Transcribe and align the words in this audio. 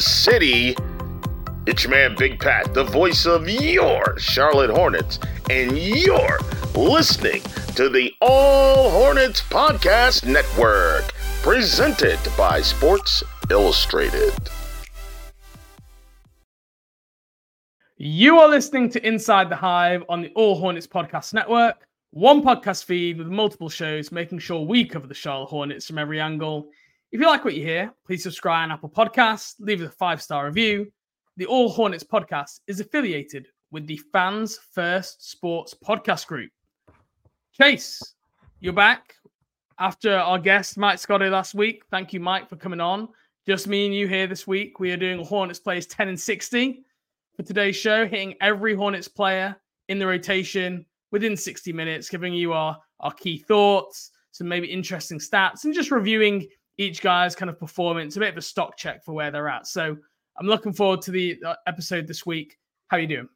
city. 0.00 0.76
It's 1.66 1.84
your 1.84 1.90
man 1.90 2.14
Big 2.16 2.40
Pat, 2.40 2.72
the 2.74 2.84
voice 2.84 3.26
of 3.26 3.48
your 3.48 4.18
Charlotte 4.18 4.70
Hornets, 4.70 5.18
and 5.50 5.76
you're 5.76 6.38
listening 6.74 7.42
to 7.76 7.88
the 7.88 8.12
All 8.20 8.90
Hornets 8.90 9.42
Podcast 9.42 10.26
Network, 10.26 11.12
presented 11.42 12.18
by 12.36 12.60
Sports 12.60 13.22
Illustrated. 13.50 14.32
You 17.96 18.38
are 18.38 18.48
listening 18.48 18.90
to 18.90 19.06
Inside 19.06 19.50
the 19.50 19.56
Hive 19.56 20.04
on 20.08 20.22
the 20.22 20.30
All 20.34 20.54
Hornets 20.54 20.86
Podcast 20.86 21.34
Network, 21.34 21.86
one 22.10 22.42
podcast 22.42 22.84
feed 22.84 23.18
with 23.18 23.26
multiple 23.26 23.68
shows, 23.68 24.10
making 24.12 24.38
sure 24.38 24.64
we 24.64 24.84
cover 24.84 25.06
the 25.06 25.14
Charlotte 25.14 25.50
Hornets 25.50 25.86
from 25.86 25.98
every 25.98 26.20
angle. 26.20 26.70
If 27.10 27.20
you 27.20 27.26
like 27.26 27.42
what 27.42 27.54
you 27.54 27.62
hear, 27.62 27.90
please 28.04 28.22
subscribe 28.22 28.64
on 28.64 28.70
Apple 28.70 28.90
Podcasts, 28.90 29.54
leave 29.60 29.80
a 29.80 29.88
five 29.88 30.20
star 30.20 30.44
review. 30.44 30.92
The 31.38 31.46
All 31.46 31.70
Hornets 31.70 32.04
podcast 32.04 32.60
is 32.66 32.80
affiliated 32.80 33.48
with 33.70 33.86
the 33.86 33.98
Fans 34.12 34.58
First 34.74 35.30
Sports 35.30 35.74
Podcast 35.82 36.26
Group. 36.26 36.50
Chase, 37.52 38.02
you're 38.60 38.74
back 38.74 39.14
after 39.78 40.18
our 40.18 40.38
guest, 40.38 40.76
Mike 40.76 40.98
Scotto, 40.98 41.30
last 41.30 41.54
week. 41.54 41.82
Thank 41.90 42.12
you, 42.12 42.20
Mike, 42.20 42.46
for 42.46 42.56
coming 42.56 42.80
on. 42.80 43.08
Just 43.46 43.68
me 43.68 43.86
and 43.86 43.94
you 43.94 44.06
here 44.06 44.26
this 44.26 44.46
week. 44.46 44.78
We 44.78 44.90
are 44.90 44.98
doing 44.98 45.24
Hornets 45.24 45.60
plays 45.60 45.86
10 45.86 46.08
and 46.08 46.20
60 46.20 46.84
for 47.34 47.42
today's 47.42 47.76
show, 47.76 48.06
hitting 48.06 48.34
every 48.42 48.74
Hornets 48.74 49.08
player 49.08 49.56
in 49.88 49.98
the 49.98 50.06
rotation 50.06 50.84
within 51.10 51.38
60 51.38 51.72
minutes, 51.72 52.10
giving 52.10 52.34
you 52.34 52.52
our, 52.52 52.78
our 53.00 53.14
key 53.14 53.38
thoughts, 53.38 54.10
some 54.30 54.46
maybe 54.46 54.66
interesting 54.66 55.18
stats, 55.18 55.64
and 55.64 55.72
just 55.72 55.90
reviewing 55.90 56.46
each 56.78 57.02
guy's 57.02 57.34
kind 57.34 57.50
of 57.50 57.58
performance, 57.58 58.16
a 58.16 58.20
bit 58.20 58.30
of 58.30 58.38
a 58.38 58.42
stock 58.42 58.76
check 58.76 59.04
for 59.04 59.12
where 59.12 59.30
they're 59.30 59.48
at. 59.48 59.66
So 59.66 59.96
I'm 60.38 60.46
looking 60.46 60.72
forward 60.72 61.02
to 61.02 61.10
the 61.10 61.40
episode 61.66 62.06
this 62.06 62.24
week. 62.24 62.56
How 62.86 62.96
are 62.96 63.00
you 63.00 63.06
doing? 63.06 63.28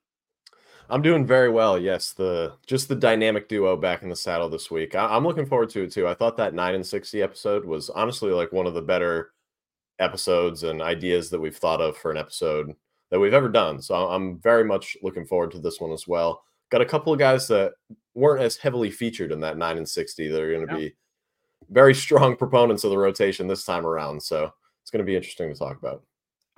I'm 0.89 1.03
doing 1.03 1.27
very 1.27 1.49
well. 1.49 1.79
Yes, 1.79 2.13
the 2.13 2.55
just 2.67 2.89
the 2.89 2.95
dynamic 2.95 3.49
duo 3.49 3.77
back 3.77 4.03
in 4.03 4.09
the 4.09 4.17
saddle 4.17 4.49
this 4.49 4.71
week. 4.71 4.95
I, 4.95 5.17
am 5.17 5.25
looking 5.25 5.47
forward 5.47 5.71
to 5.71 5.83
it 5.83 5.93
too. 5.93 6.07
I 6.07 6.15
thought 6.15 6.37
that 6.37 6.55
nine 6.55 6.75
and 6.75 6.87
sixty 6.87 7.23
episode 7.23 7.65
was 7.65 7.91
honestly 7.91 8.31
like 8.31 8.53
one 8.53 8.67
of 8.67 8.75
the 8.75 8.83
better 8.83 9.33
episodes 9.99 10.65
and 10.65 10.83
ideas 10.83 11.31
that 11.31 11.41
we've 11.41 11.57
thought 11.57 11.81
of 11.81 11.97
for 11.97 12.11
an 12.11 12.17
episode 12.17 12.75
that 13.11 13.21
we've 13.21 13.35
ever 13.35 13.49
done. 13.49 13.81
So 13.81 13.95
I'm 13.95 14.39
very 14.41 14.65
much 14.65 14.97
looking 15.03 15.27
forward 15.27 15.51
to 15.53 15.59
this 15.59 15.81
one 15.81 15.93
as 15.93 16.09
well. 16.09 16.43
Got 16.71 16.81
a 16.81 16.87
couple 16.87 17.13
of 17.13 17.19
guys 17.19 17.47
that 17.49 17.73
weren't 18.15 18.43
as 18.43 18.57
heavily 18.57 18.91
featured 18.91 19.33
in 19.33 19.41
that 19.41 19.59
9 19.59 19.77
and 19.77 19.89
60 19.89 20.29
that 20.29 20.41
are 20.41 20.53
going 20.53 20.67
to 20.67 20.73
yeah. 20.73 20.79
be 20.79 20.95
very 21.73 21.95
strong 21.95 22.37
proponents 22.43 22.85
of 22.85 22.91
the 22.91 22.99
rotation 22.99 23.47
this 23.47 23.65
time 23.65 23.87
around. 23.87 24.23
So 24.23 24.53
it's 24.83 24.91
going 24.91 25.05
to 25.05 25.05
be 25.05 25.17
interesting 25.17 25.53
to 25.53 25.59
talk 25.59 25.79
about. 25.79 26.03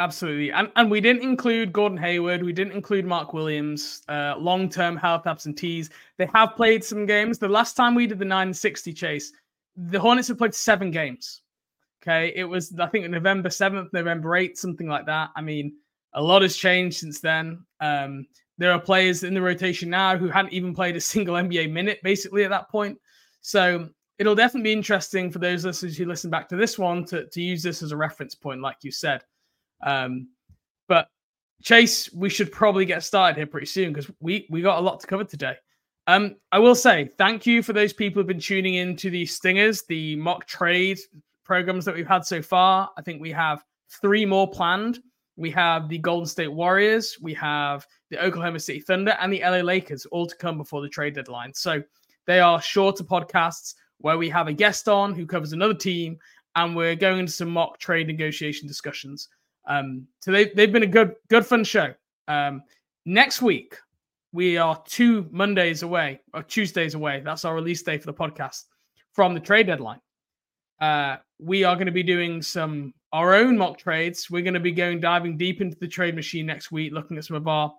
Absolutely. 0.00 0.50
And, 0.50 0.72
and 0.74 0.90
we 0.90 1.00
didn't 1.00 1.22
include 1.22 1.72
Gordon 1.72 1.96
Hayward. 1.98 2.42
We 2.42 2.52
didn't 2.52 2.72
include 2.72 3.04
Mark 3.04 3.32
Williams, 3.32 4.02
uh, 4.08 4.34
long 4.36 4.68
term 4.68 4.96
health 4.96 5.26
absentees. 5.26 5.90
They 6.16 6.28
have 6.34 6.56
played 6.56 6.82
some 6.82 7.06
games. 7.06 7.38
The 7.38 7.48
last 7.48 7.74
time 7.74 7.94
we 7.94 8.08
did 8.08 8.18
the 8.18 8.24
960 8.24 8.92
chase, 8.92 9.32
the 9.76 10.00
Hornets 10.00 10.28
have 10.28 10.38
played 10.38 10.54
seven 10.54 10.90
games. 10.90 11.42
Okay. 12.02 12.32
It 12.34 12.44
was, 12.44 12.76
I 12.78 12.86
think, 12.88 13.08
November 13.08 13.48
7th, 13.48 13.92
November 13.92 14.30
8th, 14.30 14.56
something 14.56 14.88
like 14.88 15.06
that. 15.06 15.30
I 15.36 15.40
mean, 15.42 15.74
a 16.12 16.22
lot 16.22 16.42
has 16.42 16.56
changed 16.56 16.98
since 16.98 17.20
then. 17.20 17.64
Um, 17.80 18.26
there 18.58 18.72
are 18.72 18.80
players 18.80 19.22
in 19.22 19.34
the 19.34 19.40
rotation 19.40 19.90
now 19.90 20.16
who 20.16 20.28
hadn't 20.28 20.52
even 20.52 20.74
played 20.74 20.96
a 20.96 21.00
single 21.00 21.36
NBA 21.36 21.70
minute 21.70 22.00
basically 22.02 22.44
at 22.44 22.50
that 22.50 22.68
point. 22.68 22.98
So 23.42 23.88
it'll 24.18 24.34
definitely 24.34 24.70
be 24.70 24.72
interesting 24.72 25.30
for 25.30 25.38
those 25.38 25.64
listeners 25.64 25.96
who 25.96 26.04
listen 26.04 26.30
back 26.30 26.48
to 26.48 26.56
this 26.56 26.78
one 26.78 27.04
to, 27.06 27.26
to 27.26 27.42
use 27.42 27.62
this 27.62 27.82
as 27.82 27.92
a 27.92 27.96
reference 27.96 28.34
point, 28.34 28.60
like 28.60 28.76
you 28.82 28.90
said. 28.90 29.22
Um, 29.82 30.28
but 30.88 31.08
Chase, 31.62 32.12
we 32.12 32.28
should 32.28 32.52
probably 32.52 32.84
get 32.84 33.02
started 33.02 33.36
here 33.36 33.46
pretty 33.46 33.66
soon 33.66 33.92
because 33.92 34.10
we 34.20 34.46
we 34.50 34.62
got 34.62 34.78
a 34.78 34.82
lot 34.82 35.00
to 35.00 35.06
cover 35.06 35.24
today. 35.24 35.56
Um, 36.06 36.36
I 36.52 36.58
will 36.58 36.74
say 36.74 37.10
thank 37.16 37.46
you 37.46 37.62
for 37.62 37.72
those 37.72 37.92
people 37.92 38.20
who've 38.20 38.26
been 38.26 38.38
tuning 38.38 38.74
in 38.74 38.96
to 38.96 39.10
the 39.10 39.24
Stingers, 39.24 39.82
the 39.88 40.16
mock 40.16 40.46
trade 40.46 40.98
programs 41.44 41.84
that 41.86 41.94
we've 41.94 42.06
had 42.06 42.24
so 42.24 42.42
far. 42.42 42.90
I 42.96 43.02
think 43.02 43.20
we 43.20 43.32
have 43.32 43.64
three 44.00 44.26
more 44.26 44.50
planned. 44.50 45.00
We 45.36 45.50
have 45.50 45.88
the 45.88 45.98
Golden 45.98 46.26
State 46.26 46.52
Warriors, 46.52 47.18
we 47.20 47.34
have 47.34 47.86
the 48.10 48.22
Oklahoma 48.22 48.60
City 48.60 48.78
Thunder, 48.78 49.16
and 49.20 49.32
the 49.32 49.40
LA 49.42 49.58
Lakers 49.58 50.06
all 50.06 50.26
to 50.26 50.36
come 50.36 50.58
before 50.58 50.80
the 50.80 50.88
trade 50.88 51.14
deadline. 51.14 51.52
So 51.54 51.82
they 52.26 52.38
are 52.38 52.62
shorter 52.62 53.02
podcasts 53.02 53.74
where 53.98 54.18
we 54.18 54.28
have 54.28 54.48
a 54.48 54.52
guest 54.52 54.88
on 54.88 55.14
who 55.14 55.26
covers 55.26 55.52
another 55.52 55.74
team, 55.74 56.18
and 56.56 56.76
we're 56.76 56.94
going 56.94 57.20
into 57.20 57.32
some 57.32 57.50
mock 57.50 57.78
trade 57.78 58.06
negotiation 58.06 58.68
discussions. 58.68 59.28
Um, 59.66 60.06
so 60.20 60.30
they, 60.30 60.46
they've 60.46 60.72
been 60.72 60.82
a 60.82 60.86
good, 60.86 61.14
good 61.28 61.46
fun 61.46 61.64
show. 61.64 61.94
Um, 62.28 62.62
next 63.06 63.42
week, 63.42 63.76
we 64.32 64.56
are 64.56 64.82
two 64.86 65.26
Mondays 65.30 65.82
away 65.82 66.20
or 66.32 66.42
Tuesdays 66.42 66.94
away. 66.94 67.22
That's 67.24 67.44
our 67.44 67.54
release 67.54 67.82
day 67.82 67.98
for 67.98 68.06
the 68.06 68.14
podcast 68.14 68.64
from 69.12 69.32
the 69.32 69.40
trade 69.40 69.68
deadline. 69.68 70.00
Uh, 70.80 71.16
we 71.38 71.64
are 71.64 71.76
going 71.76 71.86
to 71.86 71.92
be 71.92 72.02
doing 72.02 72.42
some 72.42 72.92
our 73.12 73.34
own 73.34 73.56
mock 73.56 73.78
trades. 73.78 74.28
We're 74.28 74.42
going 74.42 74.54
to 74.54 74.60
be 74.60 74.72
going 74.72 75.00
diving 75.00 75.36
deep 75.36 75.60
into 75.60 75.76
the 75.78 75.86
trade 75.86 76.16
machine 76.16 76.46
next 76.46 76.72
week, 76.72 76.92
looking 76.92 77.16
at 77.16 77.24
some 77.24 77.36
of 77.36 77.46
our 77.46 77.72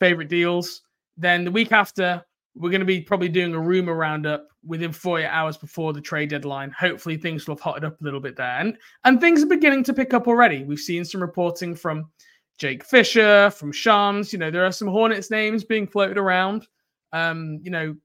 favorite 0.00 0.28
deals. 0.30 0.80
Then 1.18 1.44
the 1.44 1.50
week 1.50 1.72
after, 1.72 2.24
we're 2.58 2.70
going 2.70 2.80
to 2.80 2.86
be 2.86 3.00
probably 3.00 3.28
doing 3.28 3.54
a 3.54 3.60
rumor 3.60 3.94
roundup 3.94 4.48
within 4.66 4.92
48 4.92 5.26
hours 5.26 5.56
before 5.56 5.92
the 5.92 6.00
trade 6.00 6.30
deadline. 6.30 6.72
Hopefully, 6.78 7.16
things 7.16 7.46
will 7.46 7.54
have 7.54 7.62
hotted 7.62 7.84
up 7.84 8.00
a 8.00 8.04
little 8.04 8.20
bit 8.20 8.36
there, 8.36 8.58
and 8.58 8.76
and 9.04 9.20
things 9.20 9.42
are 9.42 9.46
beginning 9.46 9.84
to 9.84 9.94
pick 9.94 10.12
up 10.12 10.26
already. 10.26 10.64
We've 10.64 10.78
seen 10.78 11.04
some 11.04 11.20
reporting 11.20 11.74
from 11.74 12.10
Jake 12.58 12.84
Fisher, 12.84 13.50
from 13.50 13.72
Shams. 13.72 14.32
You 14.32 14.38
know, 14.38 14.50
there 14.50 14.66
are 14.66 14.72
some 14.72 14.88
Hornets 14.88 15.30
names 15.30 15.64
being 15.64 15.86
floated 15.86 16.18
around. 16.18 16.66
Um, 17.12 17.60
you 17.62 17.70
know, 17.70 17.96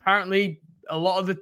apparently 0.00 0.60
a 0.90 0.98
lot 0.98 1.18
of 1.18 1.26
the 1.26 1.38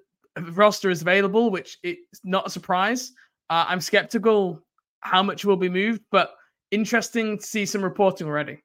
roster 0.52 0.90
is 0.90 1.02
available, 1.02 1.50
which 1.50 1.78
it's 1.82 2.20
not 2.24 2.46
a 2.46 2.50
surprise. 2.50 3.12
Uh, 3.50 3.64
I'm 3.66 3.80
skeptical 3.80 4.62
how 5.00 5.22
much 5.22 5.44
will 5.44 5.56
be 5.56 5.68
moved, 5.68 6.02
but 6.10 6.34
interesting 6.70 7.38
to 7.38 7.44
see 7.44 7.66
some 7.66 7.82
reporting 7.82 8.26
already. 8.26 8.62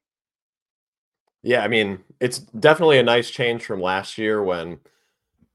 Yeah, 1.42 1.62
I 1.62 1.68
mean, 1.68 2.00
it's 2.20 2.38
definitely 2.38 2.98
a 2.98 3.02
nice 3.02 3.30
change 3.30 3.64
from 3.64 3.80
last 3.80 4.18
year 4.18 4.42
when 4.42 4.80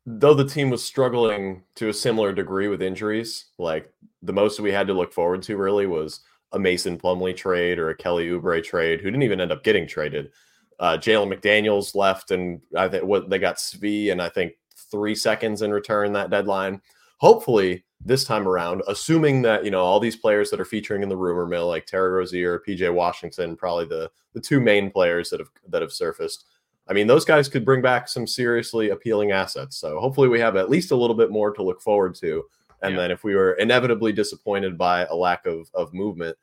though 0.05 0.33
the 0.33 0.47
team 0.47 0.69
was 0.69 0.83
struggling 0.83 1.63
to 1.75 1.89
a 1.89 1.93
similar 1.93 2.33
degree 2.33 2.67
with 2.67 2.81
injuries, 2.81 3.45
like 3.57 3.91
the 4.21 4.33
most 4.33 4.59
we 4.59 4.71
had 4.71 4.87
to 4.87 4.93
look 4.93 5.13
forward 5.13 5.41
to 5.43 5.57
really 5.57 5.87
was 5.87 6.21
a 6.51 6.59
Mason 6.59 6.97
Plumlee 6.97 7.35
trade 7.35 7.79
or 7.79 7.89
a 7.89 7.95
Kelly 7.95 8.27
Oubre 8.29 8.63
trade, 8.63 8.99
who 8.99 9.05
didn't 9.09 9.23
even 9.23 9.41
end 9.41 9.51
up 9.51 9.63
getting 9.63 9.87
traded. 9.87 10.31
Uh, 10.79 10.97
Jalen 10.97 11.33
McDaniels 11.33 11.95
left, 11.95 12.31
and 12.31 12.61
I 12.75 12.87
think 12.87 13.03
what 13.03 13.29
they 13.29 13.39
got 13.39 13.57
Svi, 13.57 14.11
and 14.11 14.21
I 14.21 14.29
think 14.29 14.53
three 14.91 15.15
seconds 15.15 15.61
in 15.61 15.71
return 15.71 16.13
that 16.13 16.29
deadline. 16.29 16.81
Hopefully, 17.23 17.85
this 18.03 18.25
time 18.25 18.49
around, 18.49 18.83
assuming 18.89 19.41
that 19.43 19.63
you 19.63 19.71
know 19.71 19.79
all 19.79 19.97
these 19.97 20.17
players 20.17 20.49
that 20.49 20.59
are 20.59 20.65
featuring 20.65 21.03
in 21.03 21.07
the 21.07 21.15
rumor 21.15 21.45
mill, 21.45 21.69
like 21.69 21.85
Terry 21.85 22.11
Rozier, 22.11 22.61
PJ 22.67 22.93
Washington, 22.93 23.55
probably 23.55 23.85
the 23.85 24.11
the 24.33 24.41
two 24.41 24.59
main 24.59 24.91
players 24.91 25.29
that 25.29 25.39
have 25.39 25.47
that 25.69 25.81
have 25.81 25.93
surfaced. 25.93 26.43
I 26.89 26.91
mean, 26.91 27.07
those 27.07 27.23
guys 27.23 27.47
could 27.47 27.63
bring 27.63 27.81
back 27.81 28.09
some 28.09 28.27
seriously 28.27 28.89
appealing 28.89 29.31
assets. 29.31 29.77
So 29.77 30.01
hopefully, 30.01 30.27
we 30.27 30.41
have 30.41 30.57
at 30.57 30.69
least 30.69 30.91
a 30.91 30.97
little 30.97 31.15
bit 31.15 31.31
more 31.31 31.53
to 31.53 31.63
look 31.63 31.79
forward 31.79 32.13
to. 32.15 32.43
And 32.81 32.95
yeah. 32.95 33.03
then, 33.03 33.11
if 33.11 33.23
we 33.23 33.35
were 33.35 33.53
inevitably 33.53 34.11
disappointed 34.11 34.77
by 34.77 35.05
a 35.05 35.15
lack 35.15 35.45
of 35.45 35.69
of 35.73 35.93
movement, 35.93 36.37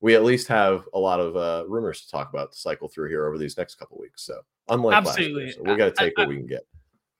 we 0.00 0.14
at 0.14 0.24
least 0.24 0.48
have 0.48 0.84
a 0.94 0.98
lot 0.98 1.20
of 1.20 1.36
uh, 1.36 1.68
rumors 1.68 2.06
to 2.06 2.10
talk 2.10 2.32
about 2.32 2.52
to 2.52 2.58
cycle 2.58 2.88
through 2.88 3.10
here 3.10 3.26
over 3.26 3.36
these 3.36 3.58
next 3.58 3.74
couple 3.74 3.98
weeks. 3.98 4.22
So 4.22 4.40
unlike 4.70 4.96
absolutely, 4.96 5.44
year, 5.44 5.52
so 5.52 5.62
we 5.64 5.76
got 5.76 5.94
to 5.94 6.02
take 6.02 6.14
I, 6.16 6.22
what 6.22 6.28
we 6.30 6.36
can 6.36 6.46
get. 6.46 6.62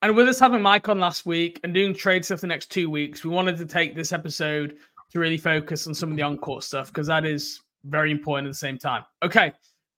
And 0.03 0.17
with 0.17 0.27
us 0.27 0.37
having 0.37 0.61
Mike 0.61 0.89
on 0.89 0.99
last 0.99 1.25
week 1.25 1.61
and 1.63 1.73
doing 1.73 1.93
trade 1.93 2.25
stuff 2.25 2.41
the 2.41 2.47
next 2.47 2.69
two 2.69 2.89
weeks, 2.89 3.23
we 3.23 3.29
wanted 3.29 3.55
to 3.55 3.65
take 3.65 3.95
this 3.95 4.11
episode 4.11 4.75
to 5.13 5.17
really 5.17 5.37
focus 5.37 5.87
on 5.87 5.93
some 5.93 6.11
of 6.11 6.17
the 6.17 6.21
on-court 6.21 6.65
stuff 6.65 6.87
because 6.87 7.07
that 7.07 7.23
is 7.23 7.61
very 7.85 8.11
important 8.11 8.47
at 8.47 8.51
the 8.51 8.57
same 8.57 8.77
time. 8.77 9.05
Okay, 9.23 9.53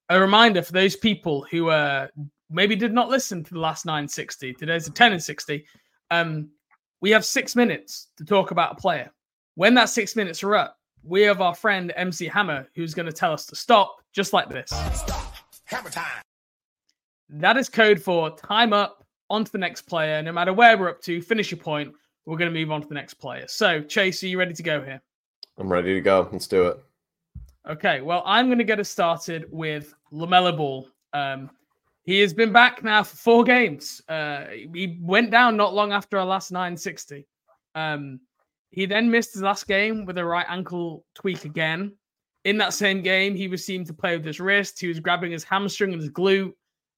a 0.10 0.20
reminder 0.20 0.62
for 0.62 0.74
those 0.74 0.96
people 0.96 1.48
who 1.50 1.70
uh, 1.70 2.06
maybe 2.52 2.76
did 2.76 2.94
not 2.94 3.10
listen 3.10 3.44
to 3.46 3.54
the 3.56 3.60
last 3.60 3.88
960. 3.88 4.54
Today's 4.54 4.88
a 4.88 4.92
10 4.92 5.14
and 5.14 5.24
60. 5.24 5.66
Um, 6.12 6.50
we 7.02 7.10
have 7.10 7.26
six 7.26 7.56
minutes 7.56 8.10
to 8.18 8.26
talk 8.26 8.52
about 8.52 8.74
a 8.74 8.76
player. 8.76 9.10
When 9.56 9.74
that 9.74 9.90
six 9.90 10.16
minutes 10.16 10.44
are 10.44 10.54
up, 10.54 10.78
we 11.04 11.24
have 11.24 11.42
our 11.42 11.56
friend 11.56 11.92
MC 11.96 12.28
Hammer 12.28 12.68
who's 12.76 12.94
going 12.94 13.08
to 13.08 13.12
tell 13.12 13.34
us 13.34 13.48
to 13.48 13.56
stop, 13.56 13.96
just 14.14 14.34
like 14.34 14.50
this. 14.50 14.70
Stop. 14.70 15.34
Hammer 15.64 15.90
time. 15.90 16.22
That 17.28 17.58
is 17.58 17.70
code 17.70 18.00
for 18.00 18.30
time 18.38 18.72
up 18.72 19.05
on 19.30 19.44
to 19.44 19.52
the 19.52 19.58
next 19.58 19.84
player. 19.84 20.22
No 20.22 20.32
matter 20.32 20.54
where 20.54 20.78
we're 20.78 20.90
up 20.90 21.02
to, 21.04 21.22
finish 21.22 21.52
your 21.52 21.60
point. 21.60 21.94
We're 22.26 22.38
going 22.38 22.52
to 22.52 22.60
move 22.60 22.72
on 22.72 22.82
to 22.82 22.88
the 22.88 22.96
next 22.96 23.16
player. 23.16 23.46
So, 23.48 23.82
Chase, 23.82 24.24
are 24.24 24.28
you 24.28 24.40
ready 24.40 24.54
to 24.54 24.64
go 24.64 24.82
here? 24.84 25.02
I'm 25.58 25.72
ready 25.72 25.94
to 25.94 26.02
go. 26.02 26.28
Let's 26.32 26.48
do 26.48 26.68
it. 26.68 26.80
Okay. 27.70 28.02
Well, 28.02 28.24
I'm 28.26 28.48
going 28.48 28.58
to 28.58 28.64
get 28.64 28.80
us 28.80 28.90
started 28.90 29.46
with 29.52 29.94
LaMelo 30.12 30.58
Ball. 30.58 30.88
Um, 31.14 31.50
he 32.04 32.20
has 32.20 32.34
been 32.34 32.52
back 32.52 32.84
now 32.84 33.04
for 33.04 33.16
four 33.16 33.44
games. 33.44 34.02
Uh, 34.08 34.46
he 34.52 34.98
went 35.02 35.32
down 35.32 35.58
not 35.58 35.74
long 35.74 35.92
after 35.92 36.18
our 36.20 36.26
last 36.26 36.52
960. 36.52 37.26
Um, 37.74 38.20
he 38.70 38.86
then 38.86 39.10
missed 39.10 39.34
his 39.34 39.42
last 39.42 39.68
game 39.68 40.06
with 40.06 40.18
a 40.18 40.26
right 40.26 40.46
ankle 40.50 41.06
tweak 41.16 41.46
again. 41.46 41.94
in 42.44 42.58
that 42.58 42.74
same 42.74 43.02
game, 43.02 43.36
he 43.36 43.48
was 43.48 43.66
seen 43.66 43.84
to 43.86 43.94
play 43.94 44.16
with 44.16 44.26
his 44.26 44.40
wrist. 44.40 44.80
He 44.80 44.88
was 44.88 45.00
grabbing 45.00 45.32
his 45.32 45.44
hamstring 45.44 45.94
and 45.94 46.02
his 46.02 46.12
glute. 46.12 46.54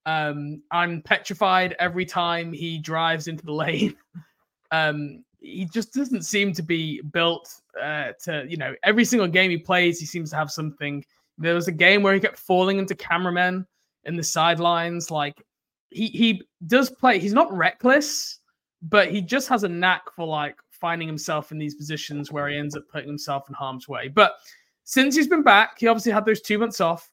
Um, 0.08 0.64
I'm 0.72 1.02
petrified 1.02 1.76
every 1.80 2.06
time 2.06 2.54
he 2.54 2.80
drives 2.80 3.28
into 3.28 3.46
the 3.46 3.52
lane. 3.52 3.94
um, 4.72 5.24
he 5.40 5.66
just 5.66 5.94
doesn't 5.94 6.24
seem 6.24 6.54
to 6.54 6.64
be 6.64 7.02
built 7.02 7.54
uh, 7.80 8.14
to, 8.24 8.46
you 8.48 8.56
know, 8.56 8.74
every 8.84 9.04
single 9.04 9.28
game 9.28 9.52
he 9.52 9.58
plays, 9.58 10.00
he 10.00 10.06
seems 10.06 10.30
to 10.32 10.38
have 10.38 10.50
something. 10.50 11.06
There 11.38 11.54
was 11.54 11.68
a 11.68 11.74
game 11.74 12.02
where 12.02 12.14
he 12.14 12.22
kept 12.22 12.40
falling 12.40 12.80
into 12.80 12.96
cameramen 12.96 13.68
in 14.06 14.16
the 14.16 14.24
sidelines. 14.24 15.12
Like 15.12 15.44
he 15.90 16.08
he 16.08 16.42
does 16.66 16.90
play. 16.90 17.20
He's 17.20 17.34
not 17.34 17.56
reckless, 17.56 18.40
but 18.82 19.12
he 19.12 19.22
just 19.22 19.50
has 19.50 19.64
a 19.64 19.70
knack 19.70 20.10
for 20.16 20.26
like 20.26 20.56
finding 20.72 21.08
himself 21.08 21.52
in 21.52 21.58
these 21.58 21.76
positions 21.76 22.32
where 22.32 22.48
he 22.48 22.58
ends 22.58 22.76
up 22.76 22.84
putting 22.92 23.10
himself 23.10 23.48
in 23.50 23.56
harm's 23.56 23.88
way. 23.88 24.08
But 24.08 24.38
since 24.86 25.16
he's 25.16 25.28
been 25.28 25.44
back, 25.44 25.80
he 25.80 25.88
obviously 25.88 26.14
had 26.14 26.26
those 26.26 26.42
two 26.42 26.58
months 26.58 26.80
off. 26.80 27.12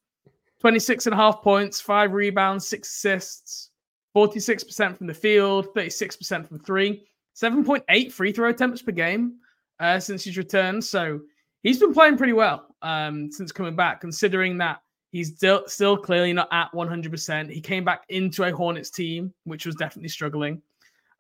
26 0.65 1.05
and 1.05 1.13
a 1.13 1.17
half 1.19 1.43
points, 1.43 1.79
five 1.79 2.15
rebounds, 2.15 2.67
six 2.67 2.89
assists, 2.89 3.69
46% 4.17 4.97
from 4.97 5.07
the 5.07 5.13
field, 5.13 5.75
36% 5.75 6.49
from 6.49 6.59
three, 6.59 7.05
7.8 7.37 8.11
free 8.11 8.33
throw 8.33 8.49
attempts 8.49 8.81
per 8.81 8.91
game 8.91 9.35
uh, 9.79 10.01
since 10.01 10.25
he's 10.25 10.39
returned. 10.39 10.83
So 10.83 11.21
he's 11.63 11.79
been 11.79 11.93
playing 11.93 12.17
pretty 12.17 12.33
well 12.33 12.75
um, 12.81 13.31
since 13.31 13.53
coming 13.53 13.77
back, 13.77 14.01
considering 14.01 14.57
that 14.57 14.81
he's 15.13 15.37
still, 15.37 15.65
still 15.67 15.99
clearly 15.99 16.33
not 16.33 16.49
at 16.51 16.73
100%. 16.73 17.51
He 17.51 17.61
came 17.61 17.85
back 17.85 18.05
into 18.09 18.45
a 18.45 18.51
Hornets 18.51 18.89
team, 18.89 19.35
which 19.45 19.67
was 19.67 19.75
definitely 19.75 20.09
struggling. 20.09 20.63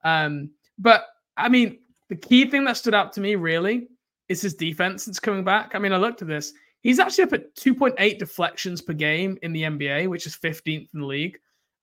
Um, 0.04 0.52
but 0.78 1.04
I 1.36 1.50
mean, 1.50 1.80
the 2.08 2.16
key 2.16 2.48
thing 2.48 2.64
that 2.64 2.78
stood 2.78 2.94
out 2.94 3.12
to 3.12 3.20
me 3.20 3.34
really 3.34 3.88
is 4.30 4.40
his 4.40 4.54
defense 4.54 5.04
since 5.04 5.20
coming 5.20 5.44
back. 5.44 5.72
I 5.74 5.78
mean, 5.78 5.92
I 5.92 5.98
looked 5.98 6.22
at 6.22 6.28
this. 6.28 6.54
He's 6.84 6.98
actually 7.00 7.24
up 7.24 7.32
at 7.32 7.56
2.8 7.56 8.18
deflections 8.18 8.82
per 8.82 8.92
game 8.92 9.38
in 9.42 9.52
the 9.52 9.62
NBA, 9.62 10.06
which 10.08 10.26
is 10.26 10.36
15th 10.36 10.88
in 10.92 11.00
the 11.00 11.06
league. 11.06 11.38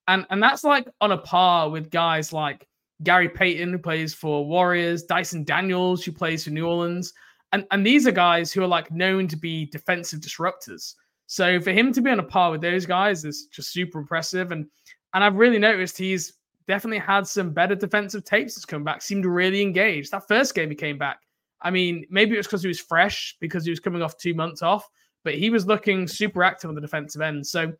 And 0.07 0.25
and 0.30 0.42
that's 0.42 0.63
like 0.63 0.88
on 1.01 1.12
a 1.12 1.18
par 1.18 1.69
with 1.69 1.89
guys 1.89 2.31
like 2.31 2.68
Gary 3.03 3.27
Payton, 3.27 3.71
who 3.71 3.80
plays 3.80 4.13
for 4.13 4.45
Warriors, 4.45 5.03
Dyson 5.03 5.44
Daniels, 5.44 6.06
who 6.06 6.12
plays 6.12 6.44
for 6.44 6.51
New 6.51 6.68
Orleans. 6.68 7.13
And, 7.51 7.65
and 7.71 7.86
these 7.86 8.07
are 8.07 8.12
guys 8.12 8.53
who 8.53 8.62
are 8.62 8.68
like 8.68 8.92
known 8.92 9.27
to 9.27 9.36
be 9.36 9.65
defensive 9.65 10.21
disruptors. 10.21 10.94
So 11.25 11.59
for 11.59 11.71
him 11.71 11.92
to 11.94 12.01
be 12.01 12.12
on 12.12 12.19
a 12.19 12.24
par 12.24 12.51
with 12.51 12.62
those 12.62 12.86
guys 12.86 13.25
is 13.25 13.47
just 13.47 13.74
super 13.74 14.00
impressive. 14.00 14.51
And 14.51 14.68
and 15.13 15.24
I've 15.24 15.36
really 15.36 15.59
noticed 15.59 15.97
he's 15.97 16.33
definitely 16.68 17.00
had 17.00 17.25
some 17.25 17.51
better 17.51 17.75
defensive 17.75 18.24
tapes 18.24 18.54
that's 18.54 18.65
come 18.65 18.83
back, 18.83 19.01
seemed 19.01 19.25
really 19.25 19.63
engaged. 19.63 20.12
That 20.12 20.27
first 20.27 20.54
game 20.54 20.69
he 20.69 20.75
came 20.75 21.00
back, 21.00 21.21
I 21.61 21.71
mean, 21.71 22.05
maybe 22.09 22.33
it 22.33 22.37
was 22.37 22.47
because 22.47 22.61
he 22.61 22.67
was 22.67 22.79
fresh, 22.79 23.35
because 23.39 23.63
he 23.63 23.69
was 23.69 23.79
coming 23.79 24.01
off 24.01 24.17
two 24.17 24.33
months 24.33 24.61
off, 24.61 24.89
but 25.23 25.35
he 25.35 25.49
was 25.49 25.67
looking 25.67 26.07
super 26.07 26.43
active 26.43 26.69
on 26.69 26.75
the 26.75 26.81
defensive 26.81 27.21
end. 27.21 27.45
So, 27.45 27.71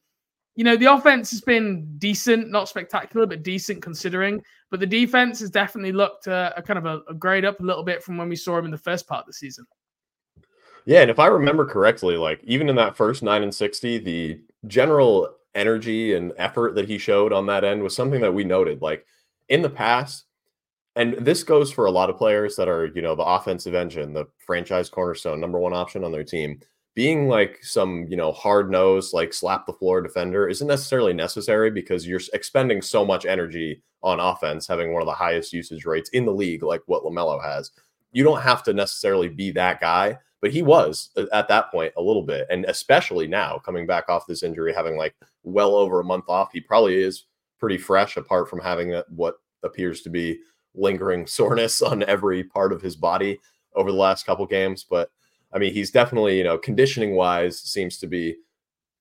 you 0.55 0.63
know, 0.63 0.75
the 0.75 0.93
offense 0.93 1.31
has 1.31 1.41
been 1.41 1.97
decent, 1.97 2.51
not 2.51 2.69
spectacular, 2.69 3.25
but 3.25 3.41
decent 3.41 3.81
considering. 3.81 4.43
But 4.69 4.79
the 4.79 4.85
defense 4.85 5.39
has 5.39 5.49
definitely 5.49 5.93
looked 5.93 6.27
uh, 6.27 6.51
a 6.55 6.61
kind 6.61 6.77
of 6.77 6.85
a, 6.85 7.01
a 7.09 7.13
grade 7.13 7.45
up 7.45 7.59
a 7.59 7.63
little 7.63 7.83
bit 7.83 8.03
from 8.03 8.17
when 8.17 8.29
we 8.29 8.35
saw 8.35 8.57
him 8.57 8.65
in 8.65 8.71
the 8.71 8.77
first 8.77 9.07
part 9.07 9.21
of 9.21 9.27
the 9.27 9.33
season. 9.33 9.65
Yeah, 10.85 11.01
and 11.01 11.11
if 11.11 11.19
I 11.19 11.27
remember 11.27 11.65
correctly, 11.65 12.17
like 12.17 12.41
even 12.43 12.67
in 12.67 12.75
that 12.75 12.95
first 12.95 13.23
nine 13.23 13.43
and 13.43 13.53
sixty, 13.53 13.97
the 13.97 14.41
general 14.67 15.35
energy 15.53 16.13
and 16.13 16.33
effort 16.37 16.75
that 16.75 16.87
he 16.87 16.97
showed 16.97 17.33
on 17.33 17.45
that 17.45 17.63
end 17.63 17.83
was 17.83 17.95
something 17.95 18.21
that 18.21 18.33
we 18.33 18.43
noted. 18.43 18.81
Like 18.81 19.05
in 19.49 19.61
the 19.61 19.69
past, 19.69 20.25
and 20.95 21.13
this 21.13 21.43
goes 21.43 21.71
for 21.71 21.85
a 21.85 21.91
lot 21.91 22.09
of 22.09 22.17
players 22.17 22.55
that 22.57 22.67
are, 22.67 22.88
you 22.88 23.01
know, 23.01 23.15
the 23.15 23.23
offensive 23.23 23.73
engine, 23.73 24.13
the 24.13 24.25
franchise 24.45 24.89
cornerstone, 24.89 25.39
number 25.39 25.59
one 25.59 25.73
option 25.73 26.03
on 26.03 26.11
their 26.11 26.23
team. 26.23 26.59
Being 26.93 27.29
like 27.29 27.59
some, 27.63 28.05
you 28.09 28.17
know, 28.17 28.33
hard 28.33 28.69
nosed, 28.69 29.13
like 29.13 29.33
slap 29.33 29.65
the 29.65 29.71
floor 29.71 30.01
defender 30.01 30.49
isn't 30.49 30.67
necessarily 30.67 31.13
necessary 31.13 31.71
because 31.71 32.05
you're 32.05 32.19
expending 32.33 32.81
so 32.81 33.05
much 33.05 33.25
energy 33.25 33.81
on 34.03 34.19
offense, 34.19 34.67
having 34.67 34.91
one 34.91 35.01
of 35.01 35.05
the 35.05 35.13
highest 35.13 35.53
usage 35.53 35.85
rates 35.85 36.09
in 36.09 36.25
the 36.25 36.33
league, 36.33 36.63
like 36.63 36.81
what 36.88 37.03
LaMelo 37.03 37.41
has. 37.41 37.71
You 38.11 38.25
don't 38.25 38.41
have 38.41 38.61
to 38.63 38.73
necessarily 38.73 39.29
be 39.29 39.51
that 39.51 39.79
guy, 39.79 40.17
but 40.41 40.51
he 40.51 40.63
was 40.63 41.11
at 41.31 41.47
that 41.47 41.71
point 41.71 41.93
a 41.95 42.01
little 42.01 42.23
bit. 42.23 42.45
And 42.49 42.65
especially 42.65 43.27
now, 43.27 43.59
coming 43.59 43.88
back 43.88 44.09
off 44.09 44.27
this 44.27 44.43
injury, 44.43 44.73
having 44.73 44.97
like 44.97 45.15
well 45.43 45.75
over 45.75 46.01
a 46.01 46.05
month 46.05 46.25
off, 46.27 46.51
he 46.51 46.59
probably 46.59 46.95
is 46.95 47.27
pretty 47.57 47.77
fresh 47.77 48.17
apart 48.17 48.49
from 48.49 48.59
having 48.59 49.01
what 49.15 49.35
appears 49.63 50.01
to 50.01 50.09
be 50.09 50.39
lingering 50.75 51.27
soreness 51.27 51.81
on 51.81 52.03
every 52.03 52.44
part 52.44 52.73
of 52.73 52.81
his 52.81 52.95
body 52.95 53.39
over 53.75 53.91
the 53.91 53.97
last 53.97 54.25
couple 54.25 54.45
games. 54.45 54.85
But 54.89 55.09
I 55.53 55.59
mean, 55.59 55.73
he's 55.73 55.91
definitely, 55.91 56.38
you 56.38 56.44
know, 56.44 56.57
conditioning 56.57 57.15
wise, 57.15 57.59
seems 57.59 57.97
to 58.00 58.07
be 58.07 58.38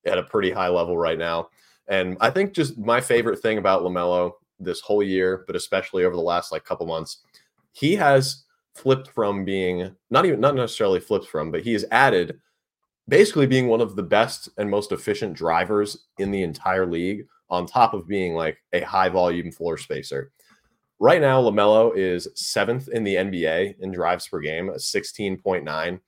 at 0.06 0.18
a 0.18 0.22
pretty 0.22 0.50
high 0.50 0.68
level 0.68 0.96
right 0.96 1.18
now. 1.18 1.48
And 1.88 2.16
I 2.20 2.30
think 2.30 2.52
just 2.52 2.78
my 2.78 3.00
favorite 3.00 3.40
thing 3.40 3.58
about 3.58 3.82
LaMelo 3.82 4.32
this 4.58 4.80
whole 4.80 5.02
year, 5.02 5.44
but 5.46 5.56
especially 5.56 6.04
over 6.04 6.14
the 6.14 6.22
last 6.22 6.52
like 6.52 6.64
couple 6.64 6.86
months, 6.86 7.18
he 7.72 7.96
has 7.96 8.44
flipped 8.74 9.08
from 9.10 9.44
being 9.44 9.94
not 10.10 10.24
even 10.24 10.40
not 10.40 10.54
necessarily 10.54 11.00
flipped 11.00 11.26
from, 11.26 11.50
but 11.50 11.62
he 11.62 11.72
has 11.72 11.84
added 11.90 12.38
basically 13.08 13.46
being 13.46 13.66
one 13.66 13.80
of 13.80 13.96
the 13.96 14.02
best 14.02 14.48
and 14.56 14.70
most 14.70 14.92
efficient 14.92 15.34
drivers 15.34 16.06
in 16.18 16.30
the 16.30 16.42
entire 16.42 16.86
league 16.86 17.26
on 17.48 17.66
top 17.66 17.92
of 17.92 18.06
being 18.06 18.34
like 18.34 18.58
a 18.72 18.80
high 18.80 19.08
volume 19.08 19.50
floor 19.50 19.76
spacer. 19.76 20.30
Right 21.02 21.22
now, 21.22 21.40
LaMelo 21.40 21.96
is 21.96 22.28
seventh 22.34 22.88
in 22.88 23.04
the 23.04 23.14
NBA 23.14 23.80
in 23.80 23.90
drives 23.90 24.28
per 24.28 24.38
game, 24.38 24.68
16.9. 24.68 26.00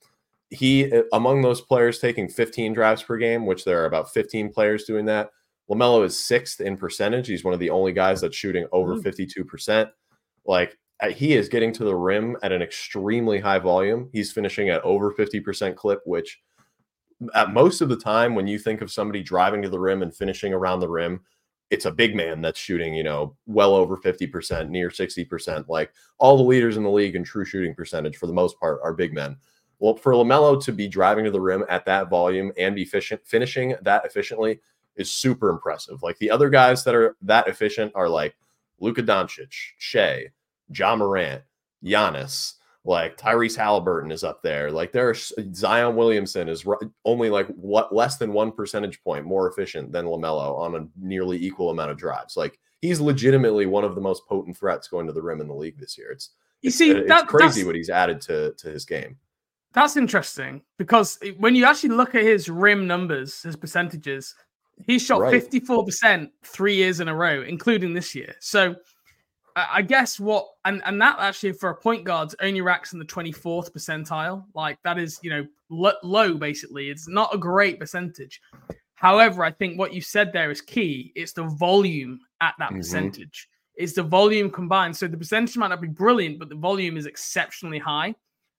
He, 0.51 0.93
uh, 0.93 1.03
among 1.15 1.41
those 1.41 1.63
players 1.63 1.99
taking 1.99 2.29
15 2.29 2.75
drives 2.75 3.03
per 3.03 3.17
game, 3.17 3.47
which 3.47 3.65
there 3.65 3.81
are 3.83 3.87
about 3.87 4.13
15 4.13 4.53
players 4.53 4.85
doing 4.85 5.07
that, 5.07 5.31
LaMelo 5.71 6.05
is 6.05 6.23
sixth 6.23 6.61
in 6.61 6.77
percentage. 6.77 7.27
He's 7.27 7.43
one 7.43 7.55
of 7.55 7.61
the 7.61 7.71
only 7.71 7.93
guys 7.93 8.21
that's 8.21 8.37
shooting 8.37 8.67
over 8.71 8.97
52%. 8.97 9.27
Mm. 9.47 9.91
Like, 10.45 10.77
uh, 11.01 11.09
he 11.09 11.33
is 11.33 11.49
getting 11.49 11.73
to 11.73 11.85
the 11.85 11.97
rim 11.97 12.37
at 12.43 12.53
an 12.53 12.61
extremely 12.61 13.41
high 13.41 13.59
volume. 13.59 14.11
He's 14.13 14.31
finishing 14.31 14.69
at 14.69 14.83
over 14.83 15.11
50% 15.11 15.75
clip, 15.75 16.01
which 16.05 16.39
at 17.35 17.55
most 17.55 17.81
of 17.81 17.89
the 17.89 17.97
time, 17.97 18.35
when 18.35 18.47
you 18.47 18.59
think 18.59 18.83
of 18.83 18.93
somebody 18.93 19.23
driving 19.23 19.63
to 19.63 19.71
the 19.71 19.81
rim 19.81 20.03
and 20.03 20.15
finishing 20.15 20.53
around 20.53 20.81
the 20.81 20.89
rim, 20.89 21.23
it's 21.73 21.87
a 21.87 21.91
big 21.91 22.15
man 22.15 22.43
that's 22.43 22.61
shooting, 22.61 22.95
you 22.95 23.03
know, 23.03 23.35
well 23.47 23.75
over 23.75 23.97
50%, 23.97 24.69
near 24.69 24.91
60%. 24.91 25.67
Like 25.69 25.91
all 26.19 26.37
the 26.37 26.43
leaders 26.43 26.77
in 26.77 26.83
the 26.83 26.91
league 26.91 27.17
in 27.17 27.25
true 27.25 27.47
shooting 27.47 27.75
percentage 27.75 28.19
for 28.19 28.27
the 28.27 28.33
most 28.35 28.61
part 28.61 28.79
are 28.85 28.93
big 28.93 29.15
men. 29.15 29.39
Well, 29.79 29.97
for 29.97 30.13
LaMelo 30.13 30.63
to 30.65 30.71
be 30.71 30.87
driving 30.87 31.25
to 31.25 31.31
the 31.31 31.41
rim 31.41 31.65
at 31.71 31.87
that 31.87 32.11
volume 32.11 32.53
and 32.59 32.75
be 32.75 32.83
efficient, 32.83 33.23
finishing 33.25 33.75
that 33.81 34.05
efficiently 34.05 34.61
is 34.97 35.11
super 35.11 35.49
impressive. 35.49 36.03
Like 36.03 36.19
the 36.19 36.31
other 36.31 36.51
guys 36.51 36.85
that 36.85 36.95
are 36.95 37.17
that 37.23 37.49
efficient 37.49 37.91
are 37.95 38.09
like 38.09 38.37
Luka 38.79 39.03
Doncic, 39.03 39.55
Shai, 39.79 40.27
Ja 40.69 40.95
Morant, 40.95 41.43
Giannis, 41.83 42.53
like 42.85 43.17
Tyrese 43.17 43.57
Halliburton 43.57 44.11
is 44.11 44.25
up 44.25 44.43
there. 44.43 44.71
Like 44.71 44.93
there's 44.93 45.33
Zion 45.55 45.95
Williamson 45.95 46.49
is 46.49 46.65
only 47.05 47.31
like 47.31 47.47
what 47.49 47.95
less 47.95 48.17
than 48.17 48.33
one 48.33 48.51
percentage 48.51 49.03
point 49.03 49.25
more 49.25 49.49
efficient 49.49 49.93
than 49.93 50.07
Lamelo 50.07 50.59
on 50.59 50.75
a 50.75 50.87
nearly 51.01 51.43
equal 51.43 51.71
amount 51.71 51.93
of 51.93 51.97
drives. 51.97 52.37
Like 52.37 52.59
he's 52.81 53.01
legitimately 53.01 53.67
one 53.67 53.85
of 53.85 53.95
the 53.95 54.01
most 54.01 54.27
potent 54.27 54.57
threats 54.57 54.89
going 54.89 55.07
to 55.07 55.13
the 55.13 55.23
rim 55.23 55.41
in 55.41 55.49
the 55.49 55.55
league 55.55 55.79
this 55.79 55.97
year. 55.97 56.11
It's 56.11 56.31
you 56.61 56.71
see 56.71 56.91
it's, 56.91 57.09
that, 57.09 57.23
it's 57.23 57.31
crazy 57.31 57.65
what 57.65 57.77
he's 57.77 57.91
added 57.91 58.21
to 58.23 58.53
to 58.59 58.69
his 58.69 58.85
game. 58.85 59.17
That's 59.73 59.97
interesting 59.97 60.63
because 60.77 61.19
when 61.39 61.55
you 61.55 61.65
actually 61.65 61.91
look 61.91 62.15
at 62.15 62.25
his 62.25 62.49
rim 62.49 62.87
numbers, 62.87 63.43
his 63.43 63.57
percentages, 63.57 64.35
he 64.87 64.99
shot 64.99 65.21
54% 65.21 66.31
three 66.45 66.77
years 66.77 67.01
in 67.01 67.09
a 67.09 67.15
row, 67.15 67.43
including 67.43 67.95
this 67.95 68.15
year. 68.15 68.35
So 68.41 68.75
I 69.57 69.83
guess 69.83 70.19
what 70.19 70.49
and 70.65 70.83
and 70.87 71.01
that 71.01 71.17
actually 71.19 71.53
for 71.53 71.71
a 71.71 71.77
point 71.77 72.05
guard 72.05 72.35
only 72.41 72.61
racks 72.61 72.93
in 72.93 72.99
the 72.99 73.05
24th 73.05 73.71
percentile. 73.73 74.45
Like 74.55 74.79
that 74.85 74.99
is, 74.99 75.19
you 75.23 75.31
know, 75.31 75.47
lo- 75.69 75.93
low 76.03 76.35
basically. 76.35 76.91
It's 76.91 77.09
not 77.09 77.35
a 77.35 77.39
great 77.39 77.79
percentage. 77.79 78.41
However, 78.95 79.45
I 79.45 79.51
think 79.51 79.79
what 79.79 79.93
you 79.93 80.01
said 80.01 80.33
there 80.33 80.51
is 80.51 80.61
key. 80.61 81.13
It's 81.17 81.33
the 81.33 81.45
volume 81.45 82.21
at 82.41 82.55
that 82.59 82.69
mm-hmm. 82.69 82.79
percentage. 82.79 83.49
It's 83.75 83.95
the 83.95 84.03
volume 84.03 84.51
combined. 84.51 84.97
So 84.97 85.09
the 85.09 85.17
percentage 85.17 85.57
might 85.57 85.69
not 85.69 85.81
be 85.81 85.89
brilliant, 85.89 86.39
but 86.39 86.49
the 86.49 86.55
volume 86.55 86.97
is 86.97 87.07
exceptionally 87.07 87.81
high. 87.81 88.15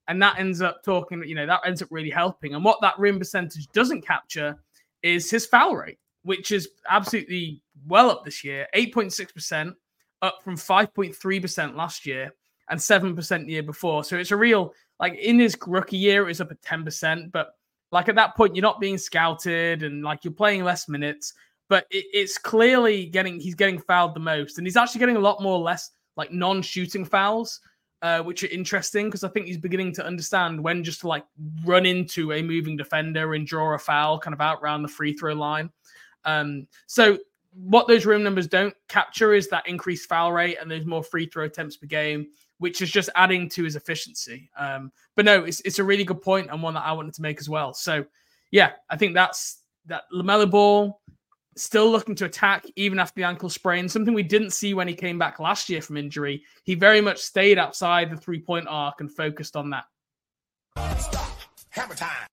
And 0.10 0.22
that 0.22 0.38
ends 0.38 0.62
up 0.62 0.84
talking, 0.84 1.24
you 1.26 1.36
know, 1.36 1.46
that 1.46 1.62
ends 1.66 1.82
up 1.82 1.88
really 1.92 2.10
helping. 2.10 2.56
And 2.56 2.64
what 2.66 2.82
that 2.82 3.00
rim 3.00 3.20
percentage 3.20 3.68
doesn't 3.68 4.06
capture 4.06 4.60
is 5.02 5.32
his 5.32 5.46
foul 5.46 5.78
rate, 5.78 6.00
which 6.24 6.52
is 6.52 6.68
absolutely 6.90 7.62
well 7.88 8.12
up 8.12 8.26
this 8.26 8.44
year, 8.44 8.68
8.6% 8.76 9.74
up 10.24 10.42
from 10.44 10.56
5.3% 10.56 11.76
last 11.76 12.08
year 12.08 12.34
and 12.70 12.80
7% 12.80 13.46
the 13.46 13.52
year 13.52 13.62
before. 13.62 14.04
So 14.04 14.18
it's 14.18 14.32
a 14.32 14.38
real, 14.38 14.74
like 15.00 15.14
in 15.16 15.38
his 15.38 15.56
rookie 15.68 15.98
year, 15.98 16.24
it 16.24 16.28
was 16.28 16.42
up 16.42 16.50
at 16.50 16.62
10%. 16.64 17.32
But 17.32 17.54
like 17.92 18.10
at 18.10 18.16
that 18.16 18.36
point, 18.36 18.56
you're 18.56 18.64
not 18.64 18.80
being 18.80 18.98
scouted 18.98 19.84
and 19.84 20.02
like 20.04 20.24
you're 20.24 20.34
playing 20.34 20.64
less 20.64 20.90
minutes. 20.90 21.34
But 21.70 21.86
it, 21.92 22.06
it's 22.14 22.40
clearly 22.40 23.06
getting, 23.06 23.40
he's 23.40 23.54
getting 23.54 23.80
fouled 23.80 24.16
the 24.16 24.20
most. 24.20 24.58
And 24.58 24.66
he's 24.66 24.78
actually 24.78 25.00
getting 25.00 25.18
a 25.18 25.20
lot 25.20 25.42
more 25.44 25.60
less 25.60 25.92
like 26.16 26.32
non 26.32 26.62
shooting 26.62 27.06
fouls. 27.06 27.60
uh, 28.04 28.22
which 28.22 28.44
are 28.44 28.48
interesting 28.48 29.06
because 29.06 29.24
I 29.24 29.30
think 29.30 29.48
he's 29.48 29.58
beginning 29.58 29.94
to 29.94 30.06
understand 30.06 30.62
when 30.62 30.84
just 30.84 31.00
to 31.02 31.08
like 31.08 31.24
run 31.64 31.86
into 31.86 32.34
a 32.34 32.42
moving 32.42 32.76
defender 32.76 33.34
and 33.34 33.48
draw 33.48 33.74
a 33.74 33.80
foul 33.80 34.20
kind 34.20 34.34
of 34.34 34.42
out 34.42 34.60
around 34.62 34.82
the 34.82 34.90
free 34.90 35.14
throw 35.14 35.34
line. 35.34 35.72
Um, 36.26 36.68
so 36.86 37.18
what 37.56 37.88
those 37.88 38.06
rim 38.06 38.24
numbers 38.24 38.48
don't 38.48 38.74
capture 38.88 39.34
is 39.34 39.48
that 39.50 39.68
increased 39.68 40.10
foul 40.10 40.34
rate 40.34 40.58
and 40.60 40.70
there's 40.70 40.86
more 40.86 41.04
free 41.04 41.26
throw 41.26 41.46
attempts 41.46 41.78
per 41.78 41.88
game, 41.88 42.28
which 42.58 42.82
is 42.82 42.92
just 42.92 43.10
adding 43.16 43.50
to 43.50 43.64
his 43.64 43.76
efficiency. 43.76 44.50
Um, 44.58 44.92
but 45.16 45.26
no, 45.26 45.44
it's 45.44 45.60
it's 45.62 45.80
a 45.80 45.84
really 45.84 46.04
good 46.04 46.22
point 46.22 46.50
and 46.52 46.62
one 46.62 46.74
that 46.74 46.86
I 46.86 46.92
wanted 46.94 47.14
to 47.16 47.22
make 47.22 47.40
as 47.40 47.50
well. 47.50 47.74
So 47.74 48.06
yeah, 48.52 48.72
I 48.90 48.98
think 48.98 49.14
that's 49.14 49.60
that 49.86 50.04
LaMelo 50.14 50.50
Ball 50.50 51.00
still 51.56 51.92
looking 51.92 52.16
to 52.16 52.26
attack 52.26 52.66
even 52.76 53.00
after 53.00 53.16
the 53.16 53.24
ankle 53.24 53.50
sprain, 53.50 53.88
something 53.88 54.14
we 54.14 54.24
didn't 54.24 54.52
see 54.52 54.74
when 54.74 54.88
he 54.88 54.94
came 54.96 55.20
back 55.20 55.40
last 55.40 55.70
year 55.70 55.82
from 55.82 55.98
injury. 55.98 56.44
He 56.64 56.76
very 56.76 57.02
much 57.02 57.20
stayed 57.20 57.60
outside 57.60 58.10
the 58.10 58.18
three 58.18 58.40
point 58.40 58.68
arc 58.68 59.02
and 59.02 59.12
focused 59.12 59.56
on 59.56 59.70
that. 59.72 59.86
Stop. 60.98 61.30
Hammer 61.70 61.96
time. 61.96 62.28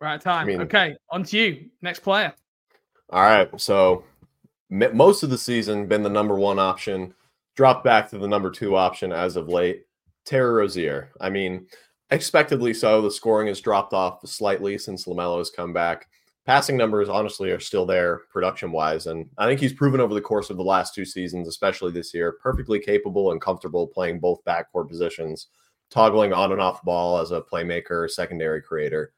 Right 0.00 0.20
time. 0.20 0.42
I 0.42 0.44
mean, 0.44 0.60
okay, 0.62 0.96
on 1.10 1.22
to 1.24 1.38
you. 1.38 1.70
Next 1.80 2.00
player. 2.00 2.34
All 3.10 3.22
right. 3.22 3.48
So 3.60 4.04
most 4.70 5.22
of 5.22 5.30
the 5.30 5.38
season 5.38 5.86
been 5.86 6.02
the 6.02 6.10
number 6.10 6.36
one 6.36 6.58
option, 6.58 7.14
dropped 7.56 7.84
back 7.84 8.10
to 8.10 8.18
the 8.18 8.28
number 8.28 8.50
two 8.50 8.76
option 8.76 9.12
as 9.12 9.36
of 9.36 9.48
late. 9.48 9.84
Terry 10.24 10.52
Rozier. 10.54 11.10
I 11.20 11.28
mean, 11.28 11.66
expectedly 12.10 12.72
so. 12.72 13.02
The 13.02 13.10
scoring 13.10 13.48
has 13.48 13.60
dropped 13.60 13.92
off 13.92 14.26
slightly 14.26 14.78
since 14.78 15.04
LaMelo 15.04 15.38
has 15.38 15.50
come 15.50 15.72
back 15.72 16.06
passing 16.46 16.76
numbers 16.76 17.08
honestly 17.08 17.50
are 17.50 17.60
still 17.60 17.86
there 17.86 18.22
production 18.30 18.70
wise 18.70 19.06
and 19.06 19.28
i 19.38 19.46
think 19.46 19.60
he's 19.60 19.72
proven 19.72 20.00
over 20.00 20.14
the 20.14 20.20
course 20.20 20.50
of 20.50 20.56
the 20.56 20.62
last 20.62 20.94
two 20.94 21.04
seasons 21.04 21.48
especially 21.48 21.90
this 21.90 22.12
year 22.12 22.36
perfectly 22.42 22.78
capable 22.78 23.32
and 23.32 23.40
comfortable 23.40 23.86
playing 23.86 24.20
both 24.20 24.44
backcourt 24.44 24.88
positions 24.88 25.48
toggling 25.90 26.32
on 26.32 26.52
and 26.52 26.60
off 26.60 26.82
ball 26.82 27.18
as 27.18 27.30
a 27.30 27.40
playmaker 27.40 28.10
secondary 28.10 28.60
creator 28.60 29.12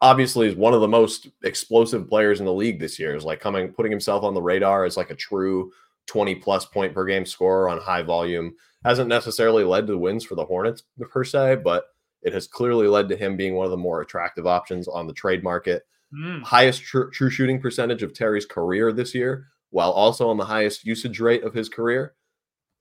obviously 0.00 0.48
is 0.48 0.54
one 0.54 0.74
of 0.74 0.80
the 0.80 0.88
most 0.88 1.28
explosive 1.44 2.08
players 2.08 2.40
in 2.40 2.46
the 2.46 2.52
league 2.52 2.78
this 2.78 2.98
year 2.98 3.14
is 3.14 3.24
like 3.24 3.40
coming 3.40 3.68
putting 3.72 3.92
himself 3.92 4.22
on 4.24 4.34
the 4.34 4.42
radar 4.42 4.84
as 4.84 4.96
like 4.96 5.10
a 5.10 5.14
true 5.14 5.70
20 6.06 6.36
plus 6.36 6.64
point 6.64 6.94
per 6.94 7.04
game 7.04 7.26
scorer 7.26 7.68
on 7.68 7.78
high 7.78 8.02
volume 8.02 8.54
hasn't 8.84 9.08
necessarily 9.08 9.64
led 9.64 9.86
to 9.86 9.98
wins 9.98 10.24
for 10.24 10.34
the 10.34 10.44
hornets 10.44 10.84
per 11.10 11.24
se 11.24 11.56
but 11.56 11.84
it 12.22 12.32
has 12.32 12.46
clearly 12.46 12.86
led 12.88 13.08
to 13.08 13.16
him 13.16 13.36
being 13.36 13.54
one 13.54 13.64
of 13.64 13.70
the 13.70 13.76
more 13.76 14.00
attractive 14.00 14.46
options 14.46 14.88
on 14.88 15.06
the 15.06 15.12
trade 15.12 15.42
market 15.42 15.84
Mm. 16.14 16.42
Highest 16.42 16.82
tr- 16.82 17.04
true 17.04 17.30
shooting 17.30 17.60
percentage 17.60 18.02
of 18.02 18.14
Terry's 18.14 18.46
career 18.46 18.92
this 18.92 19.14
year, 19.14 19.48
while 19.70 19.90
also 19.90 20.28
on 20.28 20.36
the 20.36 20.44
highest 20.44 20.84
usage 20.84 21.20
rate 21.20 21.44
of 21.44 21.54
his 21.54 21.68
career. 21.68 22.14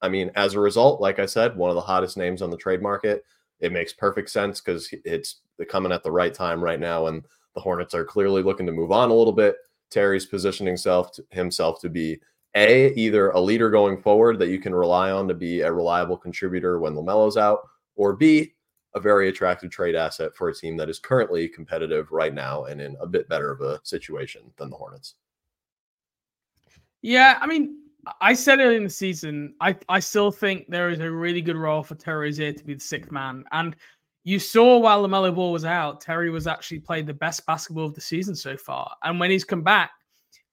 I 0.02 0.10
mean, 0.10 0.32
as 0.36 0.54
a 0.54 0.60
result, 0.60 1.02
like 1.02 1.20
I 1.20 1.26
said, 1.26 1.58
one 1.58 1.70
of 1.70 1.76
the 1.76 1.82
hottest 1.82 2.18
names 2.18 2.42
on 2.42 2.52
the 2.52 2.58
trade 2.58 2.82
market. 2.82 3.24
It 3.60 3.72
makes 3.72 3.94
perfect 3.94 4.30
sense 4.30 4.62
because 4.62 4.90
it's 5.04 5.42
coming 5.70 5.92
at 5.92 6.04
the 6.04 6.12
right 6.12 6.34
time 6.34 6.64
right 6.64 6.80
now, 6.80 7.08
and 7.08 7.24
the 7.56 7.62
Hornets 7.62 7.94
are 7.94 8.06
clearly 8.06 8.44
looking 8.44 8.66
to 8.66 8.72
move 8.72 8.92
on 8.92 9.10
a 9.10 9.14
little 9.14 9.34
bit. 9.34 9.56
Terry's 9.90 10.26
positioning 10.26 10.68
himself 10.68 11.12
to, 11.14 11.26
himself 11.32 11.80
to 11.82 11.90
be 11.90 12.20
a 12.56 12.94
either 12.94 13.30
a 13.32 13.40
leader 13.40 13.70
going 13.70 14.02
forward 14.02 14.40
that 14.40 14.50
you 14.50 14.60
can 14.60 14.76
rely 14.76 15.12
on 15.12 15.28
to 15.28 15.34
be 15.34 15.62
a 15.62 15.72
reliable 15.72 16.18
contributor 16.18 16.80
when 16.80 16.96
Lamelo's 16.96 17.38
out, 17.38 17.60
or 17.96 18.16
B 18.16 18.54
a 18.94 19.00
very 19.00 19.30
attractive 19.30 19.70
trade 19.70 19.96
asset 19.96 20.36
for 20.36 20.50
a 20.50 20.54
team 20.54 20.76
that 20.78 20.90
is 20.90 21.00
currently 21.00 21.48
competitive 21.48 22.12
right 22.12 22.34
now 22.34 22.66
and 22.66 22.82
in 22.82 22.98
a 23.00 23.08
bit 23.08 23.30
better 23.30 23.52
of 23.52 23.62
a 23.62 23.80
situation 23.84 24.42
than 24.58 24.70
the 24.70 24.76
Hornets. 24.76 25.16
Yeah, 27.02 27.38
I 27.40 27.48
mean, 27.48 27.87
I 28.22 28.34
said 28.34 28.60
early 28.60 28.78
in 28.78 28.84
the 28.84 28.90
season, 28.90 29.56
I, 29.60 29.76
I 29.90 30.00
still 30.00 30.32
think 30.32 30.66
there 30.68 30.90
is 30.90 31.00
a 31.00 31.12
really 31.12 31.42
good 31.42 31.58
role 31.58 31.84
for 31.84 31.96
Terry 31.96 32.28
Rozier 32.28 32.54
to 32.54 32.64
be 32.64 32.76
the 32.76 32.80
sixth 32.80 33.12
man. 33.12 33.44
And 33.52 33.76
you 34.24 34.40
saw 34.40 34.78
while 34.78 35.08
LaMelo 35.08 35.34
Ball 35.34 35.52
was 35.52 35.66
out, 35.66 36.02
Terry 36.02 36.30
was 36.30 36.48
actually 36.48 36.80
played 36.80 37.08
the 37.08 37.14
best 37.14 37.46
basketball 37.46 37.86
of 37.86 37.96
the 37.96 38.02
season 38.02 38.36
so 38.36 38.58
far. 38.58 38.94
And 39.04 39.20
when 39.20 39.32
he's 39.32 39.44
come 39.44 39.64
back, 39.64 39.92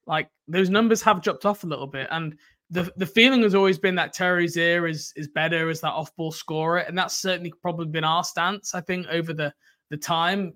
like 0.06 0.28
those 0.48 0.70
numbers 0.70 1.02
have 1.02 1.22
dropped 1.22 1.44
off 1.44 1.64
a 1.64 1.66
little 1.66 1.86
bit. 1.86 2.08
And 2.10 2.36
the 2.70 2.92
the 2.96 3.06
feeling 3.06 3.42
has 3.42 3.54
always 3.54 3.78
been 3.78 3.94
that 3.96 4.12
Terry 4.12 4.44
Rozier 4.44 4.86
is 4.86 5.12
is 5.16 5.28
better 5.28 5.68
as 5.70 5.80
that 5.80 5.92
off 5.92 6.14
ball 6.16 6.32
scorer, 6.32 6.78
and 6.78 6.96
that's 6.96 7.16
certainly 7.16 7.52
probably 7.62 7.86
been 7.86 8.04
our 8.04 8.24
stance. 8.24 8.74
I 8.74 8.80
think 8.80 9.06
over 9.08 9.32
the 9.32 9.52
the 9.90 9.96
time 9.96 10.54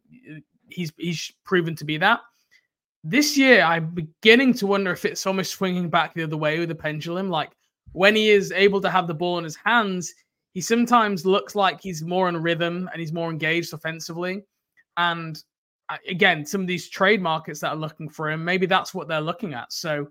he's 0.69 0.93
he's 0.97 1.33
proven 1.45 1.75
to 1.77 1.85
be 1.85 1.99
that. 1.99 2.21
This 3.05 3.37
year, 3.39 3.63
I'm 3.63 3.95
beginning 3.95 4.55
to 4.55 4.67
wonder 4.67 4.91
if 4.91 5.05
it's 5.05 5.27
almost 5.27 5.53
swinging 5.53 5.89
back 5.89 6.15
the 6.15 6.25
other 6.25 6.37
way 6.37 6.59
with 6.59 6.69
the 6.69 6.75
pendulum. 6.75 7.31
Like 7.31 7.51
when 7.93 8.17
he 8.17 8.31
is 8.31 8.53
able 8.53 8.81
to 8.81 8.91
have 8.91 9.07
the 9.07 9.15
ball 9.15 9.39
in 9.39 9.45
his 9.45 9.57
hands, 9.57 10.13
he 10.53 10.61
sometimes 10.61 11.25
looks 11.25 11.55
like 11.55 11.81
he's 11.81 12.03
more 12.03 12.29
in 12.29 12.37
rhythm 12.37 12.89
and 12.93 13.01
he's 13.01 13.13
more 13.13 13.31
engaged 13.31 13.73
offensively. 13.73 14.45
And 14.97 15.43
uh, 15.89 15.99
again, 16.09 16.45
some 16.45 16.61
of 16.63 16.67
these 16.67 16.89
trade 16.89 17.23
markets 17.23 17.61
that 17.61 17.71
are 17.71 17.77
looking 17.77 18.09
for 18.09 18.31
him, 18.31 18.45
maybe 18.45 18.67
that's 18.67 18.93
what 18.93 19.09
they're 19.09 19.21
looking 19.21 19.55
at. 19.55 19.73
So 19.73 20.09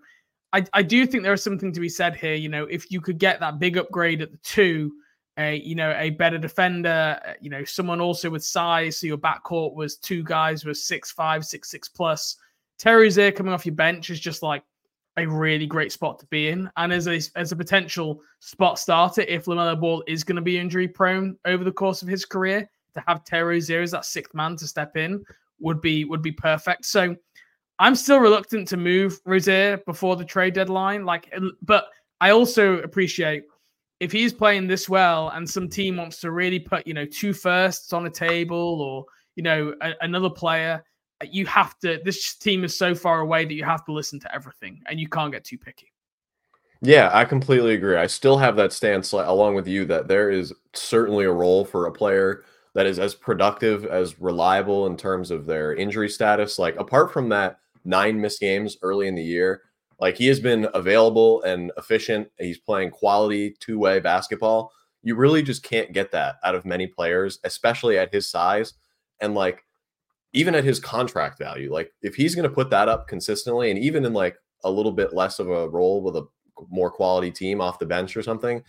I, 0.53 0.65
I 0.73 0.81
do 0.81 1.05
think 1.05 1.23
there 1.23 1.33
is 1.33 1.43
something 1.43 1.73
to 1.73 1.79
be 1.79 1.89
said 1.89 2.15
here. 2.15 2.35
You 2.35 2.49
know, 2.49 2.63
if 2.65 2.89
you 2.89 3.01
could 3.01 3.17
get 3.17 3.39
that 3.41 3.59
big 3.59 3.77
upgrade 3.77 4.21
at 4.21 4.31
the 4.31 4.37
two, 4.37 4.93
a 5.37 5.57
you 5.57 5.75
know 5.75 5.93
a 5.97 6.11
better 6.11 6.37
defender, 6.37 7.19
uh, 7.25 7.33
you 7.41 7.49
know 7.49 7.63
someone 7.63 8.01
also 8.01 8.29
with 8.29 8.43
size, 8.43 8.97
so 8.97 9.07
your 9.07 9.17
backcourt 9.17 9.75
was 9.75 9.97
two 9.97 10.23
guys 10.23 10.65
with 10.65 10.77
six 10.77 11.11
five, 11.11 11.45
six 11.45 11.69
six 11.69 11.89
plus. 11.89 12.37
Terry's 12.77 13.15
there 13.15 13.31
coming 13.31 13.53
off 13.53 13.65
your 13.65 13.75
bench 13.75 14.09
is 14.09 14.19
just 14.19 14.43
like 14.43 14.63
a 15.17 15.25
really 15.25 15.65
great 15.65 15.91
spot 15.91 16.19
to 16.19 16.25
be 16.27 16.49
in, 16.49 16.69
and 16.77 16.93
as 16.93 17.07
a 17.07 17.19
as 17.35 17.51
a 17.51 17.55
potential 17.55 18.21
spot 18.39 18.77
starter, 18.77 19.21
if 19.21 19.45
Lamelo 19.45 19.79
Ball 19.79 20.03
is 20.07 20.23
going 20.23 20.35
to 20.35 20.41
be 20.41 20.59
injury 20.59 20.87
prone 20.87 21.37
over 21.45 21.63
the 21.63 21.71
course 21.71 22.01
of 22.01 22.07
his 22.07 22.23
career, 22.23 22.69
to 22.93 23.03
have 23.07 23.23
Terry 23.23 23.59
there 23.61 23.81
as 23.81 23.91
that 23.91 24.05
sixth 24.05 24.33
man 24.33 24.55
to 24.57 24.67
step 24.67 24.95
in 24.95 25.23
would 25.59 25.81
be 25.81 26.05
would 26.05 26.21
be 26.21 26.31
perfect. 26.31 26.85
So 26.85 27.15
I'm 27.79 27.95
still 27.95 28.19
reluctant 28.19 28.67
to 28.69 28.77
move 28.77 29.19
Rozier 29.25 29.77
before 29.85 30.15
the 30.15 30.25
trade 30.25 30.53
deadline. 30.53 31.05
Like, 31.05 31.33
but 31.61 31.87
I 32.21 32.31
also 32.31 32.79
appreciate 32.79 33.43
if 33.99 34.11
he's 34.11 34.33
playing 34.33 34.67
this 34.67 34.89
well 34.89 35.29
and 35.29 35.47
some 35.49 35.69
team 35.69 35.97
wants 35.97 36.19
to 36.21 36.31
really 36.31 36.59
put, 36.59 36.85
you 36.87 36.93
know, 36.93 37.05
two 37.05 37.33
firsts 37.33 37.93
on 37.93 38.05
a 38.05 38.09
table 38.09 38.81
or, 38.81 39.05
you 39.35 39.43
know, 39.43 39.73
a, 39.81 39.93
another 40.01 40.29
player, 40.29 40.83
you 41.23 41.45
have 41.45 41.77
to, 41.79 41.99
this 42.03 42.35
team 42.35 42.63
is 42.63 42.77
so 42.77 42.93
far 42.93 43.21
away 43.21 43.45
that 43.45 43.53
you 43.53 43.63
have 43.63 43.85
to 43.85 43.91
listen 43.91 44.19
to 44.19 44.33
everything 44.33 44.81
and 44.87 44.99
you 44.99 45.07
can't 45.07 45.31
get 45.31 45.43
too 45.43 45.57
picky. 45.57 45.91
Yeah, 46.81 47.09
I 47.11 47.25
completely 47.25 47.73
agree. 47.73 47.97
I 47.97 48.05
still 48.05 48.37
have 48.37 48.55
that 48.57 48.71
stance 48.71 49.11
along 49.11 49.55
with 49.55 49.67
you 49.67 49.85
that 49.85 50.07
there 50.07 50.29
is 50.29 50.53
certainly 50.73 51.25
a 51.25 51.31
role 51.31 51.65
for 51.65 51.87
a 51.87 51.91
player 51.91 52.43
that 52.75 52.85
is 52.85 52.99
as 52.99 53.15
productive 53.15 53.85
as 53.85 54.21
reliable 54.21 54.85
in 54.85 54.95
terms 54.95 55.31
of 55.31 55.47
their 55.47 55.73
injury 55.73 56.09
status. 56.09 56.59
Like 56.59 56.75
apart 56.75 57.11
from 57.11 57.29
that 57.29 57.59
nine 57.87 58.19
missed 58.19 58.39
games 58.39 58.77
early 58.83 59.07
in 59.07 59.15
the 59.15 59.23
year. 59.23 59.61
Like 59.99 60.15
he 60.15 60.27
has 60.27 60.39
been 60.39 60.67
available 60.75 61.41
and 61.43 61.71
efficient. 61.77 62.27
He's 62.37 62.59
playing 62.59 62.91
quality 62.91 63.55
two 63.59 63.79
way 63.79 63.99
basketball. 63.99 64.71
You 65.01 65.15
really 65.15 65.41
just 65.41 65.63
can't 65.63 65.93
get 65.93 66.11
that 66.11 66.35
out 66.43 66.53
of 66.53 66.65
many 66.65 66.85
players, 66.85 67.39
especially 67.43 67.97
at 67.97 68.13
his 68.13 68.29
size 68.29 68.73
and 69.21 69.33
like 69.33 69.63
even 70.37 70.55
at 70.55 70.63
his 70.63 70.79
contract 70.79 71.37
value. 71.37 71.71
Like 71.71 71.91
if 72.01 72.15
he's 72.15 72.35
going 72.35 72.47
to 72.47 72.53
put 72.53 72.69
that 72.69 72.89
up 72.89 73.07
consistently 73.07 73.71
and 73.71 73.79
even 73.79 74.05
in 74.05 74.13
like 74.13 74.37
a 74.63 74.71
little 74.71 74.91
bit 74.91 75.13
less 75.13 75.39
of 75.39 75.49
a 75.49 75.69
role 75.69 76.01
with 76.01 76.15
a 76.15 76.27
more 76.69 76.91
quality 76.91 77.31
team 77.31 77.61
off 77.61 77.79
the 77.79 77.85
bench 77.85 78.15
or 78.15 78.23
something, 78.23 78.63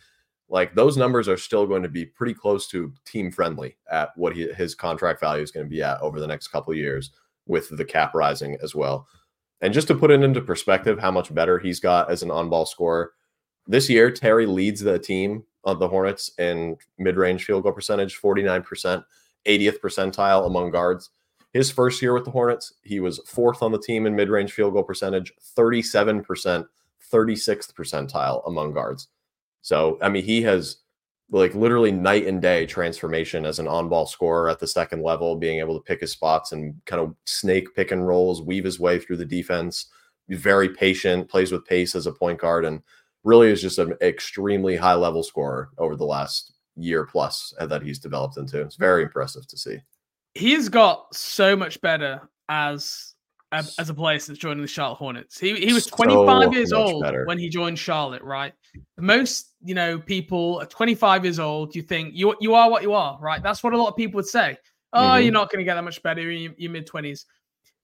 like 0.49 0.75
those 0.75 0.97
numbers 0.97 1.29
are 1.29 1.37
still 1.37 1.67
going 1.67 1.83
to 1.83 1.89
be 1.89 2.07
pretty 2.07 2.35
close 2.35 2.67
to 2.69 2.93
team 3.05 3.31
friendly 3.31 3.77
at 3.91 4.11
what 4.17 4.35
he, 4.35 4.51
his 4.53 4.75
contract 4.75 5.21
value 5.21 5.43
is 5.43 5.51
going 5.51 5.67
to 5.67 5.71
be 5.71 5.83
at 5.83 6.01
over 6.01 6.21
the 6.21 6.27
next 6.27 6.49
couple 6.49 6.75
years 6.75 7.11
with 7.47 7.69
the 7.77 7.85
cap 7.85 8.15
rising 8.15 8.57
as 8.63 8.75
well. 8.75 9.07
And 9.61 9.75
just 9.75 9.89
to 9.89 9.95
put 9.95 10.11
it 10.11 10.23
into 10.23 10.41
perspective, 10.41 10.99
how 10.99 11.11
much 11.11 11.35
better 11.35 11.59
he's 11.59 11.81
got 11.81 12.11
as 12.11 12.23
an 12.23 12.31
on 12.31 12.49
ball 12.49 12.65
scorer 12.65 13.13
this 13.69 13.91
year, 13.91 14.11
Terry 14.11 14.47
leads 14.47 14.81
the 14.81 14.99
team 14.99 15.45
of 15.65 15.79
the 15.79 15.89
Hornets 15.89 16.33
in 16.39 16.77
mid 16.99 17.17
range 17.17 17.45
field 17.45 17.63
goal 17.63 17.73
percentage 17.73 18.19
49%, 18.19 19.05
80th 19.47 19.81
percentile 19.81 20.47
among 20.47 20.71
guards. 20.71 21.11
His 21.59 21.73
first 21.73 22.01
year 22.01 22.15
with 22.15 22.25
the 22.25 22.31
Hornets, 22.31 22.75
he 22.85 23.01
was 23.01 23.19
fourth 23.27 23.65
on 23.65 23.73
the 23.73 23.81
team 23.81 24.07
in 24.07 24.15
mid 24.15 24.29
range 24.29 24.53
field 24.53 24.75
goal 24.75 24.85
percentage, 24.85 25.33
37%, 25.59 26.23
36th 27.13 27.73
percentile 27.75 28.47
among 28.47 28.73
guards. 28.75 29.09
So, 29.61 29.99
I 30.01 30.09
mean, 30.09 30.23
he 30.23 30.41
has 30.43 30.77
like 31.33 31.57
literally 31.57 31.91
night 31.91 32.29
and 32.29 32.41
day 32.41 32.65
transformation 32.65 33.45
as 33.45 33.59
an 33.59 33.67
on-ball 33.67 34.07
scorer 34.07 34.49
at 34.49 34.61
the 34.61 34.69
second 34.69 35.03
level, 35.03 35.35
being 35.35 35.59
able 35.59 35.75
to 35.77 35.83
pick 35.83 36.01
his 36.01 36.13
spots 36.13 36.53
and 36.53 36.77
kind 36.87 37.03
of 37.03 37.17
snake 37.25 37.75
pick 37.75 37.91
and 37.91 38.07
rolls, 38.07 38.41
weave 38.41 38.63
his 38.63 38.79
way 38.79 39.01
through 39.01 39.17
the 39.17 39.25
defense. 39.25 39.87
very 40.29 40.69
patient, 40.69 41.29
plays 41.29 41.51
with 41.51 41.65
pace 41.65 41.97
as 41.97 42.07
a 42.07 42.13
point 42.13 42.39
guard, 42.39 42.67
and 42.67 42.83
really 43.25 43.51
is 43.51 43.61
just 43.61 43.81
an 43.81 43.95
extremely 44.01 44.77
high 44.77 44.95
level 44.95 45.25
scorer 45.25 45.71
over 45.77 45.97
the 45.97 46.07
last 46.07 46.53
year 46.77 47.05
plus 47.05 47.53
that 47.59 47.83
he's 47.83 47.99
developed 47.99 48.37
into. 48.37 48.61
It's 48.61 48.77
very 48.77 49.03
impressive 49.03 49.49
to 49.49 49.57
see. 49.57 49.79
He's 50.35 50.69
got 50.69 51.15
so 51.15 51.57
much 51.57 51.81
better 51.81 52.29
as 52.49 53.15
as 53.51 53.89
a 53.89 53.95
player 53.95 54.19
since 54.19 54.39
joining 54.39 54.61
the 54.61 54.69
Charlotte 54.69 54.97
Hornets. 54.97 55.39
He 55.39 55.55
he 55.55 55.73
was 55.73 55.87
25 55.87 56.45
so 56.45 56.53
years 56.53 56.73
old 56.73 57.03
better. 57.03 57.25
when 57.25 57.39
he 57.39 57.49
joined 57.49 57.79
Charlotte, 57.79 58.23
right? 58.23 58.53
Most 58.99 59.55
you 59.63 59.75
know 59.75 59.99
people 59.99 60.61
at 60.61 60.71
25 60.71 61.25
years 61.25 61.39
old, 61.39 61.75
you 61.75 61.83
think 61.83 62.15
you 62.15 62.35
you 62.41 62.55
are 62.55 62.71
what 62.71 62.83
you 62.83 62.93
are, 62.93 63.19
right? 63.21 63.43
That's 63.43 63.63
what 63.63 63.73
a 63.73 63.79
lot 63.79 63.89
of 63.89 63.97
people 63.97 64.17
would 64.17 64.27
say. 64.27 64.57
Oh, 64.93 65.01
mm-hmm. 65.01 65.23
you're 65.25 65.33
not 65.33 65.51
going 65.51 65.59
to 65.59 65.65
get 65.65 65.75
that 65.75 65.85
much 65.85 66.03
better 66.03 66.31
in 66.31 66.55
your, 66.57 66.71
mid 66.71 66.89
20s. 66.89 67.25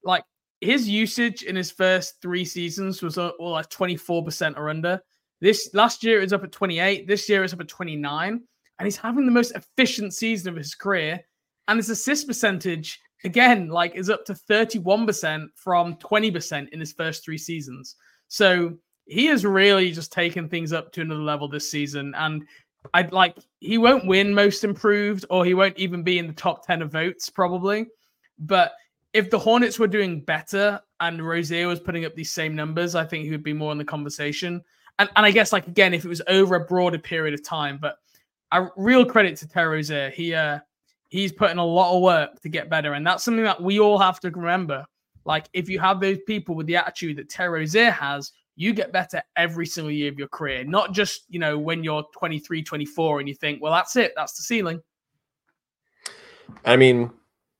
Like 0.03 0.23
his 0.61 0.89
usage 0.89 1.43
in 1.43 1.55
his 1.55 1.71
first 1.71 2.15
three 2.21 2.45
seasons 2.45 3.01
was 3.01 3.17
all 3.17 3.33
like 3.39 3.69
24% 3.69 4.57
or 4.57 4.69
under. 4.69 4.99
This 5.41 5.69
last 5.73 6.03
year 6.03 6.21
is 6.21 6.33
up 6.33 6.43
at 6.43 6.51
28. 6.51 7.07
This 7.07 7.29
year 7.29 7.43
is 7.43 7.53
up 7.53 7.59
at 7.59 7.67
29, 7.67 8.41
and 8.79 8.85
he's 8.85 8.97
having 8.97 9.25
the 9.25 9.31
most 9.31 9.51
efficient 9.51 10.13
season 10.13 10.49
of 10.49 10.55
his 10.55 10.73
career. 10.73 11.19
And 11.67 11.77
his 11.77 11.89
assist 11.89 12.27
percentage 12.27 12.99
again, 13.23 13.69
like, 13.69 13.95
is 13.95 14.09
up 14.09 14.23
to 14.25 14.33
31% 14.33 15.47
from 15.55 15.95
20% 15.95 16.69
in 16.69 16.79
his 16.79 16.93
first 16.93 17.23
three 17.23 17.37
seasons. 17.37 17.95
So 18.27 18.77
he 19.05 19.25
has 19.27 19.45
really 19.45 19.91
just 19.91 20.11
taken 20.11 20.47
things 20.47 20.73
up 20.73 20.91
to 20.93 21.01
another 21.01 21.21
level 21.21 21.47
this 21.47 21.69
season. 21.69 22.13
And 22.15 22.43
I'd 22.93 23.11
like 23.11 23.37
he 23.59 23.77
won't 23.77 24.05
win 24.05 24.33
most 24.33 24.63
improved, 24.63 25.25
or 25.29 25.43
he 25.43 25.53
won't 25.53 25.77
even 25.77 26.03
be 26.03 26.19
in 26.19 26.27
the 26.27 26.33
top 26.33 26.65
10 26.65 26.83
of 26.83 26.91
votes, 26.91 27.29
probably. 27.29 27.87
But 28.37 28.73
if 29.13 29.29
the 29.29 29.39
Hornets 29.39 29.79
were 29.79 29.87
doing 29.87 30.21
better 30.21 30.79
and 30.99 31.25
Rozier 31.25 31.67
was 31.67 31.79
putting 31.79 32.05
up 32.05 32.15
these 32.15 32.31
same 32.31 32.55
numbers, 32.55 32.95
I 32.95 33.05
think 33.05 33.23
he 33.23 33.31
would 33.31 33.43
be 33.43 33.53
more 33.53 33.71
in 33.71 33.77
the 33.77 33.85
conversation. 33.85 34.61
And 34.99 35.09
and 35.15 35.25
I 35.25 35.31
guess 35.31 35.51
like 35.51 35.67
again, 35.67 35.93
if 35.93 36.05
it 36.05 36.09
was 36.09 36.21
over 36.27 36.55
a 36.55 36.65
broader 36.65 36.99
period 36.99 37.33
of 37.33 37.43
time, 37.43 37.79
but 37.81 37.97
a 38.51 38.67
real 38.77 39.05
credit 39.05 39.35
to 39.37 39.47
Terry 39.47 39.77
Rozier. 39.77 40.09
He 40.11 40.33
uh 40.33 40.59
he's 41.09 41.31
putting 41.31 41.57
a 41.57 41.65
lot 41.65 41.95
of 41.95 42.01
work 42.01 42.41
to 42.41 42.49
get 42.49 42.69
better. 42.69 42.93
And 42.93 43.05
that's 43.05 43.23
something 43.23 43.43
that 43.43 43.61
we 43.61 43.79
all 43.79 43.97
have 43.97 44.19
to 44.21 44.31
remember. 44.31 44.85
Like, 45.25 45.47
if 45.53 45.69
you 45.69 45.79
have 45.79 45.99
those 45.99 46.19
people 46.27 46.55
with 46.55 46.67
the 46.67 46.75
attitude 46.75 47.17
that 47.17 47.29
Terry 47.29 47.59
Rozier 47.59 47.91
has, 47.91 48.31
you 48.55 48.73
get 48.73 48.91
better 48.91 49.21
every 49.35 49.65
single 49.65 49.91
year 49.91 50.11
of 50.11 50.17
your 50.17 50.27
career, 50.27 50.63
not 50.63 50.93
just, 50.93 51.25
you 51.29 51.39
know, 51.39 51.57
when 51.57 51.83
you're 51.83 52.03
23, 52.13 52.63
24 52.63 53.19
and 53.19 53.27
you 53.27 53.35
think, 53.35 53.61
well, 53.61 53.73
that's 53.73 53.95
it, 53.95 54.13
that's 54.15 54.33
the 54.37 54.43
ceiling. 54.43 54.81
I 56.63 56.77
mean, 56.77 57.11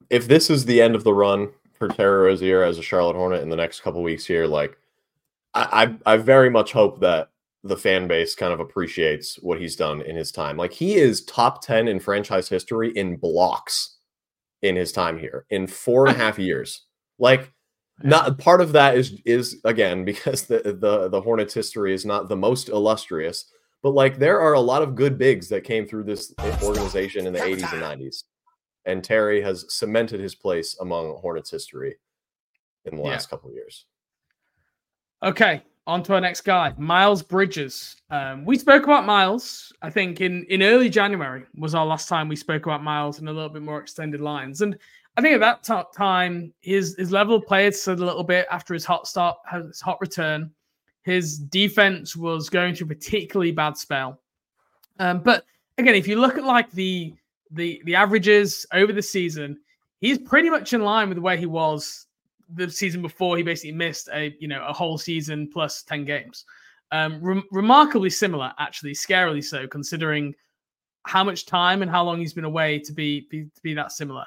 if 0.09 0.27
this 0.27 0.49
is 0.49 0.65
the 0.65 0.81
end 0.81 0.95
of 0.95 1.03
the 1.03 1.13
run 1.13 1.49
for 1.73 1.89
Terry 1.89 2.27
Rozier 2.27 2.63
as 2.63 2.77
a 2.77 2.83
Charlotte 2.83 3.15
Hornet 3.15 3.41
in 3.41 3.49
the 3.49 3.55
next 3.55 3.81
couple 3.81 4.01
weeks 4.03 4.25
here, 4.25 4.47
like, 4.47 4.77
I, 5.53 5.97
I, 6.05 6.13
I 6.13 6.17
very 6.17 6.49
much 6.49 6.71
hope 6.71 6.99
that 7.01 7.31
the 7.65 7.75
fan 7.75 8.07
base 8.07 8.35
kind 8.35 8.53
of 8.53 8.59
appreciates 8.59 9.37
what 9.41 9.59
he's 9.59 9.75
done 9.75 10.01
in 10.03 10.15
his 10.15 10.31
time. 10.31 10.55
Like 10.55 10.71
he 10.71 10.95
is 10.95 11.25
top 11.25 11.63
10 11.63 11.87
in 11.87 11.99
franchise 11.99 12.47
history 12.47 12.91
in 12.91 13.17
blocks 13.17 13.97
in 14.61 14.75
his 14.75 14.91
time 14.91 15.17
here 15.17 15.45
in 15.49 15.65
four 15.65 16.07
and 16.07 16.15
a 16.15 16.19
half 16.19 16.37
years. 16.37 16.83
Like 17.17 17.51
not 18.03 18.37
part 18.37 18.61
of 18.61 18.71
that 18.73 18.95
is 18.95 19.19
is 19.25 19.61
again 19.63 20.05
because 20.11 20.43
the 20.43 20.77
the 20.79 21.09
the 21.09 21.21
Hornets 21.21 21.55
history 21.55 21.93
is 21.93 22.05
not 22.05 22.29
the 22.29 22.35
most 22.35 22.69
illustrious, 22.69 23.51
but 23.81 23.95
like 23.95 24.19
there 24.19 24.39
are 24.39 24.53
a 24.53 24.59
lot 24.59 24.83
of 24.83 24.93
good 24.93 25.17
bigs 25.17 25.49
that 25.49 25.63
came 25.63 25.87
through 25.87 26.03
this 26.03 26.33
organization 26.61 27.25
in 27.25 27.33
the 27.33 27.39
80s 27.39 27.73
and 27.73 27.81
90s. 27.81 28.23
And 28.85 29.03
Terry 29.03 29.41
has 29.41 29.65
cemented 29.69 30.19
his 30.19 30.35
place 30.35 30.77
among 30.79 31.17
Hornets 31.17 31.49
history 31.49 31.95
in 32.85 32.97
the 32.97 33.01
last 33.01 33.25
yeah. 33.25 33.29
couple 33.31 33.49
of 33.49 33.55
years. 33.55 33.85
Okay, 35.23 35.63
on 35.87 36.01
to 36.03 36.13
our 36.13 36.21
next 36.21 36.41
guy, 36.41 36.73
Miles 36.77 37.21
Bridges. 37.21 37.97
Um, 38.09 38.43
we 38.43 38.57
spoke 38.57 38.83
about 38.83 39.05
Miles, 39.05 39.71
I 39.81 39.89
think, 39.89 40.19
in, 40.19 40.43
in 40.45 40.63
early 40.63 40.89
January 40.89 41.43
was 41.55 41.75
our 41.75 41.85
last 41.85 42.09
time 42.09 42.27
we 42.27 42.35
spoke 42.35 42.65
about 42.65 42.83
Miles 42.83 43.19
in 43.19 43.27
a 43.27 43.33
little 43.33 43.49
bit 43.49 43.61
more 43.61 43.79
extended 43.79 44.21
lines. 44.21 44.61
And 44.61 44.77
I 45.17 45.21
think 45.21 45.35
at 45.35 45.41
that 45.41 45.63
t- 45.63 45.97
time, 45.97 46.53
his, 46.61 46.95
his 46.97 47.11
level 47.11 47.35
of 47.35 47.45
play 47.45 47.65
had 47.65 47.75
slid 47.75 47.99
a 47.99 48.05
little 48.05 48.23
bit 48.23 48.47
after 48.51 48.73
his 48.73 48.83
hot 48.83 49.07
start, 49.07 49.37
his 49.51 49.79
hot 49.79 50.01
return. 50.01 50.51
His 51.03 51.37
defense 51.37 52.15
was 52.15 52.49
going 52.49 52.73
through 52.73 52.87
a 52.87 52.95
particularly 52.95 53.51
bad 53.51 53.77
spell. 53.77 54.19
Um, 54.97 55.19
but 55.21 55.45
again, 55.77 55.93
if 55.95 56.07
you 56.07 56.19
look 56.19 56.37
at 56.37 56.43
like 56.43 56.71
the 56.71 57.13
the 57.51 57.81
the 57.85 57.95
averages 57.95 58.65
over 58.73 58.91
the 58.91 59.03
season, 59.03 59.59
he's 59.99 60.17
pretty 60.17 60.49
much 60.49 60.73
in 60.73 60.81
line 60.81 61.09
with 61.09 61.19
where 61.19 61.37
he 61.37 61.45
was 61.45 62.07
the 62.53 62.69
season 62.69 63.01
before 63.01 63.37
he 63.37 63.43
basically 63.43 63.71
missed 63.71 64.09
a 64.13 64.35
you 64.39 64.47
know 64.47 64.63
a 64.67 64.73
whole 64.73 64.97
season 64.97 65.49
plus 65.51 65.83
10 65.83 66.05
games. 66.05 66.45
Um 66.91 67.19
re- 67.21 67.43
remarkably 67.51 68.09
similar 68.09 68.53
actually 68.59 68.93
scarily 68.93 69.43
so 69.43 69.67
considering 69.67 70.33
how 71.05 71.23
much 71.23 71.45
time 71.45 71.81
and 71.81 71.91
how 71.91 72.03
long 72.03 72.19
he's 72.19 72.33
been 72.33 72.45
away 72.45 72.79
to 72.79 72.91
be, 72.91 73.27
be 73.29 73.43
to 73.43 73.61
be 73.61 73.73
that 73.73 73.91
similar. 73.91 74.25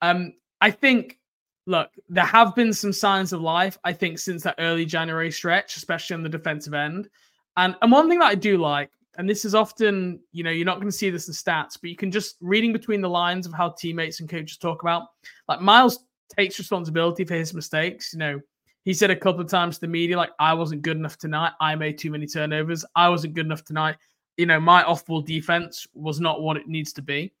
Um 0.00 0.34
i 0.60 0.70
think 0.70 1.18
look 1.66 1.90
there 2.08 2.24
have 2.24 2.54
been 2.56 2.72
some 2.72 2.92
signs 2.92 3.32
of 3.32 3.40
life 3.40 3.78
i 3.84 3.92
think 3.92 4.18
since 4.18 4.42
that 4.42 4.56
early 4.58 4.84
january 4.84 5.30
stretch 5.30 5.76
especially 5.76 6.14
on 6.14 6.22
the 6.22 6.28
defensive 6.28 6.74
end. 6.74 7.08
And 7.56 7.76
and 7.82 7.92
one 7.92 8.08
thing 8.08 8.18
that 8.18 8.26
i 8.26 8.34
do 8.34 8.58
like 8.58 8.90
and 9.18 9.28
this 9.28 9.44
is 9.44 9.54
often 9.54 10.20
you 10.32 10.42
know 10.42 10.50
you're 10.50 10.66
not 10.66 10.76
going 10.76 10.88
to 10.88 10.96
see 10.96 11.10
this 11.10 11.28
in 11.28 11.34
stats 11.34 11.78
but 11.80 11.90
you 11.90 11.96
can 11.96 12.10
just 12.10 12.36
reading 12.40 12.72
between 12.72 13.00
the 13.00 13.08
lines 13.08 13.46
of 13.46 13.52
how 13.52 13.70
teammates 13.70 14.20
and 14.20 14.28
coaches 14.28 14.56
talk 14.56 14.82
about 14.82 15.08
like 15.48 15.60
miles 15.60 16.04
takes 16.36 16.58
responsibility 16.58 17.24
for 17.24 17.34
his 17.34 17.54
mistakes. 17.54 18.12
You 18.12 18.18
know, 18.18 18.40
he 18.84 18.92
said 18.92 19.10
a 19.10 19.16
couple 19.16 19.40
of 19.40 19.48
times 19.48 19.76
to 19.76 19.82
the 19.82 19.88
media, 19.88 20.16
like, 20.16 20.32
I 20.38 20.54
wasn't 20.54 20.82
good 20.82 20.96
enough 20.96 21.18
tonight. 21.18 21.52
I 21.60 21.74
made 21.74 21.98
too 21.98 22.10
many 22.10 22.26
turnovers. 22.26 22.84
I 22.96 23.08
wasn't 23.08 23.34
good 23.34 23.46
enough 23.46 23.64
tonight. 23.64 23.96
You 24.36 24.46
know, 24.46 24.58
my 24.60 24.82
off 24.82 25.06
ball 25.06 25.20
defense 25.20 25.86
was 25.94 26.20
not 26.20 26.42
what 26.42 26.56
it 26.56 26.66
needs 26.66 26.92
to 26.94 27.02
be. 27.02 27.32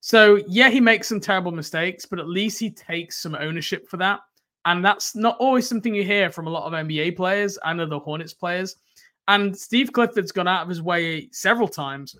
So, 0.00 0.42
yeah, 0.48 0.70
he 0.70 0.80
makes 0.80 1.08
some 1.08 1.20
terrible 1.20 1.52
mistakes, 1.52 2.06
but 2.06 2.18
at 2.18 2.28
least 2.28 2.58
he 2.58 2.70
takes 2.70 3.18
some 3.18 3.34
ownership 3.34 3.88
for 3.88 3.96
that. 3.98 4.20
And 4.64 4.84
that's 4.84 5.14
not 5.14 5.36
always 5.38 5.68
something 5.68 5.94
you 5.94 6.04
hear 6.04 6.30
from 6.30 6.46
a 6.46 6.50
lot 6.50 6.64
of 6.64 6.72
NBA 6.72 7.16
players 7.16 7.58
and 7.64 7.80
other 7.80 7.98
Hornets 7.98 8.34
players. 8.34 8.76
And 9.26 9.56
Steve 9.56 9.92
Clifford's 9.92 10.32
gone 10.32 10.48
out 10.48 10.62
of 10.62 10.68
his 10.68 10.82
way 10.82 11.28
several 11.32 11.68
times 11.68 12.16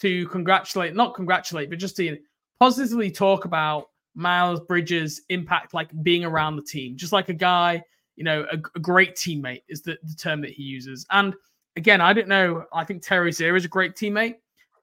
to 0.00 0.26
congratulate, 0.28 0.94
not 0.94 1.14
congratulate, 1.14 1.70
but 1.70 1.78
just 1.78 1.96
to 1.96 2.18
positively 2.58 3.10
talk 3.10 3.44
about 3.44 3.88
Miles 4.14 4.60
Bridges' 4.60 5.22
impact, 5.28 5.74
like 5.74 5.90
being 6.02 6.24
around 6.24 6.56
the 6.56 6.62
team, 6.62 6.96
just 6.96 7.12
like 7.12 7.28
a 7.28 7.34
guy, 7.34 7.82
you 8.16 8.24
know, 8.24 8.46
a, 8.52 8.56
a 8.74 8.80
great 8.80 9.14
teammate 9.16 9.62
is 9.68 9.82
the, 9.82 9.98
the, 10.02 10.14
term 10.14 10.40
that 10.42 10.50
he 10.50 10.62
uses. 10.62 11.06
And 11.10 11.34
again, 11.76 12.00
I 12.00 12.12
don't 12.12 12.28
know. 12.28 12.64
I 12.72 12.84
think 12.84 13.02
Terry 13.02 13.26
Rozier 13.26 13.56
is 13.56 13.64
a 13.64 13.68
great 13.68 13.94
teammate. 13.94 14.36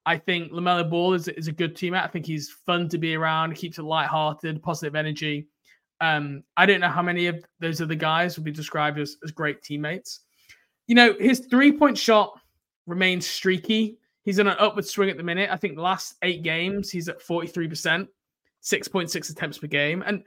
I 0.06 0.18
think 0.18 0.52
LaMelo 0.52 0.90
Ball 0.90 1.14
is, 1.14 1.28
is 1.28 1.48
a 1.48 1.52
good 1.52 1.76
teammate. 1.76 2.04
I 2.04 2.08
think 2.08 2.26
he's 2.26 2.50
fun 2.50 2.90
to 2.90 2.98
be 2.98 3.16
around, 3.16 3.56
keeps 3.56 3.78
it 3.78 3.84
lighthearted, 3.84 4.62
positive 4.64 4.96
energy. 4.96 5.48
Um, 6.02 6.44
I 6.58 6.66
don't 6.66 6.80
know 6.80 6.90
how 6.90 7.02
many 7.02 7.28
of 7.28 7.44
those 7.60 7.82
other 7.82 7.96
guys 7.96 8.38
would 8.38 8.46
be 8.46 8.52
described 8.52 8.98
as, 9.00 9.18
as 9.24 9.32
great 9.32 9.62
teammates. 9.62 10.22
You 10.88 10.96
know, 10.96 11.14
his 11.20 11.42
three 11.42 11.72
point 11.72 11.98
shot 11.98 12.40
remains 12.88 13.28
streaky. 13.28 14.00
He's 14.24 14.40
in 14.40 14.48
an 14.48 14.56
upward 14.60 14.86
swing 14.86 15.10
at 15.10 15.18
the 15.18 15.24
minute. 15.24 15.50
I 15.52 15.58
think 15.58 15.76
the 15.76 15.82
last 15.82 16.16
eight 16.24 16.42
games, 16.42 16.90
he's 16.90 17.10
at 17.10 17.22
43%. 17.22 18.08
6.6 18.64 19.30
attempts 19.30 19.58
per 19.58 19.68
game. 19.68 20.04
And 20.06 20.24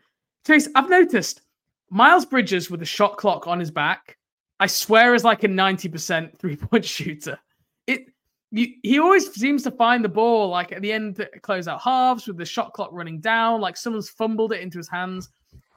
Chase, 0.47 0.69
I've 0.75 0.91
noticed 0.91 1.43
Miles 1.91 2.25
Bridges 2.25 2.71
with 2.71 2.81
the 2.81 2.87
shot 2.87 3.17
clock 3.17 3.47
on 3.47 3.61
his 3.61 3.71
back, 3.71 4.17
I 4.59 4.67
swear 4.67 5.15
is 5.15 5.25
like 5.25 5.45
a 5.45 5.49
90% 5.49 6.39
three-point 6.39 6.85
shooter. 6.85 7.39
It 7.87 8.07
you, 8.51 8.69
he 8.83 8.99
always 8.99 9.33
seems 9.33 9.63
to 9.63 9.71
find 9.71 10.05
the 10.05 10.09
ball 10.11 10.49
like 10.49 10.73
at 10.73 10.83
the 10.83 10.93
end 10.93 11.27
close 11.43 11.67
out 11.67 11.81
halves 11.81 12.27
with 12.27 12.37
the 12.37 12.45
shot 12.45 12.73
clock 12.75 12.91
running 12.93 13.19
down, 13.19 13.61
like 13.61 13.77
someone's 13.77 14.11
fumbled 14.11 14.53
it 14.53 14.61
into 14.61 14.79
his 14.79 14.89
hands. 14.89 15.31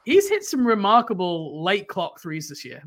He's 0.04 0.30
hit 0.30 0.44
some 0.44 0.68
remarkable 0.68 1.64
late 1.64 1.88
clock 1.88 2.20
threes 2.22 2.50
this 2.50 2.64
year. 2.64 2.84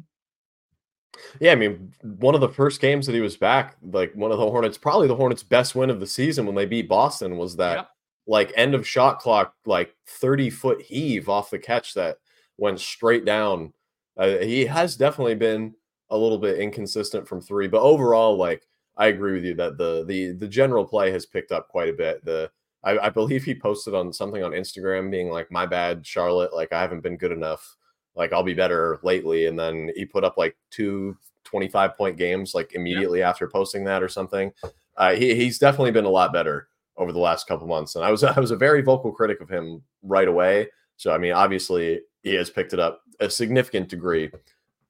Yeah, 1.40 1.52
I 1.52 1.56
mean, 1.56 1.92
one 2.02 2.34
of 2.34 2.40
the 2.40 2.50
first 2.50 2.80
games 2.80 3.06
that 3.06 3.14
he 3.14 3.20
was 3.20 3.36
back, 3.36 3.76
like 3.82 4.14
one 4.14 4.30
of 4.30 4.38
the 4.38 4.48
Hornets, 4.48 4.78
probably 4.78 5.08
the 5.08 5.16
Hornets' 5.16 5.42
best 5.42 5.74
win 5.74 5.90
of 5.90 6.00
the 6.00 6.06
season 6.06 6.46
when 6.46 6.54
they 6.54 6.66
beat 6.66 6.88
Boston, 6.88 7.36
was 7.36 7.56
that 7.56 7.76
yep 7.78 7.88
like 8.28 8.52
end 8.56 8.74
of 8.74 8.86
shot 8.86 9.18
clock, 9.18 9.54
like 9.64 9.96
30 10.06 10.50
foot 10.50 10.82
heave 10.82 11.28
off 11.28 11.50
the 11.50 11.58
catch 11.58 11.94
that 11.94 12.18
went 12.58 12.78
straight 12.78 13.24
down. 13.24 13.72
Uh, 14.16 14.36
he 14.38 14.66
has 14.66 14.96
definitely 14.96 15.34
been 15.34 15.74
a 16.10 16.16
little 16.16 16.38
bit 16.38 16.60
inconsistent 16.60 17.26
from 17.26 17.40
three, 17.40 17.66
but 17.66 17.80
overall, 17.80 18.36
like 18.36 18.66
I 18.98 19.06
agree 19.06 19.32
with 19.32 19.44
you 19.44 19.54
that 19.54 19.78
the 19.78 20.04
the 20.06 20.32
the 20.32 20.48
general 20.48 20.84
play 20.84 21.10
has 21.10 21.24
picked 21.24 21.52
up 21.52 21.68
quite 21.68 21.88
a 21.88 21.94
bit. 21.94 22.24
The 22.24 22.50
I, 22.84 22.98
I 22.98 23.08
believe 23.08 23.44
he 23.44 23.54
posted 23.54 23.94
on 23.94 24.12
something 24.12 24.42
on 24.44 24.52
Instagram 24.52 25.10
being 25.10 25.30
like, 25.30 25.50
"My 25.50 25.64
bad, 25.64 26.06
Charlotte. 26.06 26.52
Like 26.54 26.72
I 26.72 26.80
haven't 26.80 27.02
been 27.02 27.16
good 27.16 27.32
enough. 27.32 27.76
Like 28.14 28.32
I'll 28.32 28.42
be 28.42 28.54
better 28.54 28.98
lately." 29.02 29.46
And 29.46 29.58
then 29.58 29.90
he 29.96 30.04
put 30.04 30.24
up 30.24 30.36
like 30.36 30.56
two 30.70 31.16
25 31.44 31.96
point 31.96 32.18
games 32.18 32.54
like 32.54 32.74
immediately 32.74 33.22
after 33.22 33.48
posting 33.48 33.84
that 33.84 34.02
or 34.02 34.08
something. 34.08 34.52
Uh, 34.96 35.14
he, 35.14 35.34
he's 35.34 35.58
definitely 35.58 35.92
been 35.92 36.04
a 36.04 36.10
lot 36.10 36.32
better 36.32 36.68
over 36.98 37.12
the 37.12 37.18
last 37.18 37.46
couple 37.46 37.66
months. 37.66 37.94
And 37.94 38.04
I 38.04 38.10
was 38.10 38.24
I 38.24 38.38
was 38.38 38.50
a 38.50 38.56
very 38.56 38.82
vocal 38.82 39.12
critic 39.12 39.40
of 39.40 39.48
him 39.48 39.82
right 40.02 40.28
away. 40.28 40.68
So 40.96 41.12
I 41.12 41.18
mean, 41.18 41.32
obviously 41.32 42.00
he 42.22 42.34
has 42.34 42.50
picked 42.50 42.72
it 42.72 42.80
up 42.80 43.02
a 43.20 43.30
significant 43.30 43.88
degree 43.88 44.30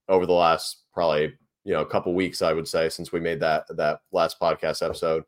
over 0.09 0.27
the 0.27 0.33
last 0.33 0.83
probably 0.92 1.35
you 1.64 1.73
know 1.73 1.83
a 1.83 1.87
couple 1.87 2.14
weeks, 2.14 2.42
I 2.42 2.53
would 2.53 2.66
say, 2.66 2.88
since 2.88 3.12
we 3.12 3.21
made 3.21 3.40
that 3.40 3.64
that 3.77 4.01
last 4.11 4.40
podcast 4.40 4.85
episode. 4.85 5.25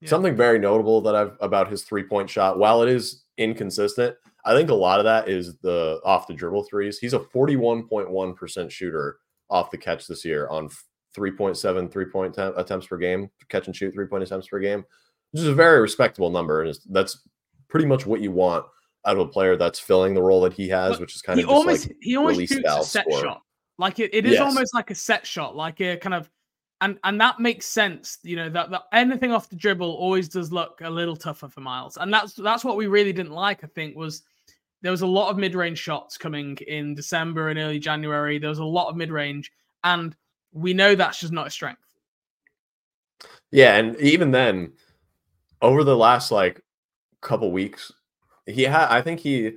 Yeah. 0.00 0.08
Something 0.08 0.34
very 0.34 0.58
notable 0.58 1.02
that 1.02 1.14
I've 1.14 1.36
about 1.40 1.70
his 1.70 1.82
three 1.82 2.04
point 2.04 2.30
shot, 2.30 2.58
while 2.58 2.82
it 2.82 2.88
is 2.88 3.24
inconsistent. 3.36 4.16
I 4.44 4.54
think 4.54 4.70
a 4.70 4.74
lot 4.74 5.00
of 5.00 5.04
that 5.04 5.28
is 5.28 5.56
the 5.58 6.00
off 6.04 6.26
the 6.26 6.32
dribble 6.32 6.62
threes. 6.64 6.98
He's 6.98 7.12
a 7.12 7.18
41.1% 7.18 8.70
shooter 8.70 9.18
off 9.50 9.70
the 9.70 9.76
catch 9.76 10.06
this 10.06 10.24
year 10.24 10.48
on 10.48 10.70
3.7 11.16 11.92
three 11.92 12.06
point 12.06 12.36
attempts 12.38 12.86
per 12.86 12.96
game, 12.96 13.30
catch 13.48 13.66
and 13.66 13.76
shoot 13.76 13.92
three 13.92 14.06
point 14.06 14.22
attempts 14.22 14.48
per 14.48 14.60
game, 14.60 14.84
which 15.32 15.42
is 15.42 15.48
a 15.48 15.54
very 15.54 15.80
respectable 15.80 16.30
number. 16.30 16.62
And 16.62 16.76
that's 16.90 17.20
pretty 17.68 17.86
much 17.86 18.06
what 18.06 18.20
you 18.20 18.32
want 18.32 18.66
out 19.06 19.16
of 19.16 19.20
a 19.20 19.28
player 19.28 19.56
that's 19.56 19.78
filling 19.78 20.14
the 20.14 20.22
role 20.22 20.42
that 20.42 20.52
he 20.52 20.68
has, 20.68 20.92
But 20.92 21.00
which 21.00 21.16
is 21.16 21.22
kind 21.22 21.38
he 21.38 21.44
of 21.44 21.50
almost 21.50 21.88
like 21.88 21.96
he 22.00 22.16
almost 22.16 22.38
shoots 22.40 22.64
a 22.66 22.82
set 22.84 23.04
scorer. 23.06 23.22
shot. 23.22 23.42
Like 23.78 23.98
it, 23.98 24.14
it 24.14 24.26
is 24.26 24.32
Yes. 24.32 24.42
almost 24.42 24.74
like 24.74 24.90
a 24.90 24.94
set 24.94 25.26
shot, 25.26 25.56
like 25.56 25.80
a 25.80 25.96
kind 25.96 26.14
of 26.14 26.30
and 26.82 26.98
and 27.04 27.20
that 27.20 27.40
makes 27.40 27.66
sense. 27.66 28.18
You 28.22 28.36
know 28.36 28.50
that, 28.50 28.70
that 28.70 28.82
anything 28.92 29.32
off 29.32 29.48
the 29.48 29.56
dribble 29.56 29.90
always 29.90 30.28
does 30.28 30.52
look 30.52 30.80
a 30.82 30.90
little 30.90 31.16
tougher 31.16 31.48
for 31.48 31.60
Miles, 31.60 31.96
and 31.96 32.12
that's 32.12 32.34
that's 32.34 32.64
what 32.64 32.76
we 32.76 32.86
really 32.88 33.12
didn't 33.12 33.32
like. 33.32 33.64
I 33.64 33.68
think 33.68 33.96
was 33.96 34.22
there 34.82 34.90
was 34.90 35.02
a 35.02 35.06
lot 35.06 35.30
of 35.30 35.36
mid 35.38 35.54
range 35.54 35.78
shots 35.78 36.16
coming 36.18 36.56
in 36.66 36.94
December 36.94 37.48
and 37.48 37.58
early 37.58 37.78
January. 37.78 38.38
There 38.38 38.48
was 38.50 38.58
a 38.58 38.64
lot 38.64 38.88
of 38.88 38.96
mid 38.96 39.10
range, 39.10 39.52
and 39.84 40.14
we 40.52 40.74
know 40.74 40.94
that's 40.94 41.20
just 41.20 41.32
not 41.32 41.46
a 41.46 41.50
strength. 41.50 41.80
Yeah, 43.50 43.76
and 43.76 43.96
even 43.98 44.30
then, 44.30 44.72
over 45.62 45.84
the 45.84 45.96
last 45.96 46.30
like 46.30 46.60
couple 47.20 47.50
weeks, 47.52 47.92
he 48.46 48.62
had 48.62 48.88
I 48.88 49.00
think 49.02 49.20
he 49.20 49.52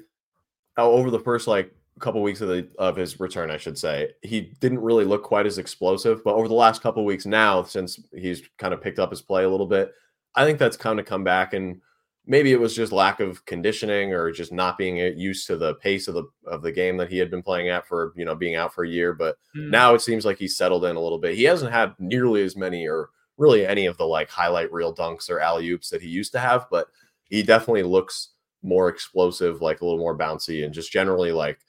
over 0.77 1.09
the 1.11 1.19
first 1.19 1.47
like 1.47 1.73
couple 1.99 2.21
weeks 2.21 2.41
of 2.41 2.47
the 2.49 2.67
of 2.79 2.95
his 2.95 3.19
return, 3.19 3.51
I 3.51 3.57
should 3.57 3.77
say, 3.77 4.11
he 4.21 4.53
didn't 4.59 4.79
really 4.81 5.05
look 5.05 5.23
quite 5.23 5.45
as 5.45 5.57
explosive. 5.59 6.23
But 6.23 6.33
over 6.35 6.47
the 6.47 6.53
last 6.55 6.81
couple 6.81 7.05
weeks 7.05 7.25
now, 7.25 7.63
since 7.63 7.99
he's 8.13 8.41
kind 8.57 8.73
of 8.73 8.81
picked 8.81 8.99
up 8.99 9.11
his 9.11 9.21
play 9.21 9.43
a 9.43 9.49
little 9.49 9.67
bit, 9.67 9.93
I 10.35 10.45
think 10.45 10.57
that's 10.59 10.77
kind 10.77 10.99
of 10.99 11.05
come 11.05 11.23
back 11.23 11.53
and 11.53 11.79
maybe 12.25 12.51
it 12.53 12.59
was 12.59 12.73
just 12.75 12.91
lack 12.93 13.19
of 13.19 13.45
conditioning 13.45 14.13
or 14.13 14.31
just 14.31 14.51
not 14.53 14.77
being 14.77 14.99
uh, 15.01 15.11
used 15.15 15.45
to 15.45 15.57
the 15.57 15.75
pace 15.75 16.07
of 16.07 16.15
the 16.15 16.23
of 16.47 16.61
the 16.61 16.71
game 16.71 16.95
that 16.97 17.09
he 17.09 17.17
had 17.17 17.29
been 17.29 17.43
playing 17.43 17.67
at 17.69 17.85
for 17.85 18.13
you 18.15 18.23
know 18.25 18.33
being 18.33 18.55
out 18.55 18.73
for 18.73 18.85
a 18.85 18.89
year 18.89 19.13
but 19.13 19.35
Mm. 19.55 19.69
now 19.69 19.93
it 19.93 19.99
seems 20.01 20.23
like 20.25 20.37
he's 20.39 20.55
settled 20.57 20.85
in 20.85 20.95
a 20.95 20.99
little 21.01 21.19
bit 21.19 21.35
he 21.35 21.43
hasn't 21.43 21.73
had 21.73 21.93
nearly 21.99 22.41
as 22.41 22.55
many 22.55 22.87
or 22.87 23.09
really 23.37 23.65
any 23.65 23.85
of 23.85 23.97
the 23.97 24.05
like 24.05 24.29
highlight 24.29 24.71
reel 24.71 24.93
dunks 24.93 25.29
or 25.29 25.39
alley 25.39 25.69
oops 25.69 25.89
that 25.89 26.01
he 26.01 26.07
used 26.07 26.31
to 26.31 26.39
have 26.39 26.65
but 26.69 26.87
he 27.25 27.41
definitely 27.41 27.83
looks 27.83 28.29
more 28.61 28.89
explosive 28.89 29.61
like 29.61 29.81
a 29.81 29.85
little 29.85 29.99
more 29.99 30.17
bouncy 30.17 30.65
and 30.65 30.73
just 30.73 30.91
generally 30.91 31.31
like 31.31 31.59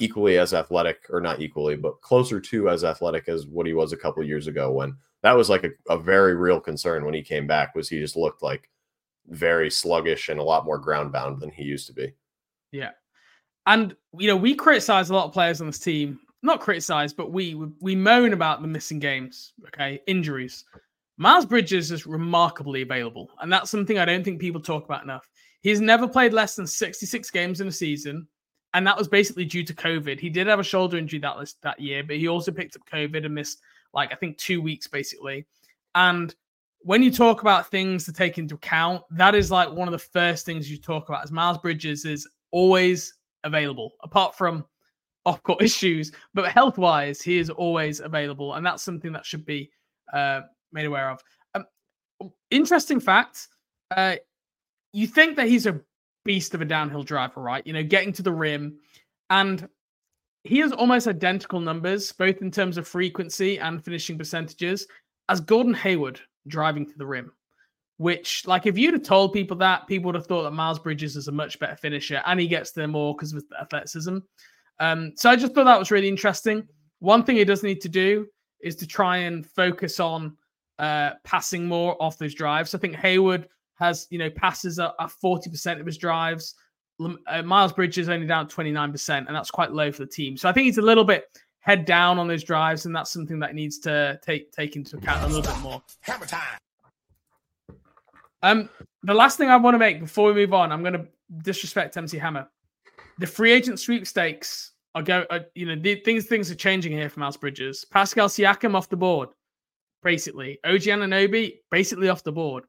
equally 0.00 0.38
as 0.38 0.52
athletic 0.52 1.06
or 1.10 1.20
not 1.20 1.40
equally 1.40 1.76
but 1.76 2.00
closer 2.00 2.40
to 2.40 2.68
as 2.68 2.82
athletic 2.82 3.28
as 3.28 3.46
what 3.46 3.66
he 3.66 3.72
was 3.72 3.92
a 3.92 3.96
couple 3.96 4.22
years 4.22 4.46
ago 4.46 4.70
when 4.70 4.96
that 5.22 5.36
was 5.36 5.48
like 5.48 5.64
a, 5.64 5.70
a 5.88 5.98
very 5.98 6.34
real 6.34 6.60
concern 6.60 7.04
when 7.04 7.14
he 7.14 7.22
came 7.22 7.46
back 7.46 7.74
was 7.74 7.88
he 7.88 8.00
just 8.00 8.16
looked 8.16 8.42
like 8.42 8.68
very 9.28 9.70
sluggish 9.70 10.28
and 10.28 10.40
a 10.40 10.44
lot 10.44 10.64
more 10.64 10.78
ground 10.78 11.12
bound 11.12 11.40
than 11.40 11.50
he 11.50 11.62
used 11.62 11.86
to 11.86 11.92
be. 11.92 12.12
Yeah. 12.72 12.90
And 13.66 13.94
you 14.18 14.26
know, 14.26 14.36
we 14.36 14.54
criticize 14.54 15.10
a 15.10 15.14
lot 15.14 15.26
of 15.26 15.32
players 15.32 15.60
on 15.60 15.68
this 15.68 15.78
team. 15.78 16.18
Not 16.42 16.60
criticize, 16.60 17.12
but 17.12 17.30
we 17.30 17.54
we 17.80 17.94
moan 17.94 18.32
about 18.32 18.62
the 18.62 18.68
missing 18.68 18.98
games, 18.98 19.52
okay? 19.68 20.00
Injuries. 20.08 20.64
Miles 21.18 21.46
Bridges 21.46 21.90
is 21.90 22.06
remarkably 22.06 22.82
available, 22.82 23.30
and 23.40 23.52
that's 23.52 23.70
something 23.70 23.98
I 23.98 24.04
don't 24.04 24.24
think 24.24 24.40
people 24.40 24.60
talk 24.60 24.84
about 24.84 25.04
enough. 25.04 25.28
He's 25.60 25.80
never 25.80 26.08
played 26.08 26.32
less 26.32 26.56
than 26.56 26.66
66 26.66 27.30
games 27.30 27.60
in 27.60 27.68
a 27.68 27.72
season, 27.72 28.26
and 28.74 28.86
that 28.86 28.96
was 28.96 29.08
basically 29.08 29.44
due 29.44 29.64
to 29.64 29.74
COVID. 29.74 30.18
He 30.18 30.30
did 30.30 30.46
have 30.46 30.58
a 30.58 30.64
shoulder 30.64 30.96
injury 30.96 31.20
that 31.20 31.38
list 31.38 31.60
that 31.62 31.78
year, 31.78 32.02
but 32.02 32.16
he 32.16 32.28
also 32.28 32.50
picked 32.50 32.76
up 32.76 32.82
COVID 32.90 33.24
and 33.24 33.34
missed 33.34 33.60
like 33.94 34.10
I 34.12 34.16
think 34.16 34.38
2 34.38 34.62
weeks 34.62 34.86
basically. 34.86 35.46
And 35.94 36.34
when 36.80 37.02
you 37.02 37.12
talk 37.12 37.42
about 37.42 37.70
things 37.70 38.04
to 38.06 38.12
take 38.12 38.38
into 38.38 38.54
account, 38.54 39.02
that 39.10 39.34
is 39.34 39.50
like 39.50 39.70
one 39.70 39.86
of 39.86 39.92
the 39.92 39.98
first 39.98 40.46
things 40.46 40.70
you 40.70 40.78
talk 40.78 41.08
about. 41.08 41.22
As 41.22 41.30
Miles 41.30 41.58
Bridges 41.58 42.04
is 42.04 42.26
always 42.50 43.14
available, 43.44 43.92
apart 44.02 44.34
from 44.34 44.64
off-court 45.24 45.62
issues, 45.62 46.10
but 46.34 46.50
health-wise, 46.50 47.22
he 47.22 47.38
is 47.38 47.50
always 47.50 48.00
available, 48.00 48.54
and 48.54 48.64
that's 48.64 48.82
something 48.82 49.12
that 49.12 49.26
should 49.26 49.44
be 49.44 49.70
uh, 50.12 50.40
made 50.72 50.86
aware 50.86 51.10
of. 51.10 51.20
Um, 51.54 51.64
interesting 52.50 53.00
fact: 53.00 53.48
uh, 53.96 54.16
you 54.92 55.06
think 55.06 55.36
that 55.36 55.48
he's 55.48 55.66
a 55.66 55.80
beast 56.24 56.54
of 56.54 56.60
a 56.60 56.64
downhill 56.64 57.02
driver, 57.02 57.40
right? 57.40 57.66
You 57.66 57.72
know, 57.72 57.82
getting 57.82 58.12
to 58.14 58.22
the 58.22 58.32
rim, 58.32 58.78
and 59.30 59.68
he 60.44 60.58
has 60.58 60.72
almost 60.72 61.06
identical 61.06 61.60
numbers, 61.60 62.12
both 62.12 62.42
in 62.42 62.50
terms 62.50 62.76
of 62.76 62.88
frequency 62.88 63.58
and 63.58 63.84
finishing 63.84 64.18
percentages, 64.18 64.86
as 65.28 65.40
Gordon 65.40 65.74
Hayward 65.74 66.20
driving 66.48 66.86
to 66.86 66.98
the 66.98 67.06
rim. 67.06 67.32
Which, 67.98 68.44
like, 68.48 68.66
if 68.66 68.76
you'd 68.76 68.94
have 68.94 69.04
told 69.04 69.32
people 69.32 69.56
that, 69.58 69.86
people 69.86 70.06
would 70.06 70.16
have 70.16 70.26
thought 70.26 70.42
that 70.42 70.50
Miles 70.50 70.80
Bridges 70.80 71.14
is 71.14 71.28
a 71.28 71.32
much 71.32 71.60
better 71.60 71.76
finisher 71.76 72.20
and 72.26 72.40
he 72.40 72.48
gets 72.48 72.72
there 72.72 72.88
more 72.88 73.14
because 73.14 73.32
of 73.32 73.44
athleticism. 73.60 74.18
Um, 74.80 75.12
so 75.14 75.30
I 75.30 75.36
just 75.36 75.54
thought 75.54 75.66
that 75.66 75.78
was 75.78 75.92
really 75.92 76.08
interesting. 76.08 76.66
One 76.98 77.22
thing 77.22 77.36
he 77.36 77.44
does 77.44 77.62
need 77.62 77.80
to 77.82 77.88
do 77.88 78.26
is 78.60 78.74
to 78.76 78.86
try 78.86 79.18
and 79.18 79.46
focus 79.46 80.00
on 80.00 80.36
uh, 80.82 81.12
passing 81.22 81.64
more 81.64 81.96
off 82.02 82.18
those 82.18 82.34
drives. 82.34 82.74
I 82.74 82.78
think 82.78 82.96
Hayward 82.96 83.48
has, 83.76 84.08
you 84.10 84.18
know, 84.18 84.28
passes 84.28 84.78
at, 84.78 84.92
at 84.98 85.10
40% 85.22 85.80
of 85.80 85.86
his 85.86 85.96
drives. 85.96 86.56
Uh, 87.00 87.42
Miles 87.42 87.72
Bridges 87.72 88.08
only 88.08 88.26
down 88.26 88.48
29%, 88.48 89.26
and 89.26 89.28
that's 89.28 89.50
quite 89.50 89.72
low 89.72 89.90
for 89.92 90.04
the 90.04 90.10
team. 90.10 90.36
So 90.36 90.48
I 90.48 90.52
think 90.52 90.66
he's 90.66 90.78
a 90.78 90.82
little 90.82 91.04
bit 91.04 91.24
head 91.60 91.84
down 91.84 92.18
on 92.18 92.26
those 92.26 92.42
drives, 92.42 92.84
and 92.84 92.94
that's 92.94 93.10
something 93.10 93.38
that 93.38 93.54
needs 93.54 93.78
to 93.78 94.18
take 94.22 94.52
take 94.52 94.76
into 94.76 94.96
account 94.96 95.22
a 95.22 95.26
little 95.28 95.42
bit 95.42 95.58
more. 95.60 95.80
Hammer 96.00 96.26
time. 96.26 96.58
Um, 98.42 98.68
the 99.04 99.14
last 99.14 99.38
thing 99.38 99.48
I 99.48 99.56
want 99.56 99.74
to 99.74 99.78
make 99.78 100.00
before 100.00 100.28
we 100.28 100.34
move 100.34 100.52
on, 100.52 100.72
I'm 100.72 100.82
going 100.82 100.94
to 100.94 101.06
disrespect 101.42 101.96
MC 101.96 102.18
Hammer. 102.18 102.48
The 103.18 103.26
free 103.26 103.52
agent 103.52 103.78
sweepstakes 103.78 104.72
are 104.96 105.02
go, 105.02 105.24
are, 105.30 105.46
you 105.54 105.66
know, 105.66 105.80
the, 105.80 105.96
things 105.96 106.26
things 106.26 106.50
are 106.50 106.56
changing 106.56 106.92
here 106.92 107.08
for 107.08 107.20
Miles 107.20 107.36
Bridges. 107.36 107.84
Pascal 107.84 108.28
Siakam 108.28 108.74
off 108.74 108.88
the 108.88 108.96
board, 108.96 109.28
basically. 110.02 110.58
OG 110.64 110.82
Anunoby 110.82 111.58
basically 111.70 112.08
off 112.08 112.24
the 112.24 112.32
board. 112.32 112.64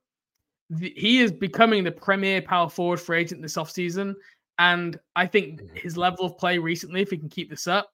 The- 0.69 0.93
he 0.95 1.21
is 1.21 1.31
becoming 1.31 1.83
the 1.83 1.91
premier 1.91 2.41
power 2.41 2.69
forward 2.69 2.99
free 2.99 3.19
agent 3.19 3.41
this 3.41 3.55
offseason. 3.55 4.15
And 4.59 4.99
I 5.15 5.25
think 5.25 5.61
mm-hmm. 5.61 5.75
his 5.75 5.97
level 5.97 6.25
of 6.25 6.37
play 6.37 6.57
recently, 6.57 7.01
if 7.01 7.09
he 7.09 7.17
can 7.17 7.29
keep 7.29 7.49
this 7.49 7.67
up, 7.67 7.89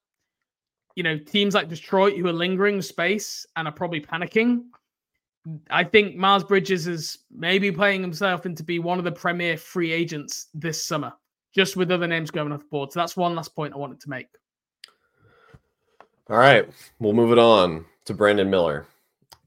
you 0.95 1.03
know, 1.03 1.17
teams 1.17 1.55
like 1.55 1.69
Detroit 1.69 2.17
who 2.17 2.27
are 2.27 2.33
lingering 2.33 2.81
space 2.81 3.45
and 3.55 3.67
are 3.67 3.73
probably 3.73 4.01
panicking. 4.01 4.63
I 5.69 5.83
think 5.83 6.15
Miles 6.15 6.43
Bridges 6.43 6.87
is 6.87 7.19
maybe 7.31 7.71
playing 7.71 8.01
himself 8.01 8.45
into 8.45 8.63
be 8.63 8.79
one 8.79 8.97
of 8.97 9.05
the 9.05 9.11
premier 9.11 9.55
free 9.55 9.91
agents 9.91 10.47
this 10.53 10.83
summer, 10.83 11.13
just 11.55 11.77
with 11.77 11.91
other 11.91 12.07
names 12.07 12.31
going 12.31 12.51
off 12.51 12.59
the 12.59 12.65
board. 12.65 12.91
So 12.91 12.99
that's 12.99 13.15
one 13.15 13.35
last 13.35 13.55
point 13.55 13.73
I 13.73 13.77
wanted 13.77 14.01
to 14.01 14.09
make. 14.09 14.27
All 16.29 16.37
right, 16.37 16.69
we'll 16.99 17.13
move 17.13 17.31
it 17.31 17.39
on 17.39 17.85
to 18.05 18.13
Brandon 18.13 18.49
Miller. 18.49 18.85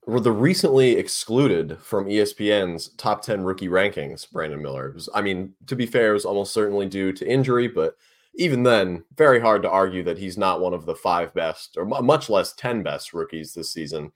The 0.07 0.33
recently 0.33 0.93
excluded 0.93 1.79
from 1.79 2.07
ESPN's 2.07 2.89
top 2.97 3.23
10 3.23 3.45
rookie 3.45 3.69
rankings, 3.69 4.29
Brandon 4.31 4.61
Miller. 4.61 4.91
Was, 4.93 5.09
I 5.15 5.23
mean, 5.23 5.55
to 5.69 5.77
be 5.77 5.87
fair, 5.87 6.11
it 6.11 6.15
was 6.15 6.25
almost 6.25 6.53
certainly 6.53 6.87
due 6.87 7.13
to 7.13 7.29
injury, 7.29 7.69
but 7.69 7.97
even 8.35 8.65
then, 8.65 9.05
very 9.17 9.39
hard 9.39 9.63
to 9.63 9.71
argue 9.71 10.03
that 10.03 10.19
he's 10.19 10.37
not 10.37 10.61
one 10.61 10.75
of 10.75 10.87
the 10.87 10.95
five 10.95 11.33
best, 11.35 11.77
or 11.77 11.85
mu- 11.85 12.03
much 12.03 12.29
less 12.29 12.53
10 12.55 12.83
best 12.83 13.15
rookies 13.15 13.55
this 13.55 13.73
season. 13.73 14.11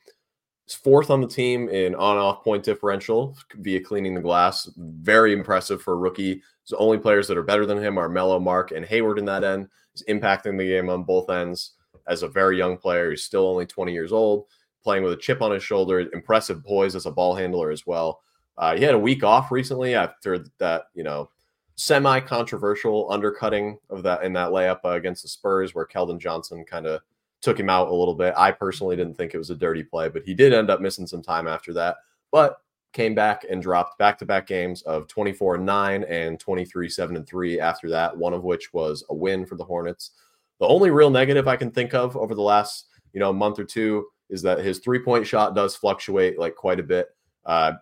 He's 0.65 0.75
fourth 0.75 1.11
on 1.11 1.21
the 1.21 1.29
team 1.29 1.69
in 1.69 1.95
on 1.95 2.17
off 2.17 2.43
point 2.43 2.65
differential 2.65 3.37
via 3.55 3.81
cleaning 3.81 4.15
the 4.15 4.21
glass. 4.21 4.69
Very 4.77 5.33
impressive 5.33 5.81
for 5.81 5.93
a 5.93 5.99
rookie. 5.99 6.43
The 6.69 6.77
only 6.79 6.99
players 6.99 7.29
that 7.29 7.39
are 7.39 7.45
better 7.45 7.67
than 7.67 7.79
him 7.79 7.97
are 7.97 8.09
Melo, 8.09 8.41
Mark, 8.41 8.73
and 8.73 8.85
Hayward 8.85 9.21
in 9.21 9.25
that 9.27 9.45
end. 9.45 9.69
He's 9.93 10.03
impacting 10.09 10.59
the 10.59 10.67
game 10.67 10.91
on 10.91 11.05
both 11.05 11.31
ends 11.31 11.75
as 12.09 12.25
a 12.25 12.29
very 12.29 12.59
young 12.59 12.77
player. 12.77 13.11
He's 13.11 13.23
still 13.23 13.47
only 13.47 13.67
20 13.67 13.93
years 13.93 14.13
old, 14.13 14.47
playing 14.87 15.03
with 15.03 15.13
a 15.13 15.17
chip 15.17 15.43
on 15.43 15.51
his 15.51 15.65
shoulder, 15.65 15.99
impressive 16.13 16.65
poise 16.65 16.95
as 16.95 17.07
a 17.07 17.11
ball 17.11 17.35
handler 17.35 17.73
as 17.73 17.89
well. 17.89 18.21
Uh, 18.57 18.77
he 18.77 18.85
had 18.85 18.95
a 18.95 18.99
week 18.99 19.25
off 19.25 19.51
recently 19.51 19.97
after 19.97 20.45
that, 20.59 20.85
you 20.95 21.03
know, 21.03 21.29
semi 21.75 22.21
controversial 22.21 23.11
undercutting 23.11 23.79
of 23.91 24.05
that 24.05 24.23
in 24.23 24.33
that 24.33 24.51
layup 24.51 24.79
uh, 24.85 24.91
against 24.91 25.25
the 25.25 25.29
Spurs, 25.29 25.75
where 25.75 25.85
Keldon 25.85 26.21
Johnson 26.21 26.65
kind 26.65 26.87
of 26.87 27.01
took 27.43 27.59
him 27.59 27.69
out 27.69 27.89
a 27.89 27.95
little 27.95 28.15
bit. 28.15 28.33
I 28.37 28.53
personally 28.53 28.95
didn't 28.95 29.17
think 29.17 29.35
it 29.35 29.39
was 29.39 29.51
a 29.51 29.57
dirty 29.57 29.83
play, 29.83 30.09
but 30.09 30.23
he 30.23 30.35
did 30.35 30.53
end 30.53 30.71
up 30.71 30.81
missing 30.81 31.09
some 31.09 31.21
time 31.21 31.49
after 31.49 31.73
that. 31.73 31.97
But 32.31 32.61
came 32.93 33.17
back 33.17 33.45
and 33.51 33.61
dropped 33.61 33.99
back 33.99 34.17
to 34.19 34.25
back 34.25 34.47
games 34.47 34.83
of 34.83 35.09
24 35.09 35.57
and 35.57 35.67
9 35.67 36.05
and 36.05 36.39
23 36.39 36.89
7 36.89 37.17
and 37.17 37.27
3 37.27 37.59
after 37.59 37.91
that, 37.91 38.17
one 38.17 38.33
of 38.33 38.45
which 38.45 38.73
was 38.73 39.05
a 39.11 39.15
win 39.15 39.45
for 39.45 39.57
the 39.57 39.65
Hornets. 39.65 40.13
The 40.61 40.67
only 40.69 40.91
real 40.91 41.11
negative 41.11 41.49
I 41.49 41.57
can 41.57 41.73
think 41.73 41.93
of 41.93 42.17
over 42.17 42.37
the 42.37 42.41
last, 42.41 42.87
you 43.13 43.19
know, 43.19 43.33
month 43.33 43.59
or 43.59 43.65
two 43.65 44.07
is 44.31 44.43
that 44.43 44.59
his 44.59 44.79
three 44.79 44.99
point 44.99 45.27
shot 45.27 45.55
does 45.55 45.77
fluctuate 45.77 46.39
like 46.39 46.55
quite 46.55 46.81
a 46.81 46.83
bit. 46.83 47.09
Uh, 47.45 47.73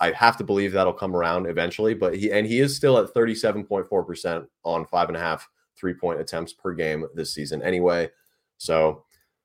I- 0.00 0.10
have 0.10 0.36
to 0.38 0.44
believe 0.44 0.72
that'll 0.72 0.92
come 0.92 1.14
around 1.14 1.46
eventually, 1.46 1.94
but 1.94 2.16
he 2.16 2.32
and 2.32 2.46
he 2.46 2.60
is 2.60 2.74
still 2.74 2.98
at 2.98 3.14
37.4% 3.14 4.46
on 4.64 4.86
five 4.86 5.08
and 5.08 5.16
a 5.16 5.20
half 5.20 5.48
three 5.78 5.94
point 5.94 6.20
attempts 6.20 6.52
per 6.52 6.72
game 6.74 7.06
this 7.14 7.32
season 7.32 7.62
anyway. 7.62 8.10
So 8.58 9.04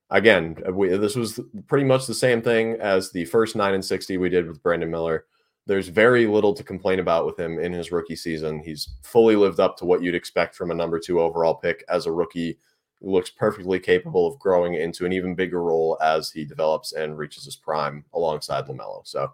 again, 0.10 0.58
we, 0.74 0.90
this 0.98 1.16
was 1.16 1.40
pretty 1.68 1.86
much 1.86 2.08
the 2.08 2.14
same 2.14 2.42
thing 2.42 2.78
as 2.82 3.12
the 3.12 3.26
first 3.26 3.56
nine 3.56 3.74
and 3.74 3.86
60 3.86 4.18
we 4.18 4.30
did 4.30 4.48
with 4.48 4.64
Brandon 4.64 4.90
Miller. 4.90 5.26
there's 5.68 5.90
very 5.90 6.26
little 6.26 6.54
to 6.54 6.64
complain 6.64 7.00
about 7.00 7.26
with 7.26 7.40
him 7.40 7.60
in 7.60 7.72
his 7.72 7.92
rookie 7.92 8.16
season. 8.16 8.60
He's 8.60 8.90
fully 9.04 9.36
lived 9.36 9.60
up 9.60 9.78
to 9.78 9.86
what 9.86 10.02
you'd 10.02 10.16
expect 10.16 10.56
from 10.56 10.72
a 10.72 10.76
number 10.76 11.00
two 11.00 11.22
overall 11.22 11.54
pick 11.54 11.84
as 11.88 12.08
a 12.08 12.12
rookie. 12.12 12.58
Looks 13.02 13.32
perfectly 13.32 13.80
capable 13.80 14.28
of 14.28 14.40
growing 14.40 14.76
into 14.76 15.06
an 15.06 15.12
even 15.12 15.36
bigger 15.36 15.62
role 15.62 15.98
as 16.02 16.32
he 16.32 16.46
develops 16.46 16.94
and 16.94 17.18
reaches 17.18 17.46
his 17.46 17.56
prime 17.56 18.06
alongside 18.14 18.68
LaMelo. 18.68 19.06
So, 19.06 19.34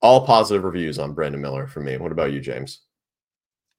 all 0.00 0.26
positive 0.26 0.64
reviews 0.64 0.98
on 0.98 1.14
Brandon 1.14 1.40
Miller 1.40 1.66
for 1.66 1.80
me. 1.80 1.96
What 1.96 2.12
about 2.12 2.32
you, 2.32 2.40
James? 2.40 2.80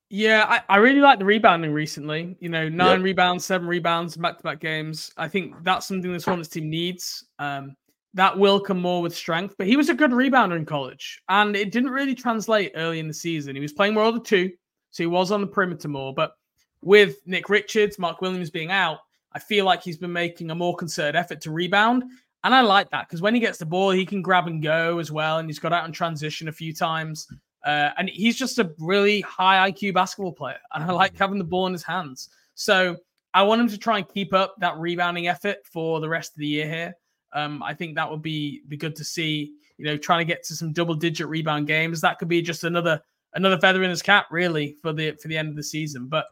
Yeah, 0.10 0.46
I, 0.50 0.74
I 0.74 0.78
really 0.78 1.02
like 1.02 1.20
the 1.20 1.26
rebounding 1.26 1.72
recently. 1.72 2.36
You 2.40 2.50
know, 2.50 2.68
nine 2.68 2.98
yep. 2.98 3.04
rebounds, 3.04 3.46
seven 3.46 3.68
rebounds, 3.68 4.18
back 4.18 4.38
to 4.38 4.44
back 4.44 4.60
games. 4.60 5.12
I 5.18 5.28
think 5.28 5.54
that's 5.64 5.86
something 5.86 6.12
this 6.12 6.26
Hornets 6.26 6.50
team 6.50 6.70
needs. 6.70 7.28
Um, 7.38 7.76
that 8.16 8.36
will 8.36 8.60
come 8.60 8.82
more 8.82 9.04
with 9.04 9.16
strength. 9.16 9.54
But 9.58 9.68
he 9.68 9.78
was 9.78 9.90
a 9.90 9.94
good 9.94 10.10
rebounder 10.10 10.58
in 10.58 10.66
college, 10.66 11.22
and 11.30 11.56
it 11.56 11.72
didn't 11.72 11.92
really 11.92 12.16
translate 12.16 12.72
early 12.76 13.00
in 13.00 13.08
the 13.08 13.14
season. 13.14 13.56
He 13.56 13.62
was 13.62 13.74
playing 13.74 13.94
more 13.94 14.06
of 14.06 14.16
the 14.16 14.20
two, 14.20 14.52
so 14.90 15.04
he 15.04 15.08
was 15.08 15.32
on 15.32 15.42
the 15.42 15.48
perimeter 15.48 15.88
more. 15.88 16.14
But 16.14 16.32
with 16.82 17.18
Nick 17.26 17.50
Richards, 17.50 18.00
Mark 18.00 18.22
Williams 18.22 18.50
being 18.50 18.72
out, 18.72 19.00
I 19.34 19.40
feel 19.40 19.66
like 19.66 19.84
he's 19.84 19.98
been 19.98 20.14
making 20.14 20.50
a 20.52 20.56
more 20.56 20.76
concerted 20.76 21.16
effort 21.16 21.42
to 21.42 21.52
rebound. 21.52 22.04
And 22.44 22.56
I 22.56 22.62
like 22.62 22.90
that 22.92 23.08
because 23.08 23.22
when 23.22 23.34
he 23.34 23.40
gets 23.40 23.58
the 23.58 23.66
ball, 23.66 23.92
he 23.92 24.06
can 24.06 24.22
grab 24.22 24.48
and 24.48 24.64
go 24.64 25.00
as 25.00 25.12
well. 25.12 25.40
And 25.40 25.50
he's 25.50 25.60
got 25.60 25.74
out 25.74 25.86
in 25.86 25.92
transition 25.92 26.48
a 26.48 26.54
few 26.54 26.74
times. 26.74 27.28
Uh, 27.66 27.90
and 27.98 28.10
he's 28.10 28.38
just 28.38 28.60
a 28.60 28.72
really 28.80 29.22
high 29.22 29.70
IQ 29.70 29.94
basketball 29.94 30.32
player. 30.32 30.60
And 30.74 30.84
I 30.84 30.92
like 30.94 31.18
having 31.18 31.38
the 31.38 31.44
ball 31.44 31.68
in 31.68 31.74
his 31.74 31.84
hands. 31.84 32.30
So 32.56 32.96
I 33.34 33.44
want 33.44 33.62
him 33.62 33.68
to 33.68 33.78
try 33.78 33.98
and 33.98 34.08
keep 34.08 34.34
up 34.34 34.56
that 34.60 34.78
rebounding 34.78 35.28
effort 35.28 35.58
for 35.66 36.00
the 36.00 36.10
rest 36.10 36.32
of 36.32 36.40
the 36.40 36.48
year 36.48 36.68
here. 36.68 36.94
Um, 37.34 37.62
I 37.62 37.74
think 37.74 37.96
that 37.96 38.10
would 38.10 38.22
be 38.22 38.62
be 38.68 38.78
good 38.78 38.96
to 38.96 39.04
see. 39.04 39.54
You 39.78 39.86
know, 39.86 39.98
trying 39.98 40.20
to 40.20 40.26
get 40.26 40.44
to 40.46 40.56
some 40.56 40.74
double 40.74 40.96
digit 40.96 41.28
rebound 41.28 41.68
games. 41.68 42.02
That 42.02 42.20
could 42.20 42.28
be 42.28 42.42
just 42.42 42.64
another 42.64 43.02
another 43.34 43.60
feather 43.60 43.84
in 43.84 43.90
his 43.90 44.02
cap, 44.02 44.28
really, 44.32 44.76
for 44.82 44.92
the 44.92 45.12
for 45.22 45.28
the 45.28 45.38
end 45.38 45.50
of 45.50 45.56
the 45.56 45.64
season. 45.64 46.08
But 46.08 46.26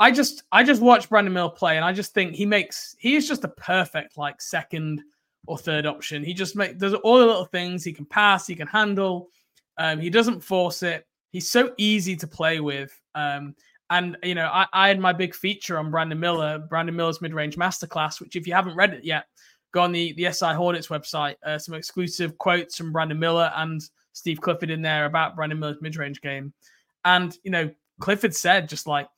I 0.00 0.10
just 0.10 0.44
I 0.50 0.64
just 0.64 0.80
watch 0.80 1.10
Brandon 1.10 1.32
Mill 1.32 1.50
play, 1.50 1.76
and 1.76 1.84
I 1.84 1.92
just 1.92 2.14
think 2.14 2.34
he 2.34 2.46
makes 2.46 2.96
he 2.98 3.16
is 3.16 3.28
just 3.28 3.44
a 3.44 3.48
perfect 3.48 4.16
like 4.16 4.40
second 4.40 5.02
or 5.46 5.58
third 5.58 5.84
option. 5.84 6.24
He 6.24 6.32
just 6.32 6.56
makes 6.56 6.78
does 6.78 6.94
all 6.94 7.18
the 7.18 7.26
little 7.26 7.44
things. 7.44 7.84
He 7.84 7.92
can 7.92 8.06
pass, 8.06 8.46
he 8.46 8.54
can 8.54 8.66
handle. 8.66 9.28
Um, 9.76 10.00
he 10.00 10.08
doesn't 10.08 10.40
force 10.40 10.82
it. 10.82 11.06
He's 11.30 11.50
so 11.50 11.74
easy 11.76 12.16
to 12.16 12.26
play 12.26 12.60
with. 12.60 12.98
Um, 13.14 13.54
and 13.90 14.16
you 14.22 14.34
know, 14.34 14.46
I, 14.46 14.66
I, 14.72 14.88
had 14.88 15.00
my 15.00 15.12
big 15.12 15.34
feature 15.34 15.78
on 15.78 15.90
Brandon 15.90 16.18
Miller, 16.18 16.58
Brandon 16.58 16.94
Miller's 16.94 17.20
mid-range 17.20 17.56
masterclass, 17.56 18.20
which 18.20 18.36
if 18.36 18.46
you 18.46 18.54
haven't 18.54 18.76
read 18.76 18.94
it 18.94 19.04
yet, 19.04 19.26
go 19.72 19.82
on 19.82 19.92
the, 19.92 20.12
the 20.12 20.32
SI 20.32 20.54
Hornets 20.54 20.88
website. 20.88 21.34
Uh, 21.44 21.58
some 21.58 21.74
exclusive 21.74 22.38
quotes 22.38 22.76
from 22.76 22.92
Brandon 22.92 23.18
Miller 23.18 23.52
and 23.56 23.82
Steve 24.12 24.40
Clifford 24.40 24.70
in 24.70 24.80
there 24.80 25.06
about 25.06 25.34
Brandon 25.34 25.58
Miller's 25.58 25.80
mid 25.80 25.96
range 25.96 26.20
game. 26.20 26.52
And, 27.04 27.36
you 27.42 27.50
know, 27.50 27.70
Clifford 28.00 28.34
said 28.34 28.68
just 28.68 28.86
like 28.86 29.08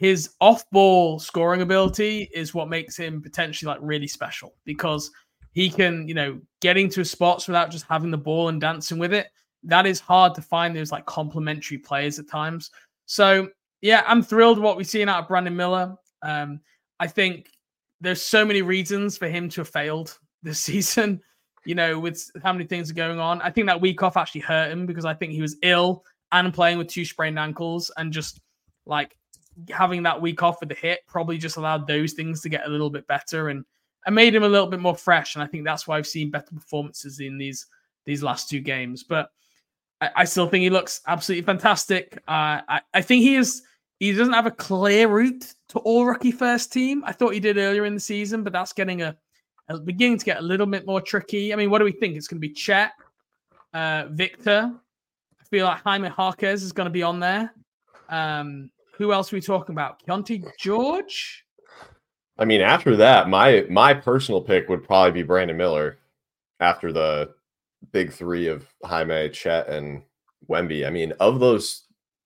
his 0.00 0.30
off 0.40 0.64
ball 0.70 1.18
scoring 1.18 1.60
ability 1.60 2.30
is 2.32 2.54
what 2.54 2.70
makes 2.70 2.96
him 2.96 3.20
potentially 3.20 3.68
like 3.68 3.78
really 3.82 4.06
special 4.06 4.54
because 4.64 5.10
he 5.52 5.68
can, 5.68 6.08
you 6.08 6.14
know, 6.14 6.40
get 6.62 6.78
into 6.78 7.04
spots 7.04 7.46
without 7.46 7.70
just 7.70 7.84
having 7.86 8.10
the 8.10 8.16
ball 8.16 8.48
and 8.48 8.62
dancing 8.62 8.98
with 8.98 9.12
it. 9.12 9.26
That 9.62 9.84
is 9.84 10.00
hard 10.00 10.34
to 10.36 10.40
find 10.40 10.74
those 10.74 10.90
like 10.90 11.04
complementary 11.04 11.76
players 11.76 12.18
at 12.18 12.30
times. 12.30 12.70
So, 13.04 13.50
yeah, 13.82 14.02
I'm 14.06 14.22
thrilled 14.22 14.58
what 14.58 14.78
we've 14.78 14.86
seen 14.86 15.06
out 15.10 15.24
of 15.24 15.28
Brandon 15.28 15.54
Miller. 15.54 15.94
Um, 16.22 16.60
I 16.98 17.06
think 17.06 17.50
there's 18.00 18.22
so 18.22 18.42
many 18.42 18.62
reasons 18.62 19.18
for 19.18 19.28
him 19.28 19.50
to 19.50 19.60
have 19.60 19.68
failed 19.68 20.18
this 20.42 20.60
season. 20.62 21.20
You 21.66 21.74
know, 21.74 21.98
with 21.98 22.26
how 22.42 22.54
many 22.54 22.64
things 22.64 22.90
are 22.90 22.94
going 22.94 23.20
on. 23.20 23.42
I 23.42 23.50
think 23.50 23.66
that 23.66 23.82
week 23.82 24.02
off 24.02 24.16
actually 24.16 24.40
hurt 24.40 24.72
him 24.72 24.86
because 24.86 25.04
I 25.04 25.12
think 25.12 25.32
he 25.32 25.42
was 25.42 25.58
ill 25.62 26.04
and 26.32 26.54
playing 26.54 26.78
with 26.78 26.88
two 26.88 27.04
sprained 27.04 27.38
ankles 27.38 27.90
and 27.98 28.10
just 28.14 28.40
like 28.86 29.14
having 29.68 30.02
that 30.04 30.20
week 30.20 30.42
off 30.42 30.60
with 30.60 30.68
the 30.68 30.74
hit 30.74 31.00
probably 31.06 31.38
just 31.38 31.56
allowed 31.56 31.86
those 31.86 32.12
things 32.12 32.40
to 32.42 32.48
get 32.48 32.66
a 32.66 32.70
little 32.70 32.90
bit 32.90 33.06
better 33.06 33.48
and 33.48 33.64
and 34.06 34.14
made 34.14 34.34
him 34.34 34.44
a 34.44 34.48
little 34.48 34.66
bit 34.66 34.80
more 34.80 34.96
fresh. 34.96 35.34
And 35.34 35.42
I 35.42 35.46
think 35.46 35.64
that's 35.64 35.86
why 35.86 35.98
I've 35.98 36.06
seen 36.06 36.30
better 36.30 36.54
performances 36.54 37.20
in 37.20 37.38
these 37.38 37.66
these 38.06 38.22
last 38.22 38.48
two 38.48 38.60
games. 38.60 39.04
But 39.04 39.30
I, 40.00 40.10
I 40.16 40.24
still 40.24 40.48
think 40.48 40.62
he 40.62 40.70
looks 40.70 41.00
absolutely 41.06 41.44
fantastic. 41.44 42.16
Uh, 42.26 42.60
I, 42.68 42.80
I 42.94 43.02
think 43.02 43.22
he 43.22 43.36
is 43.36 43.62
he 43.98 44.12
doesn't 44.12 44.32
have 44.32 44.46
a 44.46 44.50
clear 44.50 45.08
route 45.08 45.54
to 45.68 45.78
all 45.80 46.06
rookie 46.06 46.32
first 46.32 46.72
team. 46.72 47.04
I 47.04 47.12
thought 47.12 47.34
he 47.34 47.40
did 47.40 47.58
earlier 47.58 47.84
in 47.84 47.94
the 47.94 48.00
season, 48.00 48.42
but 48.42 48.52
that's 48.52 48.72
getting 48.72 49.02
a, 49.02 49.14
a 49.68 49.78
beginning 49.78 50.18
to 50.18 50.24
get 50.24 50.38
a 50.38 50.42
little 50.42 50.66
bit 50.66 50.86
more 50.86 51.02
tricky. 51.02 51.52
I 51.52 51.56
mean, 51.56 51.70
what 51.70 51.78
do 51.78 51.84
we 51.84 51.92
think? 51.92 52.16
It's 52.16 52.26
going 52.26 52.40
to 52.40 52.48
be 52.48 52.54
Chet, 52.54 52.92
uh, 53.74 54.06
Victor. 54.10 54.72
I 55.38 55.44
feel 55.44 55.66
like 55.66 55.82
Jaime 55.82 56.08
Jaquez 56.08 56.62
is 56.62 56.72
going 56.72 56.86
to 56.86 56.90
be 56.90 57.02
on 57.02 57.20
there. 57.20 57.52
Um, 58.08 58.70
who 59.00 59.14
else 59.14 59.32
are 59.32 59.36
we 59.36 59.40
talking 59.40 59.74
about? 59.74 60.02
Keyonte 60.06 60.44
George. 60.58 61.46
I 62.38 62.44
mean, 62.44 62.60
after 62.60 62.94
that, 62.96 63.30
my 63.30 63.66
my 63.70 63.94
personal 63.94 64.42
pick 64.42 64.68
would 64.68 64.84
probably 64.84 65.12
be 65.12 65.22
Brandon 65.22 65.56
Miller. 65.56 65.98
After 66.60 66.92
the 66.92 67.32
big 67.92 68.12
three 68.12 68.46
of 68.46 68.66
Jaime, 68.84 69.30
Chet, 69.30 69.68
and 69.68 70.02
Wemby. 70.50 70.86
I 70.86 70.90
mean, 70.90 71.14
of 71.18 71.40
those 71.40 71.84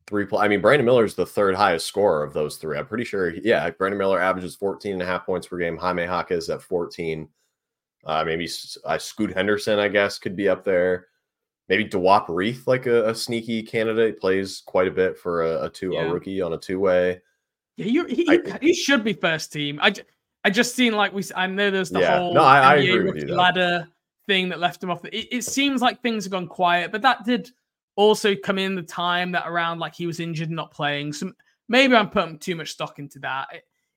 three 0.08 0.26
I 0.37 0.48
mean, 0.48 0.60
Brandon 0.60 0.84
Miller 0.84 1.04
is 1.04 1.14
the 1.14 1.24
third 1.24 1.54
highest 1.54 1.87
scorer 1.87 2.24
of 2.24 2.32
those 2.32 2.56
three. 2.56 2.76
I'm 2.76 2.87
pretty 2.87 3.04
sure. 3.04 3.30
Yeah, 3.30 3.70
Brandon 3.70 3.98
Miller 3.98 4.20
averages 4.20 4.56
14 4.56 4.94
and 4.94 5.02
a 5.02 5.06
half 5.06 5.24
points 5.24 5.46
per 5.46 5.58
game. 5.58 5.76
Jaime 5.76 6.02
Jaquez 6.02 6.50
at 6.50 6.60
14. 6.60 7.28
Uh, 8.04 8.24
maybe 8.24 8.48
uh, 8.84 8.98
Scoot 8.98 9.32
Henderson, 9.32 9.78
I 9.78 9.87
guess, 9.87 10.18
could 10.18 10.34
be 10.34 10.48
up 10.48 10.64
there. 10.64 11.06
Maybe 11.68 11.85
Duop 11.87 12.27
Reath, 12.29 12.66
like 12.66 12.87
a, 12.87 13.09
a, 13.09 13.14
sneaky 13.14 13.62
candidate, 13.62 14.20
plays 14.20 14.62
quite 14.66 14.87
a 14.87 14.90
bit 14.90 15.18
for 15.18 15.42
a, 15.44 15.64
a 15.64 15.70
two 15.70 15.92
yeah. 15.94 16.03
a 16.03 16.12
rookie 16.12 16.42
on 16.42 16.53
a 16.53 16.59
two 16.59 16.79
way. 16.79 17.22
Yeah, 17.77 17.87
you, 17.87 18.05
he, 18.05 18.29
I, 18.29 18.59
he 18.61 18.74
should 18.74 19.03
be 19.03 19.14
first 19.14 19.53
team. 19.53 19.79
I, 19.83 19.94
I 20.44 20.50
just 20.50 20.74
seen 20.74 20.94
like 20.94 21.12
we. 21.12 21.24
I 21.35 21.46
know 21.46 21.70
there's 21.70 21.90
the 21.90 22.00
yeah, 22.00 22.18
whole 22.18 22.35
no, 22.35 22.42
I, 22.42 22.61
I 22.61 22.74
agree 22.77 23.11
with 23.11 23.29
you, 23.29 23.35
ladder 23.35 23.88
thing 24.27 24.50
that 24.50 24.61
left 24.61 24.83
him 24.83 24.90
off. 24.90 25.05
It, 25.07 25.29
it 25.33 25.42
seems 25.42 25.81
like 25.81 26.03
things 26.03 26.24
have 26.24 26.33
gone 26.33 26.46
quiet, 26.46 26.92
but 26.92 27.03
that 27.03 27.24
did 27.24 27.50
also 27.96 28.35
come 28.35 28.59
in 28.59 28.74
the 28.74 28.83
time 28.83 29.33
that 29.33 29.44
around 29.46 29.79
like 29.79 29.94
he 29.94 30.07
was 30.07 30.20
injured 30.20 30.48
and 30.48 30.57
not 30.57 30.70
playing. 30.70 31.12
So 31.12 31.33
maybe 31.68 31.94
I'm 31.94 32.11
putting 32.11 32.38
too 32.38 32.57
much 32.57 32.70
stock 32.70 32.98
into 32.98 33.18
that. 33.20 33.48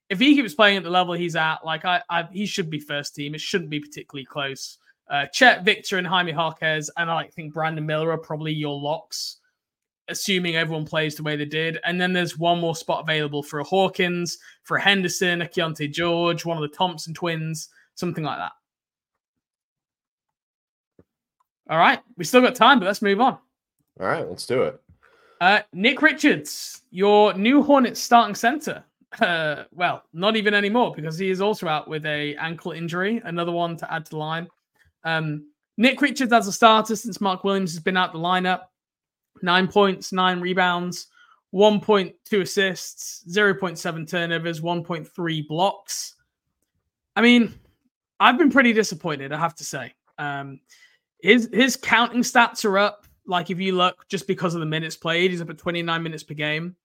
If 0.09 0.19
he 0.19 0.35
keeps 0.35 0.53
playing 0.53 0.77
at 0.77 0.83
the 0.83 0.89
level 0.89 1.13
he's 1.13 1.35
at, 1.35 1.65
like 1.65 1.83
I, 1.83 2.01
I 2.09 2.27
he 2.31 2.45
should 2.45 2.69
be 2.69 2.79
first 2.79 3.13
team. 3.13 3.35
It 3.35 3.41
shouldn't 3.41 3.69
be 3.69 3.79
particularly 3.79 4.25
close. 4.25 4.77
Uh, 5.09 5.25
Chet, 5.27 5.63
Victor, 5.63 5.97
and 5.97 6.05
Jaime 6.05 6.33
Jaquez, 6.33 6.89
and 6.97 7.09
I 7.09 7.15
like, 7.15 7.33
think 7.33 7.53
Brandon 7.53 7.85
Miller 7.85 8.11
are 8.11 8.17
probably 8.17 8.51
your 8.51 8.77
locks, 8.77 9.37
assuming 10.09 10.55
everyone 10.55 10.85
plays 10.85 11.15
the 11.15 11.23
way 11.23 11.35
they 11.35 11.45
did. 11.45 11.79
And 11.85 11.99
then 11.99 12.11
there's 12.11 12.37
one 12.37 12.59
more 12.59 12.75
spot 12.75 13.03
available 13.03 13.41
for 13.41 13.59
a 13.59 13.63
Hawkins, 13.63 14.37
for 14.63 14.77
a 14.77 14.81
Henderson, 14.81 15.41
a 15.41 15.45
Keyonte 15.45 15.91
George, 15.91 16.43
one 16.43 16.57
of 16.57 16.69
the 16.69 16.75
Thompson 16.75 17.13
twins, 17.13 17.69
something 17.95 18.23
like 18.23 18.37
that. 18.37 18.51
All 21.69 21.77
right, 21.77 21.99
we 22.17 22.23
still 22.23 22.41
got 22.41 22.55
time, 22.55 22.79
but 22.79 22.85
let's 22.85 23.01
move 23.01 23.19
on. 23.19 23.37
All 23.99 24.07
right, 24.07 24.27
let's 24.27 24.45
do 24.45 24.63
it. 24.63 24.81
Uh, 25.39 25.59
Nick 25.73 26.01
Richards, 26.01 26.81
your 26.91 27.33
new 27.33 27.61
Hornets 27.61 28.01
starting 28.01 28.35
center. 28.35 28.83
Uh, 29.19 29.63
well, 29.71 30.03
not 30.13 30.35
even 30.35 30.53
anymore 30.53 30.93
because 30.95 31.17
he 31.17 31.29
is 31.29 31.41
also 31.41 31.67
out 31.67 31.87
with 31.87 32.05
a 32.05 32.35
ankle 32.35 32.71
injury. 32.73 33.21
Another 33.23 33.51
one 33.51 33.77
to 33.77 33.93
add 33.93 34.05
to 34.05 34.11
the 34.11 34.17
line. 34.17 34.47
Um, 35.03 35.47
Nick 35.77 36.01
Richards 36.01 36.33
as 36.33 36.47
a 36.47 36.51
starter 36.51 36.95
since 36.95 37.21
Mark 37.21 37.43
Williams 37.43 37.73
has 37.73 37.83
been 37.83 37.97
out 37.97 38.13
the 38.13 38.19
lineup. 38.19 38.61
Nine 39.41 39.67
points, 39.67 40.11
nine 40.11 40.41
rebounds, 40.41 41.07
1.2 41.53 42.41
assists, 42.41 43.23
0.7 43.29 44.09
turnovers, 44.09 44.61
1.3 44.61 45.47
blocks. 45.47 46.15
I 47.15 47.21
mean, 47.21 47.53
I've 48.19 48.37
been 48.37 48.51
pretty 48.51 48.73
disappointed, 48.73 49.31
I 49.31 49.37
have 49.37 49.55
to 49.55 49.63
say. 49.63 49.93
Um, 50.17 50.59
his 51.21 51.49
his 51.51 51.75
counting 51.75 52.21
stats 52.21 52.65
are 52.65 52.77
up. 52.77 53.05
Like 53.25 53.49
if 53.49 53.59
you 53.59 53.73
look 53.73 54.07
just 54.07 54.27
because 54.27 54.53
of 54.53 54.59
the 54.59 54.65
minutes 54.65 54.95
played, 54.95 55.31
he's 55.31 55.41
up 55.41 55.49
at 55.49 55.57
29 55.57 56.01
minutes 56.01 56.23
per 56.23 56.33
game. 56.33 56.75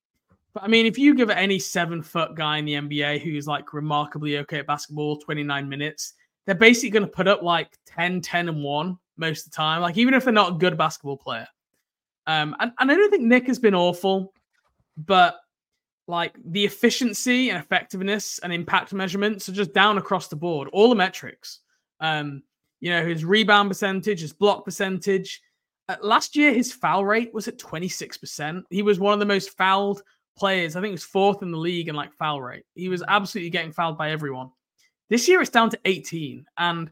But 0.55 0.65
I 0.65 0.69
mean, 0.69 0.87
if 0.87 0.99
you 0.99 1.15
give 1.15 1.31
any 1.31 1.59
seven 1.59 2.03
foot 2.03 2.35
guy 2.35 2.59
in 2.59 2.65
the 2.65 2.75
NBA 2.75 3.21
who's 3.23 3.47
like 3.47 3.73
remarkably 3.73 4.39
okay 4.39 4.59
at 4.59 4.67
basketball, 4.67 5.17
29 5.19 5.69
minutes, 5.69 6.15
they're 6.47 6.55
basically 6.55 6.91
going 6.91 7.05
to 7.05 7.09
put 7.09 7.29
up 7.29 7.43
like 7.43 7.77
10, 7.87 8.21
10 8.21 8.49
and 8.49 8.63
1 8.63 8.99
most 9.17 9.47
of 9.47 9.53
the 9.53 9.57
time. 9.57 9.81
Like 9.81 9.97
even 9.97 10.15
if 10.15 10.25
they're 10.25 10.33
not 10.33 10.53
a 10.53 10.59
good 10.59 10.77
basketball 10.77 11.17
player. 11.17 11.47
Um, 12.27 12.55
and, 12.61 12.73
and 12.79 12.91
I 12.91 12.95
don't 12.95 13.11
think 13.11 13.25
Nick 13.25 13.47
has 13.47 13.59
been 13.59 13.75
awful, 13.75 14.33
but 14.97 15.41
like 16.07 16.37
the 16.45 16.65
efficiency 16.65 17.51
and 17.51 17.59
effectiveness 17.59 18.39
and 18.41 18.53
impact 18.53 18.93
measurements 18.93 19.49
are 19.49 19.53
just 19.53 19.73
down 19.73 19.99
across 19.99 20.29
the 20.29 20.37
board, 20.37 20.69
all 20.73 20.89
the 20.89 20.95
metrics. 20.95 21.61
Um, 22.01 22.43
you 22.81 22.91
know, 22.91 23.05
his 23.05 23.25
rebound 23.25 23.71
percentage, 23.71 24.21
his 24.21 24.33
block 24.33 24.65
percentage, 24.65 25.41
uh, 25.89 25.97
last 26.03 26.37
year, 26.37 26.53
his 26.53 26.73
foul 26.73 27.05
rate 27.05 27.35
was 27.35 27.49
at 27.49 27.59
26%. 27.59 28.63
He 28.71 28.83
was 28.83 29.01
one 29.01 29.13
of 29.13 29.19
the 29.19 29.27
most 29.27 29.57
fouled 29.57 30.03
players. 30.37 30.77
I 30.77 30.81
think 30.81 30.91
he 30.91 30.93
was 30.93 31.05
fourth 31.05 31.43
in 31.43 31.51
the 31.51 31.59
league 31.59 31.89
in 31.89 31.95
like 31.95 32.13
foul 32.15 32.41
rate. 32.41 32.65
He 32.75 32.89
was 32.89 33.03
absolutely 33.07 33.51
getting 33.51 33.73
fouled 33.73 33.99
by 33.99 34.11
everyone. 34.11 34.51
This 35.13 35.29
year, 35.29 35.43
it's 35.43 35.51
down 35.51 35.69
to 35.69 35.79
18. 35.85 36.47
And 36.57 36.91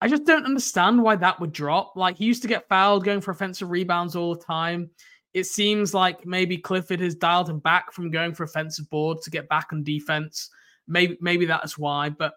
I 0.00 0.06
just 0.06 0.24
don't 0.24 0.44
understand 0.44 1.02
why 1.02 1.16
that 1.16 1.40
would 1.40 1.50
drop. 1.50 1.94
Like 1.96 2.16
he 2.16 2.24
used 2.24 2.42
to 2.42 2.48
get 2.48 2.68
fouled 2.68 3.04
going 3.04 3.20
for 3.20 3.32
offensive 3.32 3.70
rebounds 3.70 4.14
all 4.14 4.36
the 4.36 4.44
time. 4.44 4.88
It 5.34 5.46
seems 5.46 5.92
like 5.92 6.24
maybe 6.24 6.58
Clifford 6.58 7.00
has 7.00 7.16
dialed 7.16 7.50
him 7.50 7.58
back 7.58 7.92
from 7.92 8.12
going 8.12 8.34
for 8.34 8.44
offensive 8.44 8.88
boards 8.88 9.24
to 9.24 9.30
get 9.30 9.48
back 9.48 9.70
on 9.72 9.82
defense. 9.82 10.48
Maybe 10.86 11.18
maybe 11.20 11.44
that's 11.44 11.76
why. 11.76 12.08
But 12.08 12.34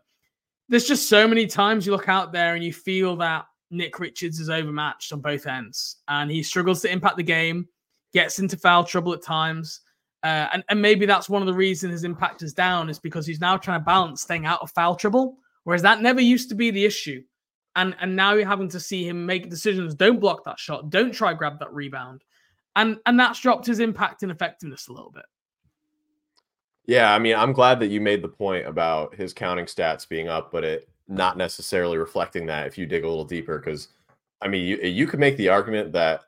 there's 0.68 0.88
just 0.88 1.08
so 1.08 1.28
many 1.28 1.46
times 1.46 1.86
you 1.86 1.92
look 1.92 2.10
out 2.10 2.34
there 2.34 2.56
and 2.56 2.64
you 2.64 2.74
feel 2.74 3.16
that 3.18 3.46
Nick 3.70 4.00
Richards 4.00 4.40
is 4.40 4.50
overmatched 4.50 5.14
on 5.14 5.22
both 5.22 5.46
ends, 5.46 5.98
and 6.08 6.32
he 6.32 6.42
struggles 6.42 6.82
to 6.82 6.92
impact 6.92 7.18
the 7.18 7.24
game, 7.24 7.68
gets 8.14 8.40
into 8.40 8.58
foul 8.58 8.84
trouble 8.84 9.14
at 9.14 9.22
times. 9.22 9.82
Uh, 10.24 10.48
and, 10.54 10.64
and 10.70 10.82
maybe 10.82 11.06
that's 11.06 11.30
one 11.30 11.42
of 11.42 11.46
the 11.46 11.54
reasons 11.54 11.94
his 11.94 12.04
impact 12.04 12.42
is 12.42 12.54
down 12.54 12.90
is 12.90 13.00
because 13.00 13.26
he's 13.26 13.40
now 13.40 13.56
trying 13.56 13.80
to 13.80 13.86
balance 13.86 14.22
staying 14.22 14.46
out 14.46 14.62
of 14.62 14.72
foul 14.72 14.96
trouble, 14.96 15.38
whereas 15.64 15.82
that 15.82 16.02
never 16.02 16.20
used 16.20 16.50
to 16.50 16.56
be 16.56 16.72
the 16.72 16.86
issue. 16.86 17.24
And 17.76 17.96
and 18.02 18.16
now 18.16 18.34
you're 18.34 18.48
having 18.48 18.70
to 18.70 18.80
see 18.80 19.08
him 19.08 19.26
make 19.26 19.50
decisions. 19.50 19.96
Don't 19.96 20.20
block 20.20 20.44
that 20.44 20.60
shot. 20.60 20.90
Don't 20.90 21.14
try 21.14 21.34
grab 21.34 21.60
that 21.60 21.74
rebound. 21.74 22.24
And 22.76 22.98
and 23.06 23.20
that's 23.20 23.40
dropped 23.40 23.66
his 23.66 23.80
impact 23.80 24.24
and 24.24 24.32
effectiveness 24.32 24.88
a 24.88 24.94
little 24.94 25.12
bit. 25.12 25.26
Yeah, 26.86 27.14
I 27.14 27.20
mean, 27.20 27.36
I'm 27.36 27.54
glad 27.54 27.80
that 27.82 27.88
you 27.88 28.02
made 28.02 28.24
the 28.24 28.28
point 28.28 28.66
about 28.66 29.14
his 29.14 29.34
counting 29.34 29.66
stats 29.66 30.10
being 30.10 30.28
up, 30.28 30.52
but 30.52 30.64
it 30.64 30.90
not 31.08 31.38
necessarily 31.38 31.98
reflecting 31.98 32.48
that 32.48 32.66
if 32.66 32.78
you 32.78 32.86
dig 32.88 33.04
a 33.04 33.08
little 33.08 33.24
deeper. 33.24 33.60
Because, 33.60 33.90
I 34.42 34.48
mean, 34.48 34.66
you, 34.66 34.78
you 34.78 35.06
could 35.06 35.20
make 35.20 35.38
the 35.38 35.50
argument 35.50 35.92
that 35.94 36.22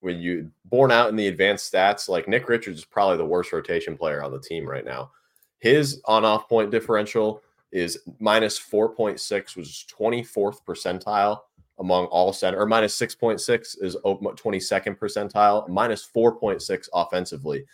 when 0.00 0.18
you 0.18 0.50
born 0.66 0.92
out 0.92 1.08
in 1.08 1.16
the 1.16 1.28
advanced 1.28 1.72
stats, 1.72 2.08
like 2.08 2.28
Nick 2.28 2.48
Richards 2.48 2.78
is 2.78 2.84
probably 2.84 3.16
the 3.16 3.24
worst 3.24 3.52
rotation 3.52 3.96
player 3.96 4.22
on 4.22 4.32
the 4.32 4.40
team 4.40 4.68
right 4.68 4.84
now. 4.84 5.10
His 5.58 6.00
on 6.04 6.24
off 6.24 6.48
point 6.48 6.70
differential 6.70 7.42
is 7.72 7.98
minus 8.20 8.58
4.6, 8.58 9.56
which 9.56 9.66
is 9.66 9.84
24th 9.98 10.64
percentile 10.66 11.40
among 11.80 12.06
all 12.06 12.32
center, 12.32 12.58
or 12.58 12.66
minus 12.66 12.98
6.6 12.98 13.82
is 13.82 13.96
22nd 14.04 14.98
percentile, 14.98 15.68
minus 15.68 16.08
4.6 16.14 16.88
offensively. 16.92 17.64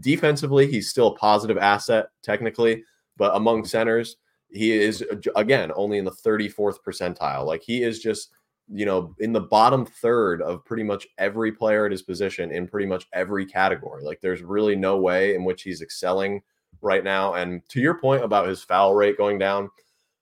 Defensively, 0.00 0.70
he's 0.70 0.90
still 0.90 1.08
a 1.08 1.16
positive 1.16 1.58
asset 1.58 2.08
technically, 2.22 2.84
but 3.16 3.34
among 3.34 3.64
centers, 3.64 4.16
he 4.50 4.72
is 4.72 5.04
again 5.36 5.72
only 5.74 5.98
in 5.98 6.04
the 6.04 6.10
34th 6.10 6.76
percentile. 6.86 7.46
Like 7.46 7.62
he 7.62 7.82
is 7.82 7.98
just, 8.00 8.30
you 8.72 8.86
know, 8.86 9.14
in 9.18 9.32
the 9.32 9.40
bottom 9.40 9.84
third 9.84 10.42
of 10.42 10.64
pretty 10.64 10.84
much 10.84 11.06
every 11.18 11.50
player 11.50 11.86
at 11.86 11.92
his 11.92 12.02
position 12.02 12.52
in 12.52 12.68
pretty 12.68 12.86
much 12.86 13.06
every 13.12 13.44
category. 13.44 14.04
Like 14.04 14.20
there's 14.20 14.42
really 14.42 14.76
no 14.76 14.98
way 14.98 15.34
in 15.34 15.44
which 15.44 15.62
he's 15.62 15.82
excelling 15.82 16.42
right 16.80 17.02
now. 17.02 17.34
And 17.34 17.68
to 17.70 17.80
your 17.80 17.94
point 17.94 18.22
about 18.22 18.48
his 18.48 18.62
foul 18.62 18.94
rate 18.94 19.16
going 19.16 19.38
down, 19.38 19.70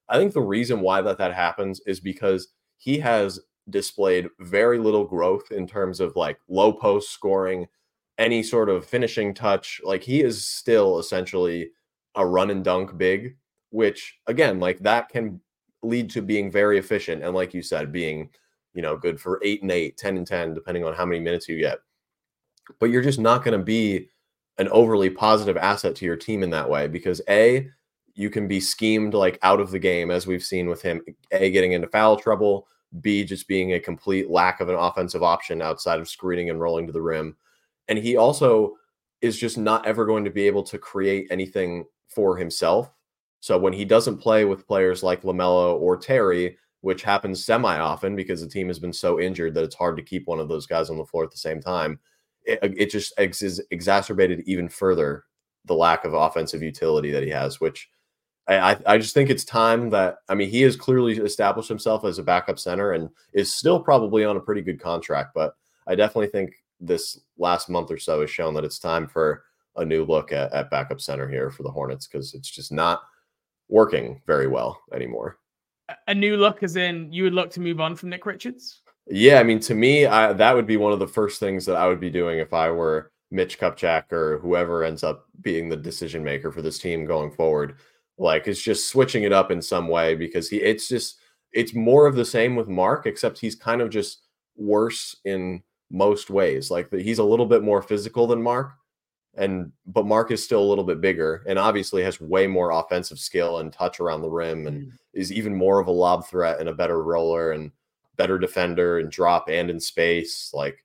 I 0.09 0.17
think 0.17 0.33
the 0.33 0.41
reason 0.41 0.81
why 0.81 1.03
that 1.03 1.19
that 1.19 1.35
happens 1.35 1.81
is 1.87 2.01
because 2.01 2.49
he 2.79 2.99
has 3.01 3.41
displayed 3.69 4.29
very 4.41 4.79
little 4.79 5.05
growth 5.05 5.51
in 5.51 5.67
terms 5.67 6.01
of 6.01 6.17
like 6.17 6.39
low 6.49 6.73
post 6.73 7.11
scoring, 7.11 7.67
any 8.17 8.43
sort 8.43 8.71
of 8.71 8.87
finishing 8.87 9.35
touch. 9.35 9.81
Like 9.85 10.03
he 10.03 10.23
is 10.23 10.47
still 10.47 10.99
essentially 10.99 11.71
a 12.15 12.25
run 12.25 12.51
and 12.51 12.65
dunk 12.65 12.97
big, 12.97 13.37
which 13.71 14.19
again, 14.27 14.59
like 14.59 14.79
that 14.79 15.11
can 15.11 15.41
lead 15.83 16.11
to 16.11 16.23
being 16.23 16.51
very 16.51 16.79
efficient. 16.79 17.23
And 17.23 17.35
like 17.35 17.55
you 17.55 17.63
said, 17.63 17.93
being, 17.93 18.31
you 18.75 18.83
know, 18.83 18.97
good 18.97 19.21
for 19.21 19.41
eight 19.45 19.63
and 19.63 19.71
eight, 19.71 19.97
10 19.97 20.17
and 20.17 20.27
10, 20.27 20.55
depending 20.55 20.85
on 20.85 20.95
how 20.95 21.07
many 21.07 21.21
minutes 21.21 21.49
you 21.49 21.59
get. 21.59 21.79
But 22.81 22.87
you're 22.87 23.03
just 23.03 23.19
not 23.21 23.45
going 23.45 23.59
to 23.59 23.65
be 23.65 24.09
an 24.59 24.69
overly 24.69 25.09
positive 25.09 25.57
asset 25.57 25.95
to 25.97 26.05
your 26.05 26.17
team 26.17 26.43
in 26.43 26.51
that 26.51 26.69
way 26.69 26.89
because 26.89 27.21
A, 27.29 27.69
you 28.15 28.31
can 28.31 28.49
be 28.49 28.61
schemed 28.61 29.15
like 29.15 29.39
out 29.43 29.61
of 29.61 29.71
the 29.71 29.79
game, 29.79 30.11
as 30.11 30.27
we've 30.27 30.43
seen 30.43 30.69
with 30.69 30.83
him, 30.83 31.01
A, 31.31 31.51
getting 31.51 31.73
into 31.73 31.87
foul 31.87 32.17
trouble, 32.17 32.67
B, 33.01 33.25
just 33.25 33.47
being 33.47 33.73
a 33.73 33.81
complete 33.81 34.29
lack 34.29 34.61
of 34.61 34.69
an 34.69 34.75
offensive 34.75 35.23
option 35.23 35.63
outside 35.63 36.01
of 36.01 36.09
screening 36.09 36.51
and 36.51 36.61
rolling 36.61 36.87
to 36.87 36.93
the 36.93 37.01
rim. 37.01 37.37
And 37.87 37.99
he 37.99 38.17
also 38.17 38.75
is 39.21 39.39
just 39.39 39.57
not 39.57 39.87
ever 39.87 40.05
going 40.05 40.25
to 40.25 40.31
be 40.31 40.47
able 40.47 40.65
to 40.65 40.79
create 40.79 41.29
anything 41.31 41.85
for 42.09 42.37
himself. 42.37 42.93
So 43.41 43.59
when 43.59 43.73
he 43.73 43.85
doesn't 43.85 44.19
play 44.19 44.45
with 44.45 44.67
players 44.67 45.03
like 45.03 45.23
LaMelo 45.23 45.79
or 45.81 45.97
Terry, 45.97 46.57
which 46.81 47.03
happens 47.03 47.45
semi 47.45 47.79
often 47.79 48.17
because 48.17 48.41
the 48.41 48.49
team 48.49 48.69
has 48.69 48.79
been 48.79 48.93
so 48.93 49.21
injured 49.21 49.55
that 49.55 49.65
it's 49.65 49.75
hard 49.75 49.97
to 49.97 50.03
keep 50.03 50.27
one 50.27 50.39
of 50.39 50.49
those 50.49 50.67
guys 50.67 50.91
on 50.91 50.97
the 50.97 51.05
floor 51.05 51.25
at 51.25 51.31
the 51.31 51.37
same 51.37 51.61
time, 51.61 51.99
it, 52.45 52.59
uh, 52.63 52.69
it 52.77 52.91
just 52.91 53.13
ex- 53.19 53.61
exacerbated 53.71 54.43
even 54.47 54.69
further 54.69 55.25
the 55.65 55.75
lack 55.75 56.05
of 56.05 56.15
offensive 56.15 56.63
utility 56.63 57.11
that 57.11 57.23
he 57.23 57.31
has, 57.31 57.61
which 57.61 57.91
I, 58.49 58.79
I 58.87 58.97
just 58.97 59.13
think 59.13 59.29
it's 59.29 59.45
time 59.45 59.91
that 59.91 60.19
I 60.29 60.35
mean 60.35 60.49
he 60.49 60.63
has 60.63 60.75
clearly 60.75 61.19
established 61.19 61.69
himself 61.69 62.05
as 62.05 62.19
a 62.19 62.23
backup 62.23 62.59
center 62.59 62.93
and 62.93 63.11
is 63.35 63.53
still 63.53 63.79
probably 63.79 64.25
on 64.25 64.39
a 64.39 64.41
pretty 64.41 64.63
good 64.63 64.81
contract, 64.81 65.33
but 65.35 65.55
I 65.87 65.95
definitely 65.95 66.29
think 66.29 66.55
this 66.81 67.21
last 67.37 67.69
month 67.69 67.91
or 67.91 67.99
so 67.99 68.23
has 68.23 68.31
shown 68.31 68.55
that 68.55 68.65
it's 68.65 68.79
time 68.79 69.07
for 69.07 69.45
a 69.77 69.85
new 69.85 70.05
look 70.05 70.33
at, 70.33 70.53
at 70.53 70.71
backup 70.71 71.01
center 71.01 71.29
here 71.29 71.51
for 71.51 71.63
the 71.63 71.71
Hornets 71.71 72.07
because 72.07 72.33
it's 72.33 72.49
just 72.49 72.73
not 72.73 73.03
working 73.69 74.21
very 74.27 74.47
well 74.47 74.81
anymore. 74.93 75.39
A 76.07 76.15
new 76.15 76.37
look, 76.37 76.63
as 76.63 76.77
in 76.77 77.13
you 77.13 77.23
would 77.25 77.35
look 77.35 77.51
to 77.51 77.61
move 77.61 77.81
on 77.81 77.97
from 77.97 78.11
Nick 78.11 78.27
Richards. 78.27 78.83
Yeah, 79.07 79.41
I 79.41 79.43
mean, 79.43 79.61
to 79.61 79.75
me, 79.75 80.05
I, 80.05 80.35
that 80.35 80.55
would 80.55 80.67
be 80.67 80.77
one 80.77 80.93
of 80.93 80.99
the 80.99 81.09
first 81.09 81.41
things 81.41 81.65
that 81.67 81.77
I 81.77 81.87
would 81.89 82.01
be 82.01 82.11
doing 82.11 82.39
if 82.39 82.53
I 82.53 82.71
were 82.71 83.11
Mitch 83.31 83.59
Kupchak 83.59 84.13
or 84.13 84.39
whoever 84.39 84.85
ends 84.85 85.03
up 85.03 85.27
being 85.41 85.69
the 85.69 85.77
decision 85.77 86.23
maker 86.23 86.53
for 86.53 86.61
this 86.61 86.79
team 86.79 87.07
going 87.07 87.31
forward. 87.31 87.77
Like, 88.19 88.49
it's 88.49 88.63
just 88.63 88.91
switching 88.91 89.23
it 89.23 89.33
up 89.33 89.51
in 89.51 89.63
some 89.63 89.89
way 89.89 90.15
because 90.15 90.51
he, 90.51 90.59
it's 90.59 90.89
just, 90.89 91.21
it's 91.53 91.75
more 91.75 92.07
of 92.07 92.17
the 92.17 92.25
same 92.25 92.55
with 92.55 92.69
Mark, 92.69 93.07
except 93.07 93.39
he's 93.39 93.55
kind 93.55 93.81
of 93.81 93.89
just 93.89 94.23
worse 94.57 95.17
in 95.25 95.63
most 95.91 96.29
ways. 96.29 96.71
Like, 96.71 96.93
he's 96.93 97.19
a 97.19 97.25
little 97.25 97.47
bit 97.47 97.63
more 97.63 97.81
physical 97.81 98.27
than 98.27 98.43
Mark, 98.43 98.73
and 99.35 99.73
but 99.87 100.07
Mark 100.07 100.31
is 100.31 100.43
still 100.43 100.63
a 100.63 100.69
little 100.69 100.85
bit 100.85 101.01
bigger 101.01 101.45
and 101.47 101.59
obviously 101.59 102.03
has 102.03 102.21
way 102.21 102.47
more 102.47 102.71
offensive 102.71 103.19
skill 103.19 103.59
and 103.59 103.73
touch 103.73 104.01
around 104.01 104.23
the 104.23 104.29
rim 104.29 104.67
and 104.67 104.87
mm. 104.87 104.93
is 105.13 105.33
even 105.33 105.55
more 105.55 105.81
of 105.81 105.87
a 105.87 105.93
lob 105.93 106.27
threat 106.27 106.61
and 106.61 106.69
a 106.69 106.75
better 106.75 107.03
roller 107.03 107.53
and 107.53 107.71
better 108.17 108.39
defender 108.39 108.99
and 108.99 109.11
drop 109.11 109.49
and 109.49 109.71
in 109.71 109.79
space. 109.79 110.51
Like 110.53 110.85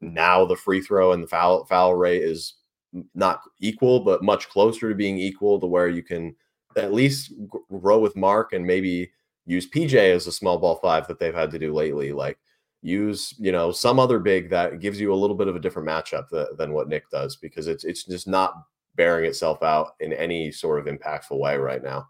now 0.00 0.44
the 0.44 0.56
free 0.56 0.80
throw 0.80 1.12
and 1.12 1.22
the 1.22 1.28
foul 1.28 1.64
foul 1.66 1.94
rate 1.94 2.22
is 2.22 2.54
not 3.14 3.40
equal, 3.60 4.00
but 4.00 4.22
much 4.22 4.48
closer 4.48 4.88
to 4.88 4.94
being 4.94 5.18
equal 5.18 5.60
to 5.60 5.66
where 5.66 5.88
you 5.88 6.02
can 6.02 6.34
at 6.76 6.92
least 6.92 7.32
row 7.68 7.98
with 7.98 8.16
Mark 8.16 8.52
and 8.52 8.66
maybe 8.66 9.10
use 9.46 9.68
PJ 9.70 9.94
as 9.94 10.26
a 10.26 10.32
small 10.32 10.58
ball 10.58 10.76
five 10.76 11.06
that 11.06 11.18
they've 11.18 11.34
had 11.34 11.50
to 11.50 11.58
do 11.58 11.72
lately. 11.72 12.12
Like 12.12 12.38
use 12.84 13.34
you 13.38 13.50
know 13.50 13.72
some 13.72 13.98
other 13.98 14.18
big 14.18 14.50
that 14.50 14.78
gives 14.78 15.00
you 15.00 15.12
a 15.12 15.16
little 15.16 15.34
bit 15.34 15.48
of 15.48 15.56
a 15.56 15.60
different 15.60 15.88
matchup 15.88 16.28
th- 16.28 16.48
than 16.58 16.72
what 16.72 16.88
Nick 16.88 17.08
does 17.10 17.36
because 17.36 17.66
it's 17.66 17.82
it's 17.82 18.04
just 18.04 18.28
not 18.28 18.54
bearing 18.94 19.24
itself 19.24 19.62
out 19.62 19.94
in 20.00 20.12
any 20.12 20.52
sort 20.52 20.78
of 20.78 20.94
impactful 20.94 21.38
way 21.38 21.56
right 21.56 21.82
now. 21.82 22.06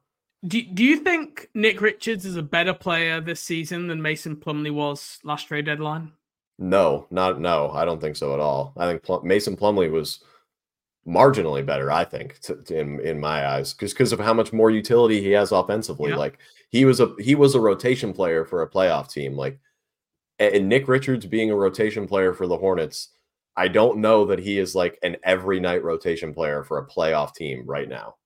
Do, 0.46 0.60
do 0.62 0.84
you 0.84 0.98
think 0.98 1.48
Nick 1.54 1.80
Richards 1.80 2.26
is 2.26 2.36
a 2.36 2.42
better 2.42 2.74
player 2.74 3.20
this 3.20 3.40
season 3.40 3.86
than 3.86 4.02
Mason 4.02 4.36
Plumlee 4.36 4.74
was 4.74 5.18
last 5.24 5.44
trade 5.48 5.64
deadline? 5.64 6.12
No, 6.58 7.06
not 7.10 7.40
no. 7.40 7.70
I 7.70 7.84
don't 7.84 8.00
think 8.00 8.16
so 8.16 8.34
at 8.34 8.40
all. 8.40 8.74
I 8.76 8.86
think 8.86 9.02
Plum, 9.02 9.26
Mason 9.26 9.56
Plumlee 9.56 9.90
was 9.90 10.22
marginally 11.06 11.64
better. 11.64 11.90
I 11.90 12.04
think 12.04 12.40
to, 12.40 12.56
to, 12.56 12.78
in 12.78 13.00
in 13.00 13.20
my 13.20 13.46
eyes 13.46 13.72
because 13.72 13.92
because 13.92 14.12
of 14.12 14.20
how 14.20 14.34
much 14.34 14.52
more 14.52 14.70
utility 14.70 15.20
he 15.22 15.30
has 15.30 15.52
offensively. 15.52 16.10
Yeah. 16.10 16.16
Like 16.16 16.38
he 16.68 16.84
was 16.84 17.00
a 17.00 17.14
he 17.18 17.34
was 17.34 17.54
a 17.54 17.60
rotation 17.60 18.12
player 18.12 18.44
for 18.44 18.62
a 18.62 18.70
playoff 18.70 19.10
team. 19.10 19.34
Like 19.34 19.58
and 20.38 20.68
Nick 20.68 20.88
Richards 20.88 21.26
being 21.26 21.50
a 21.50 21.56
rotation 21.56 22.06
player 22.06 22.32
for 22.32 22.46
the 22.46 22.56
Hornets. 22.56 23.10
I 23.56 23.68
don't 23.68 23.98
know 23.98 24.24
that 24.26 24.40
he 24.40 24.58
is 24.58 24.74
like 24.74 24.98
an 25.02 25.16
every 25.22 25.60
night 25.60 25.84
rotation 25.84 26.34
player 26.34 26.64
for 26.64 26.78
a 26.78 26.86
playoff 26.86 27.34
team 27.34 27.64
right 27.66 27.88
now. 27.88 28.16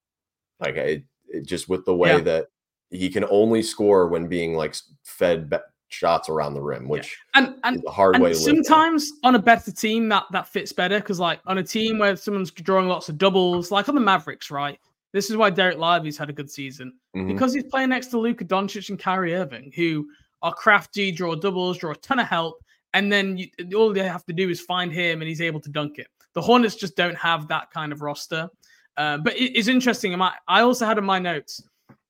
Like 0.60 0.76
it, 0.76 1.04
just 1.44 1.68
with 1.68 1.84
the 1.84 1.94
way 1.94 2.16
yeah. 2.16 2.20
that 2.20 2.46
he 2.90 3.10
can 3.10 3.24
only 3.30 3.62
score 3.62 4.08
when 4.08 4.28
being 4.28 4.54
like 4.54 4.74
fed 5.04 5.52
shots 5.88 6.28
around 6.28 6.54
the 6.54 6.62
rim, 6.62 6.88
which 6.88 7.16
yeah. 7.34 7.42
and, 7.42 7.54
and, 7.64 7.76
is 7.76 7.84
a 7.86 7.90
hard 7.90 8.14
and 8.14 8.24
way 8.24 8.30
to 8.30 8.36
Sometimes 8.36 9.10
on 9.22 9.34
a 9.34 9.38
better 9.38 9.70
team 9.70 10.08
that 10.08 10.24
that 10.32 10.48
fits 10.48 10.72
better 10.72 10.98
because 10.98 11.20
like 11.20 11.40
on 11.46 11.58
a 11.58 11.62
team 11.62 11.98
where 11.98 12.16
someone's 12.16 12.50
drawing 12.50 12.88
lots 12.88 13.08
of 13.08 13.18
doubles, 13.18 13.70
like 13.70 13.88
on 13.88 13.94
the 13.94 14.00
Mavericks, 14.00 14.50
right? 14.50 14.78
This 15.12 15.30
is 15.30 15.36
why 15.36 15.50
Dereck 15.50 15.78
Lively's 15.78 16.18
had 16.18 16.28
a 16.28 16.34
good 16.34 16.50
season 16.50 16.92
mm-hmm. 17.16 17.28
because 17.28 17.54
he's 17.54 17.64
playing 17.64 17.88
next 17.88 18.08
to 18.08 18.18
Luka 18.18 18.44
Doncic 18.44 18.90
and 18.90 18.98
Kyrie 18.98 19.34
Irving, 19.34 19.72
who 19.74 20.06
are 20.42 20.54
crafty, 20.54 21.10
draw 21.10 21.34
doubles, 21.34 21.78
draw 21.78 21.92
a 21.92 21.96
ton 21.96 22.18
of 22.18 22.26
help, 22.26 22.62
and 22.94 23.12
then 23.12 23.36
you, 23.36 23.48
all 23.76 23.92
they 23.92 24.06
have 24.06 24.24
to 24.26 24.32
do 24.32 24.48
is 24.48 24.60
find 24.60 24.92
him 24.92 25.20
and 25.20 25.28
he's 25.28 25.40
able 25.40 25.60
to 25.60 25.70
dunk 25.70 25.98
it. 25.98 26.08
The 26.34 26.42
Hornets 26.42 26.76
just 26.76 26.96
don't 26.96 27.16
have 27.16 27.48
that 27.48 27.70
kind 27.70 27.92
of 27.92 28.02
roster. 28.02 28.48
Uh, 28.96 29.18
but 29.18 29.36
it, 29.36 29.56
it's 29.56 29.68
interesting. 29.68 30.20
I, 30.20 30.34
I 30.46 30.62
also 30.62 30.86
had 30.86 30.98
in 30.98 31.04
my 31.04 31.18
notes, 31.18 31.62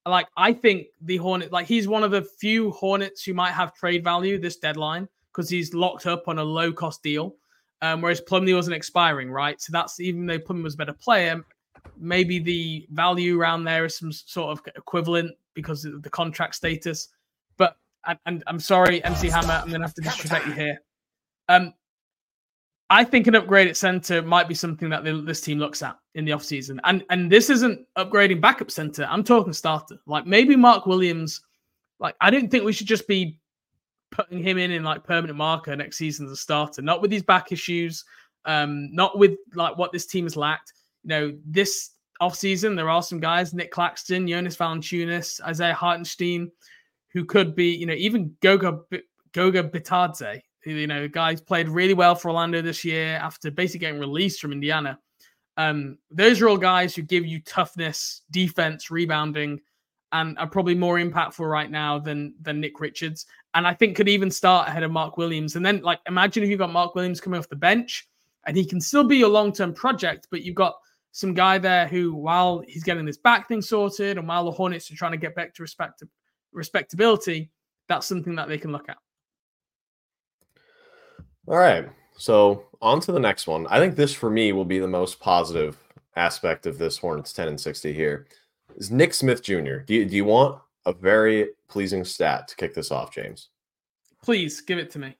like 0.07 0.27
I 0.37 0.53
think 0.53 0.87
the 1.03 1.19
Hornet, 1.19 1.53
like 1.53 1.67
he's 1.67 1.87
one 1.89 2.03
of 2.03 2.11
the 2.11 2.23
few 2.23 2.71
Hornets 2.73 3.23
who 3.23 3.35
might 3.35 3.53
have 3.53 3.75
trade 3.75 4.03
value 4.03 4.39
this 4.39 4.57
deadline 4.57 5.09
because 5.33 5.51
he's 5.51 5.75
locked 5.75 6.07
up 6.07 6.29
on 6.29 6.39
a 6.39 6.45
low 6.45 6.73
cost 6.73 7.03
deal. 7.03 7.37
Um, 7.81 8.01
whereas 8.01 8.21
Plumlee 8.21 8.57
wasn't 8.57 8.75
expiring, 8.75 9.31
right? 9.31 9.61
So 9.61 9.71
that's 9.71 10.01
even 10.01 10.27
though 10.27 10.39
Plumlee 10.39 10.65
was 10.65 10.75
a 10.75 10.79
better 10.79 10.93
player, 10.93 11.45
maybe 11.97 12.39
the 12.39 12.87
value 12.91 13.39
around 13.39 13.65
there 13.65 13.85
is 13.85 13.97
some 13.97 14.11
sort 14.11 14.51
of 14.51 14.65
equivalent 14.75 15.33
because 15.55 15.85
of 15.85 16.03
the 16.03 16.11
contract 16.11 16.57
status. 16.57 17.09
And, 18.25 18.43
I'm 18.47 18.61
sorry, 18.61 19.05
MC 19.05 19.29
Hammer, 19.29 19.53
I'm 19.53 19.69
going 19.69 19.81
to 19.81 19.87
have 19.87 19.95
to 19.95 20.03
disrespect 20.03 20.47
you 20.47 20.53
here. 20.53 20.79
Um, 21.49 21.75
I 22.91 23.05
think 23.05 23.27
an 23.27 23.35
upgrade 23.35 23.69
at 23.69 23.77
center 23.77 24.23
might 24.23 24.49
be 24.49 24.55
something 24.55 24.89
that 24.89 25.05
this 25.05 25.43
team 25.43 25.59
looks 25.59 25.83
at 25.83 25.99
in 26.15 26.25
the 26.25 26.33
offseason. 26.33 26.79
And 26.85 27.05
and 27.11 27.31
this 27.31 27.51
isn't 27.51 27.87
upgrading 27.99 28.41
backup 28.41 28.71
center. 28.71 29.07
I'm 29.11 29.23
talking 29.23 29.53
starter. 29.53 29.99
Like 30.07 30.27
maybe 30.27 30.57
Mark 30.57 30.87
Williams. 30.87 31.43
Like 32.01 32.15
I 32.21 32.31
don't 32.31 32.51
think 32.51 32.65
we 32.65 32.73
should 32.73 32.87
just 32.87 33.07
be 33.07 33.39
putting 34.11 34.43
him 34.43 34.57
in 34.57 34.71
in 34.71 34.85
like 34.85 35.05
permanent 35.05 35.37
marker 35.37 35.77
next 35.77 35.99
season 35.99 36.27
as 36.27 36.33
a 36.33 36.37
starter. 36.37 36.81
Not 36.81 37.03
with 37.03 37.11
these 37.11 37.23
back 37.23 37.53
issues. 37.53 38.05
Um, 38.47 38.89
not 38.95 39.19
with 39.19 39.37
like 39.55 39.77
what 39.77 39.93
this 39.93 40.07
team 40.07 40.25
has 40.25 40.37
lacked. 40.37 40.73
You 41.03 41.09
know, 41.09 41.39
this 41.45 41.91
offseason 42.23 42.75
there 42.75 42.89
are 42.89 43.03
some 43.03 43.21
guys: 43.21 43.53
Nic 43.53 43.71
Claxton, 43.71 44.27
Jonas 44.27 44.57
Valanciunas, 44.57 45.43
Isaiah 45.43 45.75
Hartenstein, 45.75 46.51
who 47.13 47.25
could 47.25 47.55
be. 47.55 47.75
You 47.75 47.87
know, 47.87 47.95
even 47.95 48.37
Goga 48.41 48.81
Goga 49.33 49.65
Bitadze 49.65 50.43
you 50.69 50.87
know, 50.87 51.09
guys 51.09 51.41
played 51.41 51.69
really 51.69 51.95
well 51.95 52.15
for 52.15 52.29
Orlando 52.29 52.61
this 52.63 52.85
year 52.85 53.17
after 53.17 53.51
basically 53.51 53.81
getting 53.81 54.01
released 54.01 54.41
from 54.41 54.53
Indiana. 54.53 54.99
Um, 55.57 55.99
those 56.11 56.41
are 56.41 56.49
all 56.49 56.57
guys 56.57 56.95
who 56.95 57.03
give 57.03 57.27
you 57.27 57.41
toughness, 57.41 58.23
defense, 58.31 58.91
rebounding, 58.91 59.61
and 60.13 60.39
are 60.39 60.47
probably 60.47 60.75
more 60.75 60.97
impactful 60.97 61.49
right 61.49 61.71
now 61.71 61.99
than 61.99 62.35
than 62.41 62.61
Nick 62.61 62.81
Richards. 62.81 63.27
And 63.55 63.67
I 63.67 63.75
think 63.75 63.97
could 63.97 64.09
even 64.09 64.31
start 64.31 64.69
ahead 64.69 64.83
of 64.83 64.91
Mark 64.91 65.17
Williams. 65.17 65.57
And 65.57 65.67
then, 65.67 65.81
like, 65.83 66.01
imagine 66.07 66.43
if 66.43 66.49
you've 66.49 66.59
got 66.59 66.73
Mark 66.73 66.95
Williams 66.95 67.21
coming 67.21 67.39
off 67.39 67.49
the 67.49 67.57
bench, 67.57 68.09
and 68.47 68.57
he 68.57 68.65
can 68.65 68.81
still 68.81 69.05
be 69.05 69.17
your 69.17 69.29
long 69.29 69.53
term 69.53 69.75
project, 69.75 70.29
but 70.31 70.43
you've 70.43 70.55
got 70.55 70.77
some 71.11 71.35
guy 71.35 71.59
there 71.59 71.89
who, 71.89 72.15
while 72.15 72.63
he's 72.69 72.85
getting 72.85 73.05
this 73.05 73.17
back 73.17 73.49
thing 73.49 73.61
sorted, 73.61 74.17
and 74.17 74.29
while 74.29 74.45
the 74.45 74.51
Hornets 74.51 74.91
are 74.91 74.97
trying 74.97 75.13
to 75.13 75.19
get 75.19 75.35
back 75.35 75.55
to 75.55 75.63
respect 75.63 76.03
respectability, 76.59 77.51
that's 77.89 78.07
something 78.07 78.35
that 78.35 78.49
they 78.49 78.59
can 78.59 78.73
look 78.73 78.89
at. 78.89 78.99
All 81.47 81.57
right. 81.57 81.89
So 82.19 82.65
on 82.83 83.01
to 83.01 83.13
the 83.13 83.21
next 83.21 83.47
one. 83.47 83.67
I 83.69 83.79
think 83.79 83.97
this 83.97 84.13
for 84.13 84.29
me 84.29 84.53
will 84.53 84.65
be 84.65 84.79
the 84.79 84.89
most 84.89 85.21
positive 85.21 85.79
aspect 86.17 86.67
of 86.67 86.77
this 86.77 86.99
Hornets 86.99 87.33
10 87.33 87.49
and 87.49 87.61
60 87.61 87.93
here. 87.93 88.27
Is 88.77 88.91
Nick 88.91 89.15
Smith 89.15 89.43
Jr. 89.43 89.79
Do 89.79 89.95
you, 89.95 90.05
do 90.05 90.15
you 90.15 90.25
want 90.25 90.61
a 90.85 90.93
very 90.93 91.51
pleasing 91.69 92.05
stat 92.05 92.49
to 92.49 92.57
kick 92.57 92.75
this 92.75 92.91
off, 92.91 93.13
James? 93.13 93.49
Please 94.23 94.61
give 94.61 94.79
it 94.79 94.91
to 94.91 94.99
me. 94.99 95.17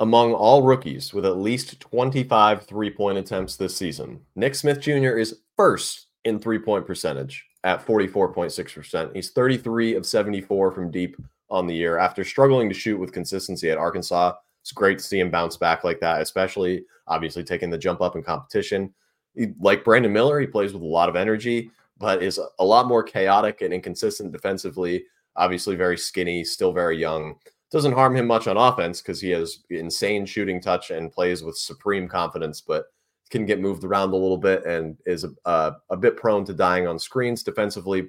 Among 0.00 0.32
all 0.32 0.62
rookies 0.62 1.14
with 1.14 1.24
at 1.24 1.36
least 1.36 1.78
25 1.78 2.64
three 2.64 2.90
point 2.90 3.18
attempts 3.18 3.56
this 3.56 3.76
season, 3.76 4.20
Nick 4.34 4.56
Smith 4.56 4.80
Jr. 4.80 5.18
is 5.18 5.40
first 5.56 6.06
in 6.24 6.40
three 6.40 6.58
point 6.58 6.86
percentage 6.86 7.44
at 7.64 7.84
44.6%. 7.86 9.14
He's 9.14 9.30
33 9.30 9.94
of 9.94 10.06
74 10.06 10.72
from 10.72 10.90
deep 10.90 11.16
on 11.50 11.66
the 11.66 11.74
year 11.74 11.98
after 11.98 12.24
struggling 12.24 12.68
to 12.68 12.74
shoot 12.74 12.98
with 12.98 13.12
consistency 13.12 13.70
at 13.70 13.78
Arkansas 13.78 14.34
it's 14.62 14.72
great 14.72 14.98
to 14.98 15.04
see 15.04 15.20
him 15.20 15.30
bounce 15.30 15.56
back 15.56 15.84
like 15.84 16.00
that, 16.00 16.20
especially 16.20 16.84
obviously 17.06 17.42
taking 17.42 17.70
the 17.70 17.78
jump 17.78 18.00
up 18.00 18.16
in 18.16 18.22
competition. 18.22 18.92
He, 19.34 19.48
like 19.60 19.84
Brandon 19.84 20.12
Miller, 20.12 20.40
he 20.40 20.46
plays 20.46 20.72
with 20.72 20.82
a 20.82 20.86
lot 20.86 21.08
of 21.08 21.16
energy, 21.16 21.70
but 21.98 22.22
is 22.22 22.40
a 22.58 22.64
lot 22.64 22.86
more 22.86 23.02
chaotic 23.02 23.62
and 23.62 23.72
inconsistent 23.72 24.32
defensively. 24.32 25.04
Obviously, 25.36 25.76
very 25.76 25.96
skinny, 25.96 26.44
still 26.44 26.72
very 26.72 26.98
young. 26.98 27.36
Doesn't 27.70 27.92
harm 27.92 28.16
him 28.16 28.26
much 28.26 28.48
on 28.48 28.56
offense 28.56 29.00
because 29.00 29.20
he 29.20 29.30
has 29.30 29.60
insane 29.70 30.26
shooting 30.26 30.60
touch 30.60 30.90
and 30.90 31.12
plays 31.12 31.42
with 31.42 31.56
supreme 31.56 32.08
confidence, 32.08 32.60
but 32.60 32.86
can 33.30 33.46
get 33.46 33.60
moved 33.60 33.84
around 33.84 34.10
a 34.10 34.16
little 34.16 34.36
bit 34.36 34.64
and 34.66 34.96
is 35.06 35.24
a, 35.44 35.72
a, 35.88 35.96
bit 35.96 36.16
prone 36.16 36.44
to 36.44 36.52
dying 36.52 36.86
on 36.86 36.98
screens 36.98 37.42
defensively. 37.42 38.08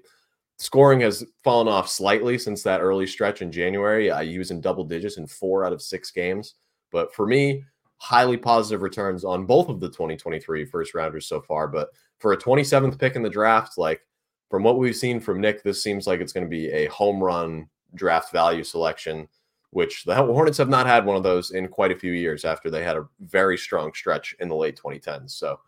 Scoring 0.57 1.01
has 1.01 1.23
fallen 1.43 1.67
off 1.67 1.87
slightly 1.87 2.37
since 2.37 2.63
that 2.63 2.81
early 2.81 3.05
stretch 3.05 3.41
in 3.41 3.51
January. 3.51 4.11
I 4.11 4.23
use 4.23 4.51
in 4.51 4.61
double 4.61 4.83
digits 4.83 5.17
in 5.17 5.27
four 5.27 5.63
out 5.63 5.73
of 5.73 5.81
six 5.81 6.11
games. 6.11 6.55
But 6.91 7.13
for 7.13 7.25
me, 7.25 7.63
highly 7.97 8.37
positive 8.37 8.81
returns 8.81 9.23
on 9.23 9.45
both 9.45 9.69
of 9.69 9.79
the 9.79 9.89
2023 9.89 10.65
first 10.65 10.95
rounders 10.95 11.27
so 11.27 11.39
far. 11.39 11.67
But 11.67 11.89
for 12.17 12.33
a 12.33 12.37
27th 12.37 12.99
pick 12.99 13.15
in 13.15 13.21
the 13.21 13.29
draft, 13.29 13.77
like 13.77 14.01
from 14.49 14.63
what 14.63 14.77
we've 14.77 14.95
seen 14.95 15.19
from 15.19 15.39
Nick, 15.39 15.63
this 15.63 15.83
seems 15.83 16.07
like 16.07 16.19
it's 16.19 16.33
going 16.33 16.45
to 16.45 16.49
be 16.49 16.69
a 16.71 16.87
home 16.87 17.23
run 17.23 17.69
draft 17.93 18.31
value 18.31 18.63
selection, 18.63 19.27
which 19.71 20.03
the 20.03 20.15
Hornets 20.15 20.57
have 20.57 20.69
not 20.69 20.85
had 20.85 21.05
one 21.05 21.15
of 21.15 21.23
those 21.23 21.51
in 21.51 21.67
quite 21.67 21.91
a 21.91 21.97
few 21.97 22.11
years 22.11 22.45
after 22.45 22.69
they 22.69 22.83
had 22.83 22.97
a 22.97 23.07
very 23.21 23.57
strong 23.57 23.93
stretch 23.93 24.35
in 24.39 24.47
the 24.47 24.55
late 24.55 24.79
2010s. 24.81 25.31
So 25.31 25.59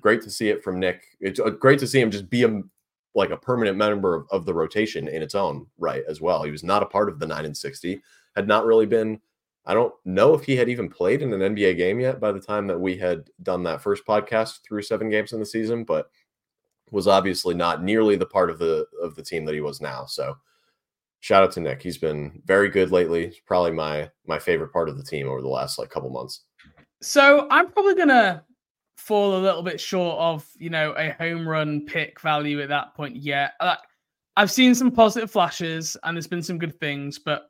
great 0.00 0.20
to 0.22 0.30
see 0.30 0.48
it 0.48 0.62
from 0.62 0.78
Nick. 0.78 1.02
It's 1.20 1.40
uh, 1.40 1.50
great 1.50 1.78
to 1.80 1.86
see 1.86 2.00
him 2.00 2.10
just 2.10 2.28
be 2.28 2.44
a 2.44 2.60
like 3.14 3.30
a 3.30 3.36
permanent 3.36 3.76
member 3.76 4.14
of, 4.14 4.26
of 4.30 4.46
the 4.46 4.54
rotation 4.54 5.06
in 5.06 5.22
its 5.22 5.34
own 5.34 5.66
right 5.78 6.02
as 6.08 6.20
well. 6.20 6.42
He 6.42 6.50
was 6.50 6.64
not 6.64 6.82
a 6.82 6.86
part 6.86 7.10
of 7.10 7.18
the 7.18 7.26
9 7.26 7.44
and 7.44 7.56
60, 7.56 8.00
had 8.34 8.48
not 8.48 8.64
really 8.64 8.86
been 8.86 9.20
I 9.64 9.74
don't 9.74 9.94
know 10.04 10.34
if 10.34 10.42
he 10.42 10.56
had 10.56 10.68
even 10.68 10.88
played 10.88 11.22
in 11.22 11.32
an 11.32 11.54
NBA 11.54 11.76
game 11.76 12.00
yet 12.00 12.18
by 12.18 12.32
the 12.32 12.40
time 12.40 12.66
that 12.66 12.80
we 12.80 12.96
had 12.96 13.30
done 13.44 13.62
that 13.62 13.80
first 13.80 14.04
podcast 14.04 14.60
through 14.62 14.82
seven 14.82 15.08
games 15.08 15.32
in 15.32 15.38
the 15.38 15.46
season, 15.46 15.84
but 15.84 16.10
was 16.90 17.06
obviously 17.06 17.54
not 17.54 17.82
nearly 17.82 18.16
the 18.16 18.26
part 18.26 18.50
of 18.50 18.58
the 18.58 18.86
of 19.00 19.14
the 19.14 19.22
team 19.22 19.44
that 19.44 19.54
he 19.54 19.60
was 19.60 19.80
now. 19.80 20.04
So 20.04 20.36
shout 21.22 21.44
out 21.44 21.52
to 21.52 21.60
Nick. 21.60 21.80
He's 21.80 21.98
been 21.98 22.42
very 22.44 22.68
good 22.68 22.90
lately. 22.90 23.28
He's 23.28 23.40
probably 23.46 23.70
my 23.70 24.10
my 24.26 24.38
favorite 24.38 24.72
part 24.72 24.90
of 24.90 24.98
the 24.98 25.04
team 25.04 25.28
over 25.28 25.40
the 25.40 25.48
last 25.48 25.78
like 25.78 25.88
couple 25.88 26.10
months. 26.10 26.42
So 27.00 27.46
I'm 27.50 27.70
probably 27.70 27.94
gonna 27.94 28.44
fall 28.96 29.36
a 29.36 29.40
little 29.40 29.62
bit 29.62 29.80
short 29.80 30.18
of 30.18 30.46
you 30.58 30.68
know 30.68 30.94
a 30.98 31.12
home 31.12 31.48
run 31.48 31.86
pick 31.86 32.20
value 32.20 32.60
at 32.60 32.68
that 32.68 32.94
point 32.94 33.16
yet. 33.16 33.52
Like, 33.60 33.78
I've 34.36 34.50
seen 34.50 34.74
some 34.74 34.90
positive 34.90 35.30
flashes 35.30 35.96
and 36.02 36.16
there's 36.16 36.26
been 36.26 36.42
some 36.42 36.58
good 36.58 36.78
things, 36.78 37.18
but 37.18 37.48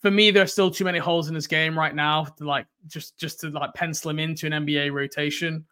for 0.00 0.10
me, 0.10 0.32
there 0.32 0.42
are 0.42 0.48
still 0.48 0.70
too 0.70 0.84
many 0.84 0.98
holes 0.98 1.28
in 1.28 1.34
his 1.34 1.46
game 1.46 1.78
right 1.78 1.94
now 1.94 2.24
to 2.24 2.44
like 2.44 2.66
just 2.88 3.16
just 3.18 3.40
to 3.40 3.50
like 3.50 3.72
pencil 3.74 4.10
him 4.10 4.18
into 4.18 4.46
an 4.46 4.52
NBA 4.52 4.92
rotation. 4.92 5.64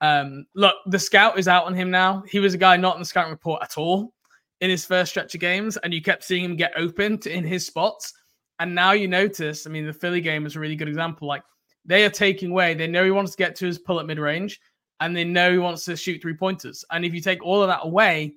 Um, 0.00 0.44
look, 0.54 0.74
the 0.86 0.98
scout 0.98 1.38
is 1.38 1.46
out 1.46 1.64
on 1.64 1.74
him 1.74 1.90
now. 1.90 2.24
He 2.28 2.40
was 2.40 2.52
a 2.52 2.58
guy 2.58 2.76
not 2.76 2.96
in 2.96 3.00
the 3.00 3.06
scouting 3.06 3.30
report 3.30 3.62
at 3.62 3.78
all 3.78 4.12
in 4.60 4.70
his 4.70 4.84
first 4.84 5.10
stretch 5.10 5.34
of 5.34 5.40
games, 5.40 5.76
and 5.78 5.92
you 5.92 6.02
kept 6.02 6.24
seeing 6.24 6.44
him 6.44 6.56
get 6.56 6.72
open 6.76 7.18
in 7.26 7.44
his 7.44 7.66
spots. 7.66 8.12
And 8.58 8.74
now 8.74 8.92
you 8.92 9.06
notice, 9.06 9.66
I 9.66 9.70
mean, 9.70 9.86
the 9.86 9.92
Philly 9.92 10.20
game 10.20 10.46
is 10.46 10.56
a 10.56 10.60
really 10.60 10.76
good 10.76 10.88
example. 10.88 11.28
Like 11.28 11.42
they 11.84 12.04
are 12.04 12.10
taking 12.10 12.50
away, 12.50 12.74
they 12.74 12.86
know 12.86 13.04
he 13.04 13.10
wants 13.10 13.32
to 13.32 13.36
get 13.36 13.54
to 13.56 13.66
his 13.66 13.78
pull 13.78 14.00
at 14.00 14.06
mid 14.06 14.18
range 14.18 14.60
and 15.00 15.14
they 15.14 15.24
know 15.24 15.52
he 15.52 15.58
wants 15.58 15.84
to 15.84 15.96
shoot 15.96 16.22
three 16.22 16.34
pointers. 16.34 16.84
And 16.90 17.04
if 17.04 17.12
you 17.14 17.20
take 17.20 17.44
all 17.44 17.62
of 17.62 17.68
that 17.68 17.80
away, 17.82 18.34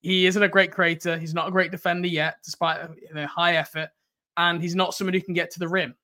he 0.00 0.26
isn't 0.26 0.42
a 0.42 0.48
great 0.48 0.72
creator. 0.72 1.18
He's 1.18 1.34
not 1.34 1.48
a 1.48 1.52
great 1.52 1.70
defender 1.70 2.08
yet, 2.08 2.36
despite 2.44 2.80
the 3.12 3.26
high 3.26 3.56
effort, 3.56 3.90
and 4.36 4.62
he's 4.62 4.74
not 4.74 4.94
somebody 4.94 5.18
who 5.18 5.24
can 5.24 5.34
get 5.34 5.50
to 5.52 5.58
the 5.58 5.68
rim. 5.68 5.94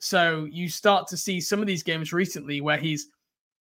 So 0.00 0.46
you 0.50 0.68
start 0.68 1.08
to 1.08 1.16
see 1.16 1.40
some 1.40 1.60
of 1.60 1.66
these 1.66 1.82
games 1.82 2.12
recently 2.12 2.60
where 2.60 2.76
he's 2.76 3.08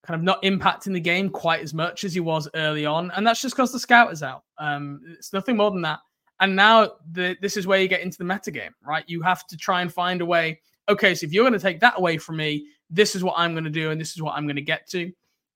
kind 0.07 0.19
of 0.19 0.23
not 0.23 0.41
impacting 0.41 0.93
the 0.93 0.99
game 0.99 1.29
quite 1.29 1.61
as 1.61 1.73
much 1.73 2.05
as 2.05 2.13
he 2.13 2.21
was 2.21 2.47
early 2.55 2.85
on, 2.85 3.11
and 3.11 3.27
that's 3.27 3.41
just 3.41 3.55
because 3.55 3.73
the 3.73 3.79
scout 3.79 4.11
is 4.13 4.23
out. 4.23 4.43
Um, 4.57 5.01
it's 5.17 5.33
nothing 5.33 5.57
more 5.57 5.69
than 5.69 5.81
that. 5.81 5.99
And 6.39 6.55
now 6.55 6.93
the, 7.11 7.35
this 7.41 7.57
is 7.57 7.67
where 7.67 7.81
you 7.81 7.87
get 7.87 8.01
into 8.01 8.17
the 8.17 8.23
meta 8.23 8.51
game, 8.51 8.71
right? 8.85 9.03
You 9.07 9.21
have 9.23 9.45
to 9.47 9.57
try 9.57 9.81
and 9.81 9.91
find 9.91 10.21
a 10.21 10.25
way. 10.25 10.61
Okay, 10.87 11.13
so 11.13 11.25
if 11.25 11.33
you're 11.33 11.43
going 11.43 11.53
to 11.53 11.59
take 11.59 11.79
that 11.81 11.97
away 11.97 12.17
from 12.17 12.37
me, 12.37 12.67
this 12.89 13.15
is 13.15 13.23
what 13.23 13.33
I'm 13.37 13.53
going 13.53 13.65
to 13.65 13.69
do, 13.69 13.91
and 13.91 13.99
this 13.99 14.13
is 14.13 14.21
what 14.21 14.35
I'm 14.35 14.45
going 14.45 14.55
to 14.55 14.61
get 14.61 14.87
to. 14.91 15.11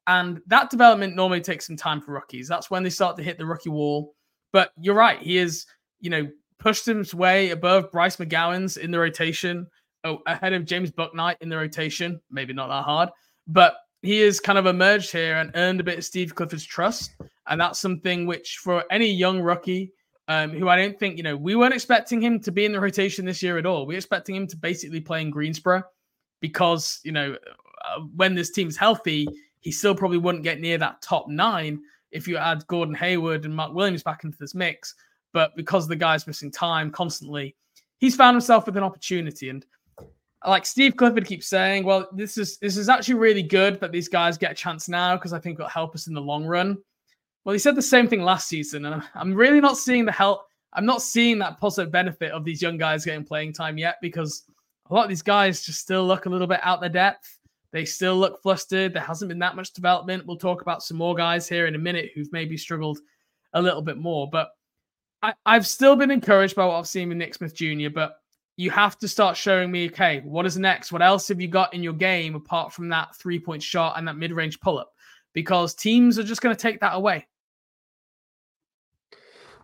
And 0.07 0.41
that 0.47 0.69
development 0.69 1.15
normally 1.15 1.41
takes 1.41 1.67
some 1.67 1.77
time 1.77 2.01
for 2.01 2.11
rookies. 2.11 2.47
That's 2.47 2.69
when 2.69 2.83
they 2.83 2.89
start 2.89 3.15
to 3.17 3.23
hit 3.23 3.37
the 3.37 3.45
rookie 3.45 3.69
wall. 3.69 4.15
But 4.51 4.71
you're 4.77 4.95
right. 4.95 5.19
He 5.19 5.37
is, 5.37 5.65
you 6.01 6.09
know, 6.09 6.27
pushed 6.59 6.85
his 6.85 7.13
way 7.15 7.51
above 7.51 7.91
Bryce 7.91 8.17
McGowens 8.17 8.77
in 8.77 8.91
the 8.91 8.99
rotation, 8.99 9.67
oh, 10.03 10.19
ahead 10.25 10.53
of 10.53 10.65
James 10.65 10.91
Bouknight 10.91 11.35
in 11.41 11.47
the 11.47 11.57
rotation. 11.57 12.19
Maybe 12.29 12.51
not 12.51 12.67
that 12.67 12.83
hard, 12.83 13.09
but 13.47 13.75
he 14.01 14.19
has 14.21 14.39
kind 14.39 14.57
of 14.57 14.65
emerged 14.65 15.11
here 15.11 15.37
and 15.37 15.51
earned 15.55 15.79
a 15.79 15.83
bit 15.83 15.97
of 15.97 16.05
Steve 16.05 16.33
Clifford's 16.35 16.65
trust. 16.65 17.15
And 17.47 17.59
that's 17.59 17.79
something 17.79 18.25
which, 18.25 18.57
for 18.63 18.83
any 18.91 19.11
young 19.11 19.41
rookie, 19.41 19.91
um, 20.27 20.51
who 20.51 20.69
I 20.69 20.77
don't 20.77 20.97
think, 20.97 21.17
you 21.17 21.23
know, 21.23 21.35
we 21.35 21.55
weren't 21.55 21.73
expecting 21.73 22.21
him 22.21 22.39
to 22.41 22.51
be 22.51 22.65
in 22.65 22.71
the 22.71 22.79
rotation 22.79 23.25
this 23.25 23.43
year 23.43 23.57
at 23.57 23.65
all. 23.65 23.85
We 23.85 23.95
are 23.95 23.97
expecting 23.97 24.35
him 24.35 24.47
to 24.47 24.57
basically 24.57 25.01
play 25.01 25.21
in 25.21 25.29
Greensboro 25.29 25.83
because, 26.39 26.99
you 27.03 27.11
know, 27.11 27.35
uh, 27.85 27.99
when 28.15 28.33
this 28.33 28.51
team's 28.51 28.77
healthy, 28.77 29.27
he 29.59 29.71
still 29.71 29.95
probably 29.95 30.17
wouldn't 30.17 30.43
get 30.43 30.59
near 30.59 30.77
that 30.77 31.01
top 31.01 31.27
nine 31.27 31.81
if 32.11 32.27
you 32.27 32.37
add 32.37 32.65
Gordon 32.67 32.95
Hayward 32.95 33.45
and 33.45 33.55
Mark 33.55 33.73
Williams 33.73 34.03
back 34.03 34.23
into 34.23 34.37
this 34.37 34.55
mix. 34.55 34.95
But 35.33 35.55
because 35.55 35.87
the 35.87 35.95
guy's 35.95 36.27
missing 36.27 36.51
time 36.51 36.91
constantly, 36.91 37.55
he's 37.97 38.15
found 38.15 38.35
himself 38.35 38.65
with 38.65 38.77
an 38.77 38.83
opportunity. 38.83 39.49
And 39.49 39.65
like 40.47 40.65
Steve 40.65 40.95
Clifford 40.95 41.25
keeps 41.25 41.47
saying, 41.47 41.83
well, 41.83 42.07
this 42.13 42.37
is 42.37 42.57
this 42.57 42.77
is 42.77 42.89
actually 42.89 43.15
really 43.15 43.43
good 43.43 43.79
that 43.79 43.91
these 43.91 44.07
guys 44.07 44.37
get 44.37 44.51
a 44.51 44.55
chance 44.55 44.89
now 44.89 45.15
because 45.15 45.33
I 45.33 45.39
think 45.39 45.59
it'll 45.59 45.69
help 45.69 45.93
us 45.93 46.07
in 46.07 46.13
the 46.13 46.21
long 46.21 46.45
run. 46.45 46.77
Well, 47.43 47.53
he 47.53 47.59
said 47.59 47.75
the 47.75 47.81
same 47.81 48.07
thing 48.07 48.21
last 48.21 48.47
season, 48.47 48.85
and 48.85 49.03
I'm 49.15 49.33
really 49.33 49.59
not 49.59 49.77
seeing 49.77 50.05
the 50.05 50.11
help. 50.11 50.45
I'm 50.73 50.85
not 50.85 51.01
seeing 51.01 51.37
that 51.39 51.59
positive 51.59 51.91
benefit 51.91 52.31
of 52.31 52.45
these 52.45 52.61
young 52.61 52.77
guys 52.77 53.05
getting 53.05 53.25
playing 53.25 53.53
time 53.53 53.77
yet 53.77 53.97
because 54.01 54.43
a 54.89 54.93
lot 54.93 55.03
of 55.03 55.09
these 55.09 55.21
guys 55.21 55.63
just 55.63 55.79
still 55.79 56.05
look 56.05 56.25
a 56.25 56.29
little 56.29 56.47
bit 56.47 56.59
out 56.63 56.81
their 56.81 56.89
depth. 56.89 57.39
They 57.71 57.85
still 57.85 58.17
look 58.17 58.41
flustered. 58.41 58.93
There 58.93 59.01
hasn't 59.01 59.29
been 59.29 59.39
that 59.39 59.55
much 59.55 59.73
development. 59.73 60.25
We'll 60.25 60.37
talk 60.37 60.61
about 60.61 60.83
some 60.83 60.97
more 60.97 61.15
guys 61.15 61.47
here 61.47 61.67
in 61.67 61.75
a 61.75 61.79
minute 61.79 62.11
who've 62.13 62.31
maybe 62.31 62.57
struggled 62.57 62.99
a 63.53 63.61
little 63.61 63.81
bit 63.81 63.97
more. 63.97 64.29
But 64.29 64.49
I, 65.21 65.33
have 65.45 65.67
still 65.67 65.95
been 65.95 66.11
encouraged 66.11 66.55
by 66.55 66.65
what 66.65 66.75
I've 66.75 66.87
seen 66.87 67.09
with 67.09 67.17
Nick 67.17 67.35
Smith 67.35 67.55
Jr., 67.55 67.89
but 67.93 68.20
you 68.61 68.69
have 68.69 68.95
to 68.99 69.07
start 69.07 69.35
showing 69.35 69.71
me, 69.71 69.87
okay, 69.87 70.21
what 70.23 70.45
is 70.45 70.55
next? 70.55 70.91
What 70.91 71.01
else 71.01 71.27
have 71.29 71.41
you 71.41 71.47
got 71.47 71.73
in 71.73 71.81
your 71.81 71.93
game 71.93 72.35
apart 72.35 72.71
from 72.71 72.89
that 72.89 73.15
three 73.15 73.39
point 73.39 73.63
shot 73.63 73.97
and 73.97 74.07
that 74.07 74.17
mid 74.17 74.31
range 74.31 74.59
pull 74.59 74.77
up? 74.77 74.93
Because 75.33 75.73
teams 75.73 76.19
are 76.19 76.23
just 76.23 76.41
going 76.41 76.55
to 76.55 76.61
take 76.61 76.79
that 76.81 76.93
away. 76.93 77.25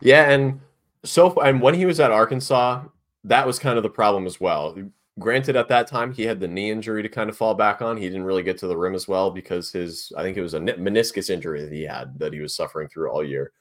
Yeah, 0.01 0.31
and 0.31 0.59
so 1.03 1.39
and 1.41 1.61
when 1.61 1.75
he 1.75 1.85
was 1.85 1.99
at 1.99 2.11
Arkansas, 2.11 2.83
that 3.23 3.45
was 3.45 3.59
kind 3.59 3.77
of 3.77 3.83
the 3.83 3.89
problem 3.89 4.25
as 4.25 4.41
well. 4.41 4.75
Granted, 5.19 5.55
at 5.55 5.67
that 5.67 5.87
time 5.87 6.11
he 6.11 6.23
had 6.23 6.39
the 6.39 6.47
knee 6.47 6.71
injury 6.71 7.03
to 7.03 7.09
kind 7.09 7.29
of 7.29 7.37
fall 7.37 7.53
back 7.53 7.81
on. 7.81 7.97
He 7.97 8.07
didn't 8.07 8.23
really 8.23 8.43
get 8.43 8.57
to 8.59 8.67
the 8.67 8.77
rim 8.77 8.95
as 8.95 9.07
well 9.07 9.29
because 9.29 9.71
his 9.71 10.11
I 10.17 10.23
think 10.23 10.37
it 10.37 10.41
was 10.41 10.53
a 10.55 10.59
meniscus 10.59 11.29
injury 11.29 11.63
that 11.63 11.71
he 11.71 11.83
had 11.83 12.17
that 12.17 12.33
he 12.33 12.39
was 12.39 12.55
suffering 12.55 12.87
through 12.87 13.11
all 13.11 13.23
year. 13.23 13.51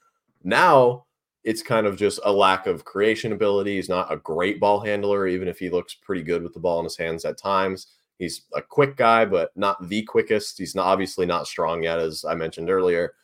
Now 0.45 1.06
it's 1.47 1.63
kind 1.63 1.87
of 1.87 1.97
just 1.97 2.19
a 2.25 2.33
lack 2.33 2.67
of 2.67 2.85
creation 2.85 3.33
ability. 3.33 3.77
He's 3.77 3.89
not 3.89 4.13
a 4.13 4.17
great 4.17 4.59
ball 4.59 4.81
handler, 4.81 5.29
even 5.29 5.47
if 5.47 5.61
he 5.61 5.71
looks 5.71 5.95
pretty 5.95 6.25
good 6.25 6.43
with 6.43 6.53
the 6.53 6.59
ball 6.59 6.81
in 6.81 6.85
his 6.85 6.97
hands 6.97 7.25
at 7.25 7.39
times. 7.39 7.87
He's 8.19 8.43
a 8.53 8.61
quick 8.61 8.97
guy, 8.97 9.25
but 9.25 9.51
not 9.55 9.89
the 9.89 10.03
quickest. 10.03 10.59
He's 10.59 10.75
not, 10.75 10.87
obviously 10.87 11.25
not 11.25 11.47
strong 11.47 11.85
yet, 11.85 12.01
as 12.01 12.25
I 12.25 12.35
mentioned 12.35 12.69
earlier. 12.69 13.15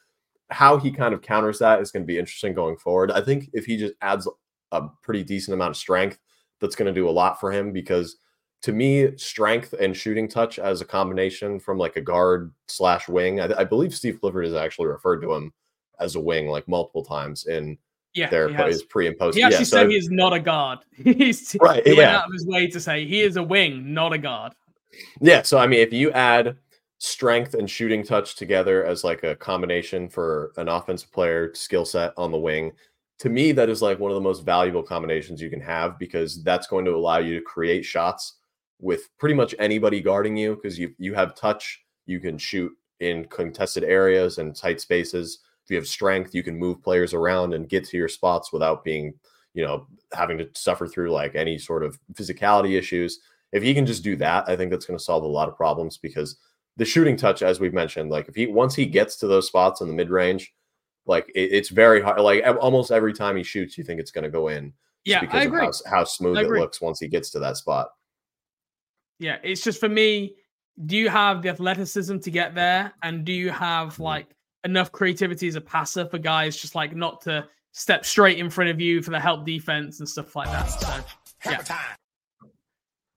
How 0.50 0.76
he 0.76 0.92
kind 0.92 1.12
of 1.12 1.20
counters 1.20 1.58
that 1.58 1.80
is 1.80 1.90
going 1.90 2.04
to 2.04 2.06
be 2.06 2.18
interesting 2.18 2.54
going 2.54 2.76
forward. 2.76 3.10
I 3.10 3.22
think 3.22 3.50
if 3.54 3.64
he 3.64 3.76
just 3.76 3.94
adds 4.02 4.28
a 4.70 4.82
pretty 5.02 5.24
decent 5.24 5.54
amount 5.54 5.70
of 5.70 5.76
strength, 5.76 6.20
that's 6.60 6.76
going 6.76 6.86
to 6.86 6.98
do 6.98 7.08
a 7.08 7.10
lot 7.10 7.40
for 7.40 7.50
him 7.50 7.72
because 7.72 8.18
to 8.62 8.70
me, 8.72 9.16
strength 9.16 9.72
and 9.80 9.96
shooting 9.96 10.28
touch 10.28 10.60
as 10.60 10.80
a 10.80 10.84
combination 10.84 11.58
from 11.58 11.76
like 11.76 11.96
a 11.96 12.00
guard 12.00 12.54
slash 12.68 13.08
wing. 13.08 13.40
I, 13.40 13.52
I 13.58 13.64
believe 13.64 13.92
Steve 13.92 14.20
Clifford 14.20 14.44
has 14.44 14.54
actually 14.54 14.86
referred 14.86 15.22
to 15.22 15.32
him 15.32 15.52
as 15.98 16.14
a 16.14 16.20
wing 16.20 16.46
like 16.46 16.68
multiple 16.68 17.04
times 17.04 17.46
in 17.46 17.76
yeah, 18.14 18.28
there 18.28 18.68
is 18.68 18.82
pre 18.82 19.06
and 19.06 19.16
post. 19.16 19.36
He 19.36 19.42
actually 19.42 19.58
yeah, 19.58 19.64
said 19.64 19.84
so, 19.84 19.88
he 19.88 19.96
is 19.96 20.10
not 20.10 20.32
a 20.32 20.40
guard. 20.40 20.80
He's 20.96 21.56
right. 21.60 21.82
He 21.86 21.92
yeah. 21.92 21.96
went 21.96 22.10
out 22.10 22.26
of 22.26 22.32
his 22.32 22.46
way 22.46 22.66
to 22.66 22.80
say 22.80 23.06
he 23.06 23.20
is 23.22 23.36
a 23.36 23.42
wing, 23.42 23.94
not 23.94 24.12
a 24.12 24.18
guard. 24.18 24.52
Yeah. 25.20 25.42
So 25.42 25.58
I 25.58 25.66
mean, 25.66 25.80
if 25.80 25.92
you 25.92 26.10
add 26.12 26.56
strength 26.98 27.54
and 27.54 27.68
shooting 27.68 28.04
touch 28.04 28.36
together 28.36 28.84
as 28.84 29.02
like 29.02 29.24
a 29.24 29.34
combination 29.36 30.08
for 30.08 30.52
an 30.56 30.68
offensive 30.68 31.10
player 31.12 31.52
skill 31.54 31.84
set 31.84 32.12
on 32.16 32.30
the 32.30 32.38
wing, 32.38 32.72
to 33.18 33.28
me 33.28 33.52
that 33.52 33.68
is 33.68 33.82
like 33.82 33.98
one 33.98 34.10
of 34.10 34.14
the 34.14 34.20
most 34.20 34.44
valuable 34.44 34.82
combinations 34.82 35.40
you 35.40 35.50
can 35.50 35.60
have 35.60 35.98
because 35.98 36.42
that's 36.42 36.66
going 36.66 36.84
to 36.84 36.94
allow 36.94 37.18
you 37.18 37.36
to 37.36 37.44
create 37.44 37.84
shots 37.84 38.38
with 38.78 39.08
pretty 39.18 39.34
much 39.34 39.54
anybody 39.58 40.00
guarding 40.00 40.36
you 40.36 40.56
because 40.56 40.78
you 40.78 40.94
you 40.98 41.14
have 41.14 41.34
touch, 41.34 41.82
you 42.04 42.20
can 42.20 42.36
shoot 42.36 42.70
in 43.00 43.24
contested 43.26 43.84
areas 43.84 44.38
and 44.38 44.54
tight 44.54 44.80
spaces 44.80 45.40
if 45.64 45.70
you 45.70 45.76
have 45.76 45.86
strength, 45.86 46.34
you 46.34 46.42
can 46.42 46.58
move 46.58 46.82
players 46.82 47.14
around 47.14 47.54
and 47.54 47.68
get 47.68 47.84
to 47.86 47.96
your 47.96 48.08
spots 48.08 48.52
without 48.52 48.84
being, 48.84 49.14
you 49.54 49.64
know, 49.64 49.86
having 50.12 50.38
to 50.38 50.48
suffer 50.54 50.86
through 50.86 51.10
like 51.10 51.34
any 51.34 51.58
sort 51.58 51.84
of 51.84 51.98
physicality 52.14 52.78
issues. 52.78 53.20
If 53.52 53.62
he 53.62 53.74
can 53.74 53.86
just 53.86 54.02
do 54.02 54.16
that, 54.16 54.48
I 54.48 54.56
think 54.56 54.70
that's 54.70 54.86
going 54.86 54.98
to 54.98 55.04
solve 55.04 55.24
a 55.24 55.28
lot 55.28 55.48
of 55.48 55.56
problems 55.56 55.98
because 55.98 56.36
the 56.76 56.84
shooting 56.84 57.16
touch, 57.16 57.42
as 57.42 57.60
we've 57.60 57.74
mentioned, 57.74 58.10
like 58.10 58.28
if 58.28 58.34
he 58.34 58.46
once 58.46 58.74
he 58.74 58.86
gets 58.86 59.16
to 59.16 59.26
those 59.26 59.46
spots 59.46 59.80
in 59.80 59.88
the 59.88 59.94
mid 59.94 60.10
range, 60.10 60.52
like 61.06 61.30
it, 61.34 61.52
it's 61.52 61.68
very 61.68 62.00
hard. 62.00 62.20
Like 62.20 62.44
almost 62.60 62.90
every 62.90 63.12
time 63.12 63.36
he 63.36 63.42
shoots, 63.42 63.76
you 63.76 63.84
think 63.84 64.00
it's 64.00 64.10
going 64.10 64.24
to 64.24 64.30
go 64.30 64.48
in. 64.48 64.72
Yeah, 65.04 65.20
because 65.20 65.40
I 65.40 65.44
agree. 65.44 65.66
Of 65.66 65.74
how, 65.84 65.98
how 65.98 66.04
smooth 66.04 66.38
it 66.38 66.48
looks 66.48 66.80
once 66.80 67.00
he 67.00 67.08
gets 67.08 67.30
to 67.30 67.40
that 67.40 67.56
spot. 67.56 67.88
Yeah, 69.18 69.38
it's 69.42 69.62
just 69.62 69.80
for 69.80 69.88
me. 69.88 70.34
Do 70.86 70.96
you 70.96 71.10
have 71.10 71.42
the 71.42 71.50
athleticism 71.50 72.18
to 72.18 72.30
get 72.30 72.54
there, 72.54 72.92
and 73.02 73.24
do 73.24 73.32
you 73.32 73.50
have 73.50 73.94
mm-hmm. 73.94 74.02
like 74.02 74.26
enough 74.64 74.92
creativity 74.92 75.48
as 75.48 75.54
a 75.54 75.60
passer 75.60 76.06
for 76.06 76.18
guys 76.18 76.56
just 76.56 76.74
like 76.74 76.94
not 76.94 77.20
to 77.22 77.46
step 77.72 78.04
straight 78.04 78.38
in 78.38 78.50
front 78.50 78.70
of 78.70 78.80
you 78.80 79.02
for 79.02 79.10
the 79.10 79.20
help 79.20 79.44
defense 79.44 80.00
and 80.00 80.08
stuff 80.08 80.36
like 80.36 80.48
that. 80.48 80.66
So, 80.66 81.50
yeah. 81.50 81.78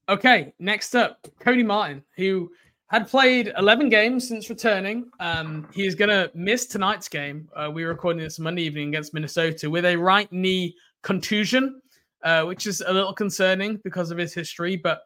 Okay, 0.07 0.53
next 0.59 0.95
up, 0.95 1.27
Cody 1.39 1.63
Martin, 1.63 2.03
who 2.15 2.51
had 2.87 3.07
played 3.07 3.51
11 3.57 3.89
games 3.89 4.27
since 4.27 4.49
returning. 4.49 5.09
Um, 5.19 5.67
he 5.73 5.87
is 5.87 5.95
going 5.95 6.09
to 6.09 6.31
miss 6.35 6.67
tonight's 6.67 7.09
game. 7.09 7.49
Uh, 7.55 7.71
we're 7.73 7.89
recording 7.89 8.21
this 8.21 8.39
Monday 8.39 8.63
evening 8.63 8.89
against 8.89 9.13
Minnesota 9.13 9.69
with 9.69 9.85
a 9.85 9.95
right 9.95 10.31
knee 10.31 10.75
contusion, 11.01 11.81
uh, 12.23 12.43
which 12.43 12.67
is 12.67 12.81
a 12.85 12.93
little 12.93 13.13
concerning 13.13 13.77
because 13.83 14.11
of 14.11 14.17
his 14.17 14.33
history. 14.33 14.77
But 14.77 15.01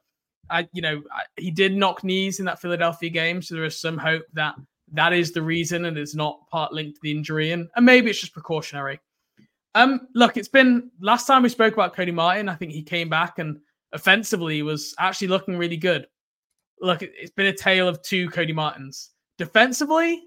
I, 0.49 0.67
you 0.73 0.81
know, 0.81 1.01
I, 1.11 1.21
he 1.37 1.51
did 1.51 1.75
knock 1.75 2.03
knees 2.03 2.39
in 2.39 2.45
that 2.45 2.59
Philadelphia 2.59 3.09
game, 3.09 3.41
so 3.41 3.55
there 3.55 3.63
is 3.63 3.79
some 3.79 3.97
hope 3.97 4.23
that 4.33 4.55
that 4.93 5.13
is 5.13 5.31
the 5.31 5.41
reason 5.41 5.85
and 5.85 5.97
it's 5.97 6.15
not 6.15 6.47
part 6.49 6.73
linked 6.73 6.95
to 6.95 7.01
the 7.03 7.11
injury 7.11 7.51
and, 7.51 7.67
and 7.75 7.85
maybe 7.85 8.09
it's 8.09 8.19
just 8.19 8.33
precautionary. 8.33 8.99
Um 9.75 10.07
look 10.15 10.37
it's 10.37 10.47
been 10.47 10.89
last 10.99 11.27
time 11.27 11.43
we 11.43 11.49
spoke 11.49 11.73
about 11.73 11.95
cody 11.95 12.11
martin 12.11 12.49
i 12.49 12.55
think 12.55 12.71
he 12.71 12.81
came 12.81 13.07
back 13.07 13.37
and 13.37 13.59
offensively 13.93 14.61
was 14.61 14.95
actually 14.99 15.27
looking 15.27 15.57
really 15.57 15.77
good. 15.77 16.07
Look 16.81 17.01
it's 17.01 17.31
been 17.31 17.47
a 17.47 17.53
tale 17.53 17.87
of 17.87 18.01
two 18.01 18.29
cody 18.29 18.53
martins. 18.53 19.11
Defensively 19.37 20.23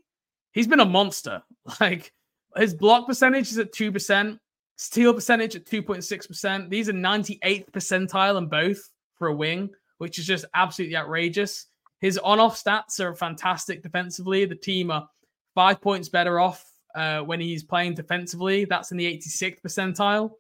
he's 0.52 0.66
been 0.66 0.80
a 0.80 0.84
monster. 0.84 1.42
Like 1.80 2.12
his 2.56 2.74
block 2.74 3.06
percentage 3.06 3.50
is 3.50 3.58
at 3.58 3.72
2% 3.72 4.38
steal 4.76 5.14
percentage 5.14 5.54
at 5.54 5.64
2.6% 5.64 6.68
these 6.68 6.88
are 6.88 6.92
98th 6.92 7.70
percentile 7.70 8.36
in 8.38 8.48
both 8.48 8.90
for 9.14 9.28
a 9.28 9.34
wing 9.34 9.70
which 9.98 10.18
is 10.18 10.26
just 10.26 10.44
absolutely 10.54 10.96
outrageous 10.96 11.68
his 12.02 12.18
on-off 12.18 12.62
stats 12.62 12.98
are 12.98 13.14
fantastic 13.14 13.80
defensively. 13.80 14.44
The 14.44 14.56
team 14.56 14.90
are 14.90 15.08
five 15.54 15.80
points 15.80 16.08
better 16.08 16.40
off 16.40 16.68
uh, 16.96 17.20
when 17.20 17.40
he's 17.40 17.62
playing 17.62 17.94
defensively. 17.94 18.64
That's 18.64 18.90
in 18.90 18.96
the 18.96 19.06
86th 19.06 19.62
percentile. 19.62 20.32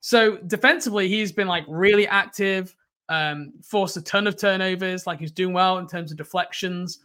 So 0.00 0.38
defensively, 0.38 1.08
he's 1.08 1.30
been 1.30 1.46
like 1.46 1.64
really 1.68 2.08
active. 2.08 2.74
Um, 3.10 3.52
forced 3.62 3.98
a 3.98 4.02
ton 4.02 4.26
of 4.26 4.38
turnovers. 4.38 5.06
Like 5.06 5.20
he's 5.20 5.30
doing 5.30 5.52
well 5.52 5.76
in 5.78 5.86
terms 5.86 6.12
of 6.12 6.16
deflections. 6.16 7.00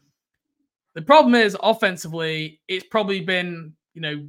The 0.93 1.01
problem 1.01 1.35
is 1.35 1.57
offensively, 1.61 2.61
it's 2.69 2.85
probably 2.89 3.19
been 3.19 3.73
you 3.93 4.01
know 4.01 4.25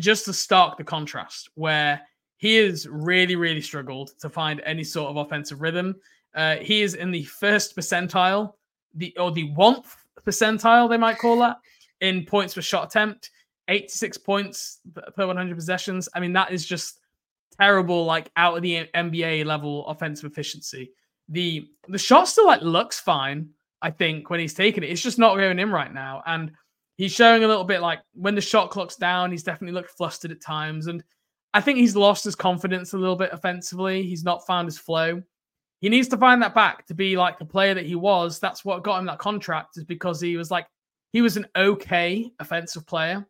just 0.00 0.24
to 0.24 0.32
stark 0.32 0.76
the 0.76 0.84
contrast 0.84 1.50
where 1.54 2.00
he 2.36 2.56
has 2.56 2.88
really 2.88 3.36
really 3.36 3.60
struggled 3.60 4.10
to 4.18 4.28
find 4.28 4.60
any 4.64 4.82
sort 4.82 5.08
of 5.08 5.18
offensive 5.18 5.60
rhythm. 5.60 5.94
Uh, 6.34 6.56
he 6.56 6.82
is 6.82 6.94
in 6.94 7.12
the 7.12 7.24
first 7.24 7.76
percentile 7.76 8.54
the 8.94 9.16
or 9.18 9.30
the 9.32 9.50
one 9.52 9.82
percentile 10.26 10.88
they 10.88 10.96
might 10.96 11.18
call 11.18 11.38
that 11.38 11.56
in 12.00 12.24
points 12.24 12.54
per 12.54 12.60
shot 12.60 12.86
attempt 12.86 13.30
86 13.68 14.18
points 14.18 14.80
per 15.16 15.26
100 15.26 15.54
possessions. 15.54 16.08
I 16.14 16.20
mean 16.20 16.32
that 16.34 16.52
is 16.52 16.66
just 16.66 17.00
terrible 17.58 18.04
like 18.04 18.30
out 18.36 18.56
of 18.56 18.62
the 18.62 18.88
nba 18.94 19.44
level 19.44 19.86
offensive 19.86 20.30
efficiency. 20.30 20.92
The 21.28 21.68
the 21.88 21.98
shot 21.98 22.28
still 22.28 22.46
like 22.46 22.62
looks 22.62 22.98
fine 22.98 23.48
i 23.80 23.90
think 23.90 24.30
when 24.30 24.40
he's 24.40 24.54
taking 24.54 24.82
it. 24.82 24.90
It's 24.90 25.02
just 25.02 25.18
not 25.18 25.36
going 25.36 25.58
in 25.58 25.70
right 25.70 25.92
now. 25.92 26.22
And 26.26 26.52
he's 26.96 27.12
showing 27.12 27.44
a 27.44 27.48
little 27.48 27.64
bit 27.64 27.80
like 27.80 28.00
when 28.14 28.34
the 28.34 28.40
shot 28.40 28.70
clock's 28.70 28.96
down 28.96 29.30
he's 29.30 29.44
definitely 29.44 29.74
looked 29.74 29.96
flustered 29.96 30.32
at 30.32 30.40
times. 30.40 30.86
And 30.88 31.02
i 31.54 31.60
think 31.60 31.78
he's 31.78 31.96
lost 31.96 32.24
his 32.24 32.34
confidence 32.34 32.92
a 32.92 32.98
little 32.98 33.16
bit 33.16 33.32
offensively. 33.32 34.02
He's 34.02 34.24
not 34.24 34.46
found 34.46 34.66
his 34.66 34.78
flow 34.78 35.22
he 35.82 35.88
needs 35.88 36.08
to 36.08 36.16
find 36.16 36.40
that 36.40 36.54
back 36.54 36.86
to 36.86 36.94
be 36.94 37.16
like 37.16 37.38
the 37.38 37.44
player 37.44 37.74
that 37.74 37.84
he 37.84 37.96
was. 37.96 38.38
That's 38.38 38.64
what 38.64 38.84
got 38.84 39.00
him 39.00 39.06
that 39.06 39.18
contract, 39.18 39.76
is 39.76 39.84
because 39.84 40.20
he 40.20 40.36
was 40.36 40.50
like, 40.50 40.66
he 41.12 41.20
was 41.20 41.36
an 41.36 41.46
okay 41.56 42.32
offensive 42.38 42.86
player 42.86 43.26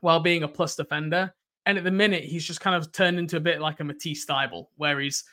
while 0.00 0.20
being 0.20 0.44
a 0.44 0.48
plus 0.48 0.76
defender. 0.76 1.34
And 1.66 1.78
at 1.78 1.84
the 1.84 1.90
minute, 1.90 2.24
he's 2.24 2.44
just 2.44 2.60
kind 2.60 2.76
of 2.76 2.92
turned 2.92 3.18
into 3.18 3.38
a 3.38 3.40
bit 3.40 3.60
like 3.60 3.80
a 3.80 3.84
Matisse 3.84 4.26
Thybulle, 4.26 4.66
where 4.76 5.00
he's 5.00 5.24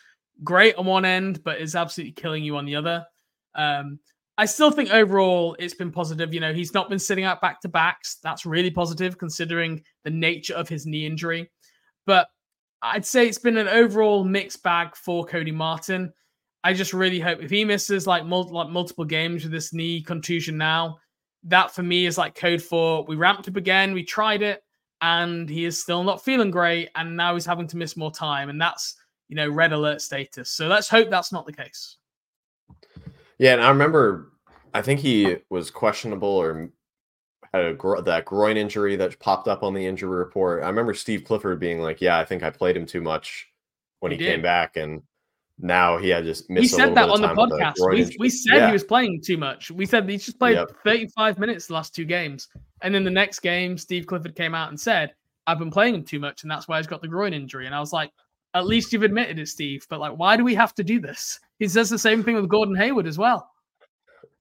great 0.44 0.76
on 0.76 0.86
one 0.86 1.06
end, 1.06 1.44
but 1.44 1.60
is 1.60 1.76
absolutely 1.76 2.14
killing 2.14 2.44
you 2.44 2.56
on 2.56 2.66
the 2.66 2.76
other. 2.76 3.06
Um, 3.54 4.00
I 4.38 4.46
still 4.46 4.72
think 4.72 4.92
overall 4.92 5.56
it's 5.60 5.74
been 5.74 5.92
positive. 5.92 6.34
You 6.34 6.40
know, 6.40 6.54
he's 6.54 6.74
not 6.74 6.90
been 6.90 7.00
sitting 7.00 7.26
out 7.26 7.42
back 7.42 7.60
to 7.62 7.70
backs. 7.70 8.18
That's 8.24 8.46
really 8.46 8.72
positive 8.72 9.18
considering 9.18 9.84
the 10.04 10.10
nature 10.10 10.56
of 10.56 10.70
his 10.70 10.86
knee 10.86 11.06
injury. 11.06 11.52
But 12.06 12.28
I'd 12.82 13.06
say 13.06 13.28
it's 13.28 13.38
been 13.38 13.58
an 13.58 13.68
overall 13.68 14.24
mixed 14.24 14.64
bag 14.64 14.96
for 14.96 15.26
Cody 15.26 15.52
Martin. 15.52 16.14
I 16.66 16.74
just 16.74 16.94
really 16.94 17.20
hope 17.20 17.44
if 17.44 17.52
he 17.52 17.64
misses 17.64 18.08
like, 18.08 18.26
mul- 18.26 18.52
like 18.52 18.70
multiple 18.70 19.06
games 19.06 19.44
with 19.44 19.52
this 19.52 19.72
knee 19.72 20.02
contusion 20.02 20.58
now, 20.58 20.98
that 21.44 21.70
for 21.70 21.84
me 21.84 22.08
is 22.08 22.18
like 22.18 22.34
code 22.34 22.60
for 22.60 23.06
we 23.06 23.16
ramped 23.16 23.48
up 23.48 23.56
again, 23.56 23.94
we 23.94 24.04
tried 24.04 24.42
it, 24.42 24.64
and 25.00 25.48
he 25.48 25.66
is 25.66 25.80
still 25.80 26.04
not 26.04 26.26
feeling 26.26 26.50
great, 26.50 26.90
and 26.96 27.16
now 27.16 27.36
he's 27.36 27.46
having 27.46 27.68
to 27.68 27.78
miss 27.78 27.96
more 27.96 28.10
time, 28.10 28.50
and 28.50 28.60
that's 28.60 28.96
you 29.28 29.36
know 29.36 29.48
red 29.48 29.74
alert 29.74 30.02
status. 30.02 30.50
So 30.50 30.68
let's 30.68 30.90
hope 30.90 31.12
that's 31.12 31.32
not 31.32 31.46
the 31.46 31.54
case. 31.54 31.98
Yeah, 33.38 33.54
and 33.54 33.62
I 33.62 33.70
remember, 33.70 34.32
I 34.74 34.82
think 34.82 35.00
he 35.00 35.38
was 35.52 35.70
questionable 35.70 36.28
or 36.30 36.72
had 37.54 37.66
a 37.66 37.74
gro- 37.76 38.02
that 38.02 38.26
groin 38.26 38.58
injury 38.58 38.96
that 38.96 39.20
popped 39.20 39.48
up 39.48 39.62
on 39.62 39.76
the 39.76 39.86
injury 39.86 40.18
report. 40.18 40.64
I 40.64 40.68
remember 40.68 40.96
Steve 40.96 41.26
Clifford 41.26 41.60
being 41.60 41.80
like, 41.80 42.02
"Yeah, 42.02 42.18
I 42.18 42.26
think 42.26 42.42
I 42.42 42.50
played 42.50 42.76
him 42.76 42.88
too 42.88 43.02
much 43.02 43.50
when 44.00 44.12
he, 44.12 44.18
he 44.18 44.26
came 44.26 44.42
back," 44.42 44.78
and 44.78 45.04
now 45.60 45.98
he 45.98 46.10
had 46.10 46.26
just 46.26 46.50
missed. 46.50 46.62
We 46.62 46.68
said 46.68 46.96
that 46.96 47.10
on 47.10 47.22
the 47.22 47.30
podcast. 47.30 47.76
We, 47.90 48.16
we 48.20 48.30
said 48.30 48.58
yeah. 48.58 48.68
he 48.68 48.74
was 48.74 48.84
playing 48.84 49.22
too 49.22 49.38
much. 49.38 49.72
We 49.72 49.86
said 49.86 50.08
he 50.10 50.18
just 50.18 50.38
played 50.38 50.56
yep. 50.56 50.72
35 50.84 51.40
minutes 51.40 51.68
the 51.68 51.74
last 51.74 51.96
two 51.96 52.06
games, 52.06 52.50
and 52.82 52.94
then 52.94 53.04
the 53.04 53.12
next 53.12 53.40
game, 53.40 53.78
Steve 53.78 54.06
Clifford 54.06 54.36
came 54.36 54.54
out 54.54 54.70
and 54.70 54.80
said, 54.80 55.14
"I've 55.48 55.60
been 55.60 55.72
playing 55.72 55.96
him 55.96 56.04
too 56.04 56.20
much, 56.20 56.44
and 56.44 56.52
that's 56.52 56.68
why 56.68 56.78
he's 56.78 56.88
got 56.88 57.02
the 57.02 57.08
groin 57.08 57.34
injury." 57.34 57.66
And 57.66 57.76
I 57.76 57.80
was 57.80 57.94
like, 57.94 58.12
at 58.56 58.66
least 58.66 58.92
you've 58.92 59.04
admitted 59.04 59.38
it, 59.38 59.48
Steve. 59.48 59.86
But 59.90 60.00
like, 60.00 60.18
why 60.18 60.38
do 60.38 60.44
we 60.44 60.56
have 60.56 60.74
to 60.76 60.84
do 60.84 61.00
this? 61.00 61.40
He 61.60 61.68
says 61.68 61.90
the 61.90 62.00
same 62.00 62.24
thing 62.24 62.36
with 62.36 62.50
Gordon 62.50 62.76
Hayward 62.76 63.08
as 63.08 63.18
well. 63.18 63.52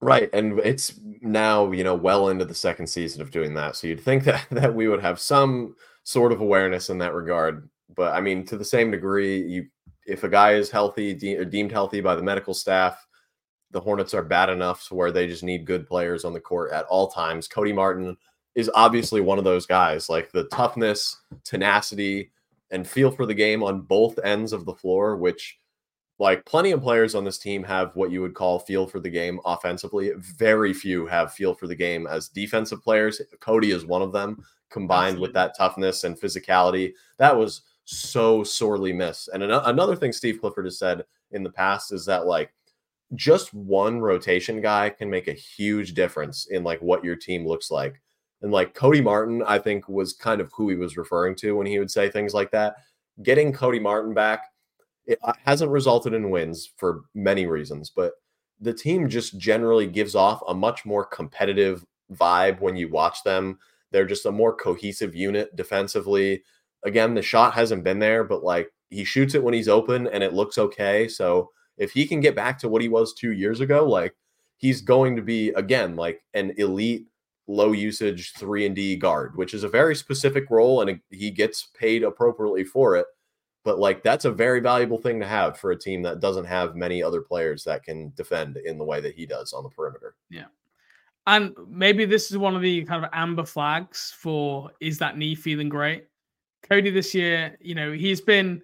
Right, 0.01 0.29
and 0.33 0.59
it's 0.59 0.99
now 1.21 1.71
you 1.71 1.83
know 1.83 1.95
well 1.95 2.29
into 2.29 2.45
the 2.45 2.53
second 2.53 2.87
season 2.87 3.21
of 3.21 3.31
doing 3.31 3.53
that, 3.53 3.75
so 3.75 3.87
you'd 3.87 4.01
think 4.01 4.23
that 4.25 4.45
that 4.51 4.73
we 4.73 4.87
would 4.87 5.01
have 5.01 5.19
some 5.19 5.75
sort 6.03 6.31
of 6.31 6.41
awareness 6.41 6.89
in 6.89 6.97
that 6.99 7.13
regard. 7.13 7.69
But 7.95 8.13
I 8.13 8.21
mean, 8.21 8.45
to 8.47 8.57
the 8.57 8.65
same 8.65 8.91
degree, 8.91 9.41
you 9.41 9.67
if 10.05 10.23
a 10.23 10.29
guy 10.29 10.53
is 10.53 10.69
healthy, 10.69 11.13
de- 11.13 11.39
uh, 11.39 11.43
deemed 11.43 11.71
healthy 11.71 12.01
by 12.01 12.15
the 12.15 12.23
medical 12.23 12.53
staff, 12.53 13.05
the 13.71 13.79
Hornets 13.79 14.13
are 14.13 14.23
bad 14.23 14.49
enough 14.49 14.87
to 14.87 14.95
where 14.95 15.11
they 15.11 15.27
just 15.27 15.43
need 15.43 15.65
good 15.65 15.87
players 15.87 16.23
on 16.23 16.33
the 16.33 16.39
court 16.39 16.71
at 16.71 16.85
all 16.85 17.09
times. 17.09 17.47
Cody 17.47 17.73
Martin 17.73 18.15
is 18.53 18.71
obviously 18.73 19.21
one 19.21 19.37
of 19.37 19.43
those 19.43 19.65
guys, 19.65 20.09
like 20.09 20.31
the 20.31 20.45
toughness, 20.45 21.17
tenacity, 21.43 22.31
and 22.71 22.87
feel 22.87 23.11
for 23.11 23.25
the 23.25 23.33
game 23.33 23.63
on 23.63 23.81
both 23.81 24.17
ends 24.23 24.53
of 24.53 24.65
the 24.65 24.73
floor, 24.73 25.17
which 25.17 25.59
like 26.17 26.45
plenty 26.45 26.71
of 26.71 26.81
players 26.81 27.15
on 27.15 27.25
this 27.25 27.37
team 27.37 27.63
have 27.63 27.93
what 27.95 28.11
you 28.11 28.21
would 28.21 28.33
call 28.33 28.59
feel 28.59 28.87
for 28.87 28.99
the 28.99 29.09
game 29.09 29.39
offensively. 29.45 30.11
Very 30.17 30.73
few 30.73 31.05
have 31.05 31.33
feel 31.33 31.53
for 31.53 31.67
the 31.67 31.75
game 31.75 32.07
as 32.07 32.29
defensive 32.29 32.81
players. 32.81 33.21
Cody 33.41 33.71
is 33.71 33.85
one 33.85 34.01
of 34.01 34.13
them, 34.13 34.43
combined 34.69 35.15
Absolutely. 35.15 35.21
with 35.21 35.33
that 35.33 35.57
toughness 35.57 36.05
and 36.05 36.19
physicality. 36.19 36.93
That 37.17 37.35
was 37.35 37.63
so 37.85 38.43
sorely 38.43 38.91
miss. 38.91 39.29
And 39.31 39.43
an- 39.43 39.51
another 39.51 39.95
thing 39.95 40.11
Steve 40.11 40.39
Clifford 40.41 40.65
has 40.65 40.77
said 40.77 41.05
in 41.31 41.43
the 41.43 41.51
past 41.51 41.93
is 41.93 42.05
that 42.05 42.25
like 42.25 42.53
just 43.13 43.53
one 43.53 43.99
rotation 43.99 44.61
guy 44.61 44.89
can 44.89 45.09
make 45.09 45.27
a 45.27 45.33
huge 45.33 45.93
difference 45.93 46.47
in 46.47 46.63
like 46.63 46.81
what 46.81 47.03
your 47.03 47.15
team 47.15 47.47
looks 47.47 47.71
like. 47.71 48.01
And 48.41 48.51
like 48.51 48.73
Cody 48.73 49.01
Martin, 49.01 49.43
I 49.47 49.59
think 49.59 49.87
was 49.87 50.13
kind 50.13 50.41
of 50.41 50.51
who 50.53 50.69
he 50.69 50.75
was 50.75 50.97
referring 50.97 51.35
to 51.37 51.55
when 51.55 51.67
he 51.67 51.79
would 51.79 51.91
say 51.91 52.09
things 52.09 52.33
like 52.33 52.51
that. 52.51 52.75
Getting 53.23 53.53
Cody 53.53 53.79
Martin 53.79 54.13
back, 54.13 54.41
it 55.05 55.19
uh, 55.23 55.33
hasn't 55.45 55.71
resulted 55.71 56.13
in 56.13 56.29
wins 56.29 56.71
for 56.77 57.01
many 57.13 57.45
reasons, 57.45 57.89
but 57.89 58.13
the 58.59 58.73
team 58.73 59.07
just 59.07 59.37
generally 59.37 59.87
gives 59.87 60.15
off 60.15 60.41
a 60.47 60.53
much 60.53 60.85
more 60.85 61.05
competitive 61.05 61.85
vibe 62.13 62.59
when 62.61 62.75
you 62.75 62.89
watch 62.89 63.23
them. 63.23 63.59
They're 63.91 64.05
just 64.05 64.25
a 64.25 64.31
more 64.31 64.55
cohesive 64.55 65.15
unit 65.15 65.55
defensively. 65.55 66.43
Again, 66.85 67.13
the 67.13 67.21
shot 67.21 67.53
hasn't 67.53 67.83
been 67.83 67.99
there, 67.99 68.23
but 68.23 68.43
like 68.43 68.71
he 68.89 69.03
shoots 69.03 69.35
it 69.35 69.43
when 69.43 69.53
he's 69.53 69.67
open 69.67 70.07
and 70.07 70.23
it 70.23 70.33
looks 70.33 70.57
okay. 70.57 71.07
So 71.07 71.51
if 71.77 71.91
he 71.91 72.07
can 72.07 72.21
get 72.21 72.35
back 72.35 72.57
to 72.59 72.69
what 72.69 72.81
he 72.81 72.87
was 72.87 73.13
two 73.13 73.31
years 73.31 73.59
ago, 73.59 73.87
like 73.87 74.15
he's 74.57 74.81
going 74.81 75.15
to 75.15 75.21
be 75.21 75.49
again 75.49 75.95
like 75.95 76.23
an 76.33 76.53
elite 76.57 77.07
low 77.47 77.71
usage 77.73 78.33
3 78.33 78.67
and 78.67 78.75
D 78.75 78.95
guard, 78.95 79.35
which 79.35 79.53
is 79.53 79.63
a 79.63 79.69
very 79.69 79.95
specific 79.95 80.45
role 80.49 80.81
and 80.81 80.89
uh, 80.89 80.93
he 81.11 81.29
gets 81.29 81.69
paid 81.77 82.03
appropriately 82.03 82.63
for 82.63 82.95
it. 82.95 83.05
But 83.63 83.79
like 83.79 84.03
that's 84.03 84.25
a 84.25 84.31
very 84.31 84.59
valuable 84.59 84.99
thing 84.99 85.19
to 85.19 85.27
have 85.27 85.57
for 85.57 85.71
a 85.71 85.79
team 85.79 86.03
that 86.03 86.19
doesn't 86.19 86.45
have 86.45 86.75
many 86.75 87.01
other 87.01 87.21
players 87.21 87.63
that 87.63 87.83
can 87.83 88.13
defend 88.15 88.57
in 88.57 88.77
the 88.77 88.83
way 88.83 89.01
that 89.01 89.15
he 89.15 89.25
does 89.25 89.53
on 89.53 89.63
the 89.63 89.69
perimeter. 89.69 90.15
Yeah. 90.29 90.45
And 91.27 91.55
maybe 91.67 92.05
this 92.05 92.29
is 92.29 92.37
one 92.37 92.55
of 92.55 92.61
the 92.61 92.83
kind 92.85 93.03
of 93.03 93.09
amber 93.11 93.45
flags 93.45 94.13
for 94.15 94.71
is 94.79 94.99
that 94.99 95.17
knee 95.17 95.33
feeling 95.33 95.69
great? 95.69 96.05
Cody 96.67 96.89
this 96.89 97.13
year, 97.13 97.57
you 97.59 97.75
know, 97.75 97.91
he's 97.91 98.21
been 98.21 98.61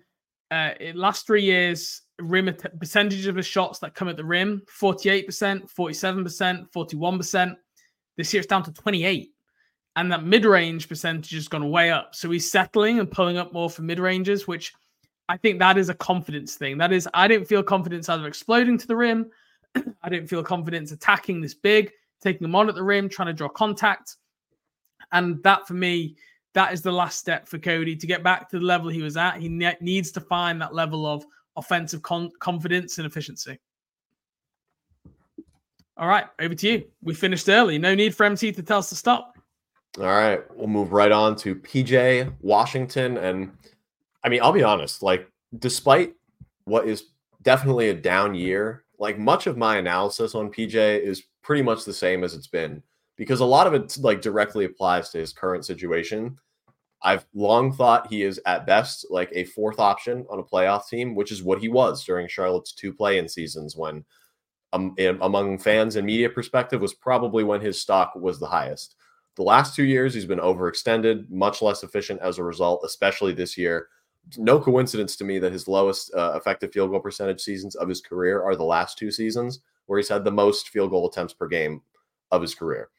uh 0.49 0.71
last 0.93 1.25
three 1.25 1.43
years 1.43 2.01
rim 2.21 2.53
percentage 2.79 3.27
of 3.27 3.35
the 3.35 3.43
shots 3.43 3.79
that 3.79 3.95
come 3.95 4.07
at 4.07 4.17
the 4.17 4.23
rim 4.23 4.61
48%, 4.79 5.25
47%, 5.73 6.71
41%. 6.71 7.55
This 8.17 8.33
year 8.33 8.41
it's 8.41 8.47
down 8.47 8.63
to 8.63 8.71
28. 8.71 9.31
And 9.95 10.11
that 10.11 10.23
mid 10.23 10.45
range 10.45 10.87
percentage 10.87 11.31
has 11.31 11.47
gone 11.47 11.69
way 11.69 11.91
up. 11.91 12.15
So 12.15 12.29
he's 12.31 12.49
settling 12.49 12.99
and 12.99 13.11
pulling 13.11 13.37
up 13.37 13.51
more 13.51 13.69
for 13.69 13.81
mid 13.81 13.99
ranges, 13.99 14.47
which 14.47 14.73
I 15.27 15.37
think 15.37 15.59
that 15.59 15.77
is 15.77 15.89
a 15.89 15.93
confidence 15.93 16.55
thing. 16.55 16.77
That 16.77 16.93
is, 16.93 17.07
I 17.13 17.27
didn't 17.27 17.47
feel 17.47 17.63
confidence 17.63 18.09
either 18.09 18.27
exploding 18.27 18.77
to 18.77 18.87
the 18.87 18.95
rim. 18.95 19.29
I 20.03 20.09
didn't 20.09 20.27
feel 20.27 20.43
confidence 20.43 20.91
attacking 20.91 21.41
this 21.41 21.53
big, 21.53 21.91
taking 22.21 22.41
them 22.41 22.55
on 22.55 22.69
at 22.69 22.75
the 22.75 22.83
rim, 22.83 23.09
trying 23.09 23.27
to 23.27 23.33
draw 23.33 23.49
contact. 23.49 24.17
And 25.11 25.43
that 25.43 25.67
for 25.67 25.73
me, 25.73 26.15
that 26.53 26.73
is 26.73 26.81
the 26.81 26.91
last 26.91 27.19
step 27.19 27.47
for 27.47 27.57
Cody 27.57 27.95
to 27.95 28.07
get 28.07 28.23
back 28.23 28.49
to 28.49 28.59
the 28.59 28.65
level 28.65 28.89
he 28.89 29.01
was 29.01 29.17
at. 29.17 29.37
He 29.37 29.49
ne- 29.49 29.77
needs 29.79 30.11
to 30.11 30.21
find 30.21 30.61
that 30.61 30.73
level 30.73 31.05
of 31.05 31.25
offensive 31.55 32.01
con- 32.01 32.31
confidence 32.39 32.97
and 32.97 33.07
efficiency. 33.07 33.59
All 35.97 36.07
right, 36.07 36.25
over 36.39 36.55
to 36.55 36.67
you. 36.67 36.85
We 37.03 37.13
finished 37.13 37.47
early. 37.47 37.77
No 37.77 37.93
need 37.93 38.15
for 38.15 38.25
MT 38.25 38.53
to 38.53 38.63
tell 38.63 38.79
us 38.79 38.89
to 38.89 38.95
stop. 38.95 39.37
All 39.97 40.05
right, 40.05 40.41
we'll 40.55 40.67
move 40.67 40.93
right 40.93 41.11
on 41.11 41.35
to 41.37 41.55
PJ 41.55 42.33
Washington. 42.41 43.17
And 43.17 43.51
I 44.23 44.29
mean, 44.29 44.41
I'll 44.41 44.53
be 44.53 44.63
honest, 44.63 45.03
like, 45.03 45.29
despite 45.59 46.13
what 46.63 46.87
is 46.87 47.05
definitely 47.41 47.89
a 47.89 47.93
down 47.93 48.33
year, 48.33 48.85
like, 48.99 49.19
much 49.19 49.47
of 49.47 49.57
my 49.57 49.77
analysis 49.77 50.33
on 50.33 50.51
PJ 50.51 50.75
is 50.75 51.23
pretty 51.41 51.61
much 51.61 51.83
the 51.83 51.93
same 51.93 52.23
as 52.23 52.33
it's 52.33 52.47
been 52.47 52.81
because 53.21 53.39
a 53.39 53.45
lot 53.45 53.67
of 53.67 53.75
it, 53.75 53.95
like, 53.99 54.19
directly 54.19 54.65
applies 54.65 55.09
to 55.11 55.19
his 55.19 55.31
current 55.31 55.63
situation. 55.63 56.35
I've 57.03 57.23
long 57.35 57.71
thought 57.71 58.07
he 58.07 58.23
is 58.23 58.41
at 58.47 58.65
best 58.65 59.05
like 59.11 59.29
a 59.33 59.43
fourth 59.43 59.79
option 59.79 60.25
on 60.27 60.39
a 60.39 60.43
playoff 60.43 60.87
team, 60.87 61.13
which 61.13 61.31
is 61.31 61.43
what 61.43 61.59
he 61.59 61.69
was 61.69 62.03
during 62.03 62.27
Charlotte's 62.27 62.73
two 62.73 62.91
play-in 62.91 63.29
seasons 63.29 63.75
when, 63.77 64.03
um, 64.73 64.95
among 65.21 65.59
fans 65.59 65.97
and 65.97 66.07
media 66.07 66.31
perspective, 66.31 66.81
was 66.81 66.95
probably 66.95 67.43
when 67.43 67.61
his 67.61 67.79
stock 67.79 68.13
was 68.15 68.39
the 68.39 68.47
highest. 68.47 68.95
The 69.35 69.43
last 69.43 69.75
two 69.75 69.83
years, 69.83 70.15
he's 70.15 70.25
been 70.25 70.39
overextended, 70.39 71.29
much 71.29 71.61
less 71.61 71.83
efficient 71.83 72.21
as 72.21 72.39
a 72.39 72.43
result, 72.43 72.81
especially 72.83 73.33
this 73.33 73.55
year. 73.55 73.89
No 74.37 74.59
coincidence 74.59 75.15
to 75.17 75.25
me 75.25 75.37
that 75.37 75.53
his 75.53 75.67
lowest 75.67 76.11
uh, 76.15 76.33
effective 76.35 76.71
field 76.71 76.89
goal 76.89 76.99
percentage 76.99 77.41
seasons 77.41 77.75
of 77.75 77.87
his 77.87 78.01
career 78.01 78.41
are 78.41 78.55
the 78.55 78.63
last 78.63 78.97
two 78.97 79.11
seasons, 79.11 79.59
where 79.85 79.99
he's 79.99 80.09
had 80.09 80.23
the 80.23 80.31
most 80.31 80.69
field 80.69 80.89
goal 80.89 81.07
attempts 81.07 81.35
per 81.35 81.47
game 81.47 81.83
of 82.31 82.41
his 82.41 82.55
career 82.55 82.89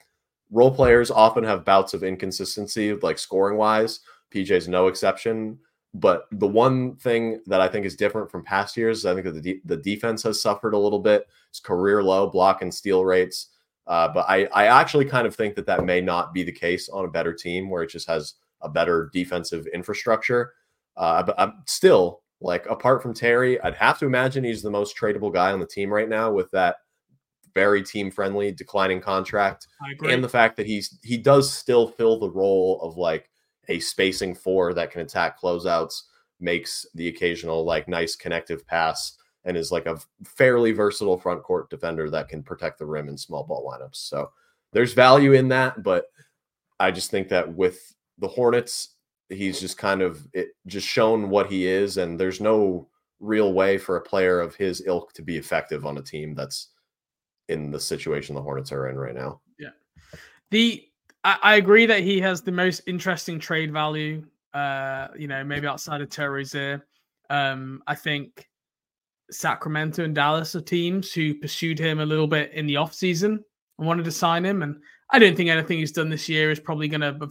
role 0.52 0.70
players 0.70 1.10
often 1.10 1.42
have 1.42 1.64
bouts 1.64 1.94
of 1.94 2.04
inconsistency, 2.04 2.94
like 2.94 3.18
scoring 3.18 3.56
wise. 3.56 4.00
PJ's 4.32 4.68
no 4.68 4.86
exception. 4.86 5.58
But 5.94 6.24
the 6.32 6.46
one 6.46 6.96
thing 6.96 7.40
that 7.46 7.60
I 7.60 7.68
think 7.68 7.84
is 7.84 7.96
different 7.96 8.30
from 8.30 8.44
past 8.44 8.76
years, 8.76 9.04
I 9.04 9.12
think 9.12 9.26
that 9.26 9.32
the, 9.32 9.40
de- 9.40 9.62
the 9.64 9.76
defense 9.76 10.22
has 10.22 10.40
suffered 10.40 10.74
a 10.74 10.78
little 10.78 10.98
bit. 10.98 11.26
It's 11.50 11.60
career 11.60 12.02
low 12.02 12.30
block 12.30 12.62
and 12.62 12.72
steal 12.72 13.04
rates. 13.04 13.48
Uh, 13.86 14.08
but 14.08 14.24
I, 14.28 14.44
I 14.46 14.66
actually 14.66 15.04
kind 15.06 15.26
of 15.26 15.34
think 15.34 15.54
that 15.56 15.66
that 15.66 15.84
may 15.84 16.00
not 16.00 16.32
be 16.32 16.44
the 16.44 16.52
case 16.52 16.88
on 16.88 17.04
a 17.04 17.10
better 17.10 17.34
team 17.34 17.68
where 17.68 17.82
it 17.82 17.90
just 17.90 18.08
has 18.08 18.34
a 18.62 18.68
better 18.68 19.10
defensive 19.12 19.66
infrastructure. 19.74 20.54
Uh, 20.96 21.22
but 21.22 21.34
I'm 21.38 21.62
still 21.66 22.22
like, 22.40 22.64
apart 22.66 23.02
from 23.02 23.12
Terry, 23.12 23.60
I'd 23.60 23.74
have 23.74 23.98
to 23.98 24.06
imagine 24.06 24.44
he's 24.44 24.62
the 24.62 24.70
most 24.70 24.96
tradable 24.96 25.32
guy 25.32 25.52
on 25.52 25.60
the 25.60 25.66
team 25.66 25.92
right 25.92 26.08
now 26.08 26.30
with 26.30 26.50
that 26.52 26.76
very 27.54 27.82
team 27.82 28.10
friendly, 28.10 28.52
declining 28.52 29.00
contract, 29.00 29.68
and 30.08 30.22
the 30.22 30.28
fact 30.28 30.56
that 30.56 30.66
he's 30.66 30.98
he 31.02 31.16
does 31.16 31.52
still 31.52 31.88
fill 31.88 32.18
the 32.18 32.30
role 32.30 32.80
of 32.82 32.96
like 32.96 33.30
a 33.68 33.78
spacing 33.78 34.34
four 34.34 34.74
that 34.74 34.90
can 34.90 35.02
attack 35.02 35.40
closeouts, 35.40 36.02
makes 36.40 36.86
the 36.94 37.08
occasional 37.08 37.64
like 37.64 37.88
nice 37.88 38.16
connective 38.16 38.66
pass, 38.66 39.16
and 39.44 39.56
is 39.56 39.72
like 39.72 39.86
a 39.86 40.00
fairly 40.24 40.72
versatile 40.72 41.18
front 41.18 41.42
court 41.42 41.70
defender 41.70 42.10
that 42.10 42.28
can 42.28 42.42
protect 42.42 42.78
the 42.78 42.86
rim 42.86 43.08
in 43.08 43.16
small 43.16 43.44
ball 43.44 43.66
lineups. 43.70 43.96
So 43.96 44.30
there's 44.72 44.94
value 44.94 45.32
in 45.32 45.48
that, 45.48 45.82
but 45.82 46.06
I 46.80 46.90
just 46.90 47.10
think 47.10 47.28
that 47.28 47.52
with 47.54 47.94
the 48.18 48.28
Hornets, 48.28 48.96
he's 49.28 49.60
just 49.60 49.78
kind 49.78 50.02
of 50.02 50.26
it 50.32 50.48
just 50.66 50.86
shown 50.86 51.30
what 51.30 51.50
he 51.50 51.66
is, 51.66 51.96
and 51.96 52.18
there's 52.18 52.40
no 52.40 52.88
real 53.20 53.52
way 53.52 53.78
for 53.78 53.96
a 53.96 54.02
player 54.02 54.40
of 54.40 54.56
his 54.56 54.82
ilk 54.86 55.12
to 55.12 55.22
be 55.22 55.36
effective 55.36 55.86
on 55.86 55.98
a 55.98 56.02
team 56.02 56.34
that's 56.34 56.70
in 57.52 57.70
the 57.70 57.80
situation 57.80 58.34
the 58.34 58.42
Hornets 58.42 58.72
are 58.72 58.88
in 58.88 58.96
right 58.96 59.14
now. 59.14 59.40
Yeah. 59.58 59.70
The 60.50 60.84
I, 61.24 61.38
I 61.42 61.54
agree 61.56 61.86
that 61.86 62.00
he 62.00 62.20
has 62.20 62.42
the 62.42 62.52
most 62.52 62.82
interesting 62.86 63.38
trade 63.38 63.72
value. 63.72 64.24
Uh, 64.52 65.08
you 65.16 65.28
know, 65.28 65.42
maybe 65.42 65.66
outside 65.66 66.00
of 66.00 66.10
Terry's 66.10 66.54
Rozier. 66.54 66.86
Um, 67.30 67.82
I 67.86 67.94
think 67.94 68.48
Sacramento 69.30 70.04
and 70.04 70.14
Dallas 70.14 70.54
are 70.54 70.60
teams 70.60 71.12
who 71.12 71.34
pursued 71.34 71.78
him 71.78 72.00
a 72.00 72.06
little 72.06 72.26
bit 72.26 72.52
in 72.52 72.66
the 72.66 72.74
offseason 72.74 73.38
and 73.78 73.86
wanted 73.86 74.04
to 74.04 74.12
sign 74.12 74.44
him. 74.44 74.62
And 74.62 74.76
I 75.10 75.18
don't 75.18 75.36
think 75.36 75.48
anything 75.48 75.78
he's 75.78 75.92
done 75.92 76.10
this 76.10 76.28
year 76.28 76.50
is 76.50 76.60
probably 76.60 76.88
going 76.88 77.00
to 77.00 77.30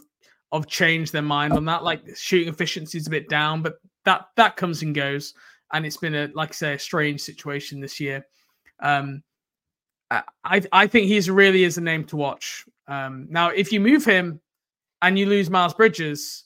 have 0.51 0.67
changed 0.67 1.13
their 1.13 1.21
mind 1.21 1.53
on 1.53 1.65
that. 1.65 1.83
Like 1.83 2.01
shooting 2.15 2.51
efficiency 2.51 2.97
is 2.97 3.07
a 3.07 3.11
bit 3.11 3.29
down, 3.29 3.61
but 3.61 3.75
that 4.05 4.27
that 4.35 4.57
comes 4.57 4.81
and 4.81 4.95
goes. 4.95 5.33
And 5.73 5.85
it's 5.85 5.97
been 5.97 6.15
a 6.15 6.29
like 6.33 6.49
I 6.49 6.53
say 6.53 6.73
a 6.73 6.79
strange 6.79 7.21
situation 7.21 7.79
this 7.79 7.99
year. 7.99 8.25
Um, 8.81 9.23
I 10.11 10.61
I 10.71 10.87
think 10.87 11.07
he's 11.07 11.29
really 11.29 11.63
is 11.63 11.77
a 11.77 11.81
name 11.81 12.03
to 12.05 12.17
watch. 12.17 12.65
Um, 12.87 13.27
now, 13.29 13.49
if 13.49 13.71
you 13.71 13.79
move 13.79 14.03
him 14.03 14.41
and 15.01 15.17
you 15.17 15.25
lose 15.25 15.49
Miles 15.49 15.73
Bridges, 15.73 16.43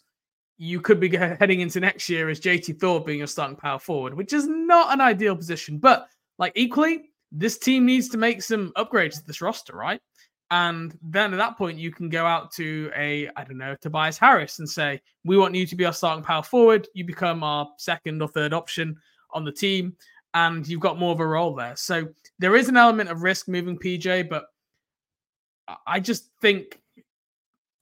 you 0.58 0.80
could 0.80 1.00
be 1.00 1.10
heading 1.18 1.62
into 1.62 1.80
next 1.80 2.08
year 2.10 2.30
as 2.30 2.40
JT 2.40 2.80
Thor 2.80 3.04
being 3.04 3.20
your 3.20 3.28
starting 3.28 3.58
power 3.58 3.80
forward, 3.80 4.14
which 4.14 4.34
is 4.34 4.48
not 4.48 4.94
an 4.94 5.02
ideal 5.02 5.36
position. 5.36 5.78
But 5.78 6.08
like 6.38 6.54
equally, 6.56 7.10
this 7.32 7.58
team 7.58 7.86
needs 7.86 8.10
to 8.10 8.18
make 8.18 8.42
some 8.42 8.72
upgrades 8.78 9.16
to 9.16 9.26
this 9.26 9.42
roster, 9.42 9.76
right? 9.76 10.00
And 10.52 10.98
then 11.02 11.34
at 11.34 11.38
that 11.38 11.58
point, 11.58 11.80
you 11.80 11.92
can 11.92 12.08
go 12.08 12.26
out 12.26 12.52
to 12.54 12.92
a, 12.96 13.30
I 13.36 13.44
don't 13.44 13.58
know, 13.58 13.76
Tobias 13.82 14.18
Harris 14.18 14.60
and 14.60 14.70
say, 14.70 15.02
we 15.24 15.38
want 15.38 15.56
you 15.56 15.66
to 15.66 15.76
be 15.76 15.86
our 15.86 15.94
starting 15.94 16.24
power 16.24 16.44
forward. 16.44 16.88
You 16.94 17.04
become 17.04 17.44
our 17.44 17.68
second 17.78 18.22
or 18.22 18.28
third 18.28 18.54
option 18.54 18.96
on 19.32 19.44
the 19.44 19.52
team, 19.52 19.96
and 20.36 20.68
you've 20.68 20.82
got 20.82 21.00
more 21.00 21.12
of 21.12 21.20
a 21.20 21.26
role 21.26 21.56
there. 21.56 21.76
So 21.76 22.08
there 22.40 22.56
is 22.56 22.70
an 22.70 22.78
element 22.78 23.10
of 23.10 23.24
risk 23.24 23.48
moving 23.48 23.78
PJ, 23.78 24.30
but 24.30 24.46
I 25.88 26.00
just 26.00 26.30
think 26.42 26.80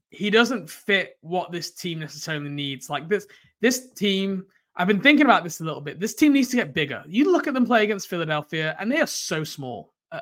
he 0.10 0.30
doesn't 0.30 0.70
fit 0.70 1.18
what 1.22 1.52
this 1.52 1.72
team 1.72 2.00
necessarily 2.00 2.50
needs. 2.50 2.90
Like 2.90 3.10
this, 3.10 3.28
this 3.62 3.92
team, 3.92 4.46
I've 4.76 4.88
been 4.88 5.02
thinking 5.02 5.26
about 5.26 5.44
this 5.44 5.60
a 5.60 5.64
little 5.64 5.82
bit. 5.82 6.00
This 6.00 6.14
team 6.14 6.34
needs 6.34 6.50
to 6.50 6.56
get 6.56 6.74
bigger. 6.74 7.04
You 7.08 7.32
look 7.32 7.48
at 7.48 7.54
them 7.54 7.66
play 7.66 7.84
against 7.84 8.08
Philadelphia, 8.08 8.76
and 8.80 8.92
they 8.92 9.02
are 9.02 9.08
so 9.08 9.44
small. 9.44 9.92
Uh, 10.12 10.20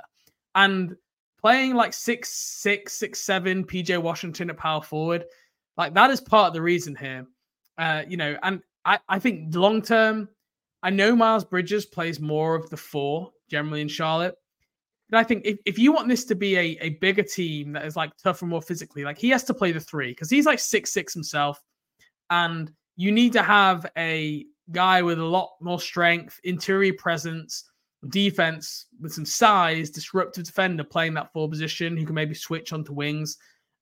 and 0.56 0.96
playing 1.40 1.74
like 1.74 1.94
six, 1.94 2.30
six, 2.30 2.94
six, 2.94 3.20
seven, 3.20 3.66
PJ 3.66 4.02
Washington 4.02 4.50
at 4.50 4.58
power 4.58 4.82
forward, 4.82 5.26
like 5.78 5.94
that 5.94 6.10
is 6.10 6.22
part 6.22 6.48
of 6.48 6.54
the 6.54 6.62
reason 6.62 6.96
here. 6.96 7.26
Uh, 7.78 8.04
you 8.08 8.18
know, 8.18 8.38
and 8.44 8.62
I, 8.86 9.00
I 9.10 9.20
think 9.20 9.54
long 9.56 9.82
term, 9.82 10.30
I 10.84 10.90
know 10.90 11.16
Miles 11.16 11.44
Bridges 11.44 11.86
plays 11.86 12.20
more 12.20 12.56
of 12.56 12.70
the 12.70 12.78
four 12.78 13.32
generally 13.52 13.82
in 13.82 13.88
Charlotte. 13.88 14.36
But 15.12 15.20
I 15.20 15.24
think 15.26 15.46
if, 15.46 15.60
if 15.66 15.78
you 15.78 15.92
want 15.92 16.08
this 16.08 16.24
to 16.26 16.36
be 16.36 16.56
a, 16.56 16.78
a 16.82 16.90
bigger 17.02 17.22
team 17.22 17.74
that 17.74 17.86
is 17.86 17.98
like 17.98 18.16
tougher, 18.18 18.46
more 18.46 18.62
physically, 18.62 19.04
like 19.04 19.18
he 19.18 19.30
has 19.30 19.44
to 19.44 19.54
play 19.54 19.74
the 19.74 19.80
three 19.80 20.12
because 20.12 20.30
he's 20.30 20.46
like 20.46 20.60
six 20.60 20.92
six 20.92 21.14
himself. 21.14 21.62
And 22.30 22.72
you 22.96 23.12
need 23.12 23.34
to 23.34 23.44
have 23.44 23.86
a 23.98 24.46
guy 24.72 25.02
with 25.02 25.20
a 25.20 25.26
lot 25.26 25.52
more 25.60 25.82
strength, 25.82 26.40
interior 26.46 26.94
presence, 26.94 27.66
defense 28.08 28.88
with 29.02 29.14
some 29.14 29.26
size, 29.26 29.90
disruptive 29.90 30.46
defender 30.46 30.84
playing 30.84 31.14
that 31.16 31.34
four 31.34 31.50
position 31.50 31.98
who 31.98 32.06
can 32.06 32.16
maybe 32.16 32.34
switch 32.34 32.72
onto 32.72 32.94
wings. 32.94 33.38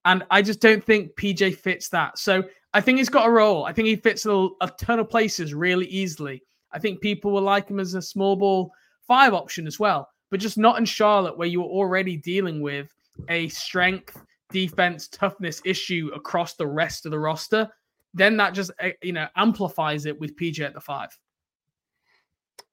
And 0.05 0.23
I 0.31 0.41
just 0.41 0.61
don't 0.61 0.83
think 0.83 1.15
PJ 1.15 1.57
fits 1.57 1.89
that. 1.89 2.17
So 2.17 2.43
I 2.73 2.81
think 2.81 2.97
he's 2.97 3.09
got 3.09 3.27
a 3.27 3.31
role. 3.31 3.65
I 3.65 3.73
think 3.73 3.87
he 3.87 3.95
fits 3.95 4.25
a, 4.25 4.47
a 4.61 4.71
ton 4.79 4.97
of 4.97 5.09
places 5.09 5.53
really 5.53 5.85
easily. 5.87 6.41
I 6.71 6.79
think 6.79 7.01
people 7.01 7.31
will 7.31 7.41
like 7.41 7.69
him 7.69 7.79
as 7.79 7.93
a 7.93 8.01
small 8.01 8.35
ball 8.35 8.71
five 9.09 9.33
option 9.33 9.67
as 9.67 9.77
well, 9.77 10.07
but 10.31 10.39
just 10.39 10.57
not 10.57 10.77
in 10.77 10.85
Charlotte 10.85 11.37
where 11.37 11.49
you're 11.49 11.63
already 11.63 12.15
dealing 12.15 12.61
with 12.61 12.93
a 13.27 13.49
strength, 13.49 14.17
defense, 14.51 15.09
toughness 15.09 15.61
issue 15.65 16.09
across 16.15 16.53
the 16.53 16.65
rest 16.65 17.05
of 17.05 17.11
the 17.11 17.19
roster. 17.19 17.69
Then 18.13 18.37
that 18.37 18.53
just 18.53 18.71
eh, 18.79 18.93
you 19.03 19.11
know 19.11 19.27
amplifies 19.35 20.05
it 20.05 20.17
with 20.17 20.37
PJ 20.37 20.61
at 20.61 20.73
the 20.73 20.79
five 20.79 21.09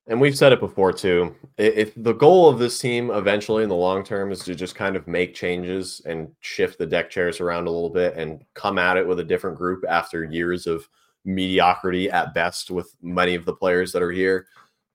and 0.08 0.20
we've 0.20 0.36
said 0.36 0.52
it 0.52 0.60
before 0.60 0.92
too. 0.92 1.34
If 1.58 1.92
the 1.96 2.12
goal 2.12 2.48
of 2.48 2.58
this 2.58 2.78
team 2.78 3.10
eventually 3.10 3.64
in 3.64 3.68
the 3.68 3.74
long 3.74 4.04
term 4.04 4.30
is 4.30 4.44
to 4.44 4.54
just 4.54 4.74
kind 4.74 4.94
of 4.94 5.08
make 5.08 5.34
changes 5.34 6.00
and 6.06 6.30
shift 6.40 6.78
the 6.78 6.86
deck 6.86 7.10
chairs 7.10 7.40
around 7.40 7.66
a 7.66 7.70
little 7.70 7.90
bit 7.90 8.14
and 8.16 8.44
come 8.54 8.78
at 8.78 8.96
it 8.96 9.06
with 9.06 9.18
a 9.18 9.24
different 9.24 9.56
group 9.56 9.84
after 9.88 10.24
years 10.24 10.66
of 10.66 10.88
mediocrity 11.24 12.08
at 12.08 12.34
best 12.34 12.70
with 12.70 12.94
many 13.02 13.34
of 13.34 13.44
the 13.44 13.52
players 13.52 13.90
that 13.92 14.02
are 14.02 14.12
here, 14.12 14.46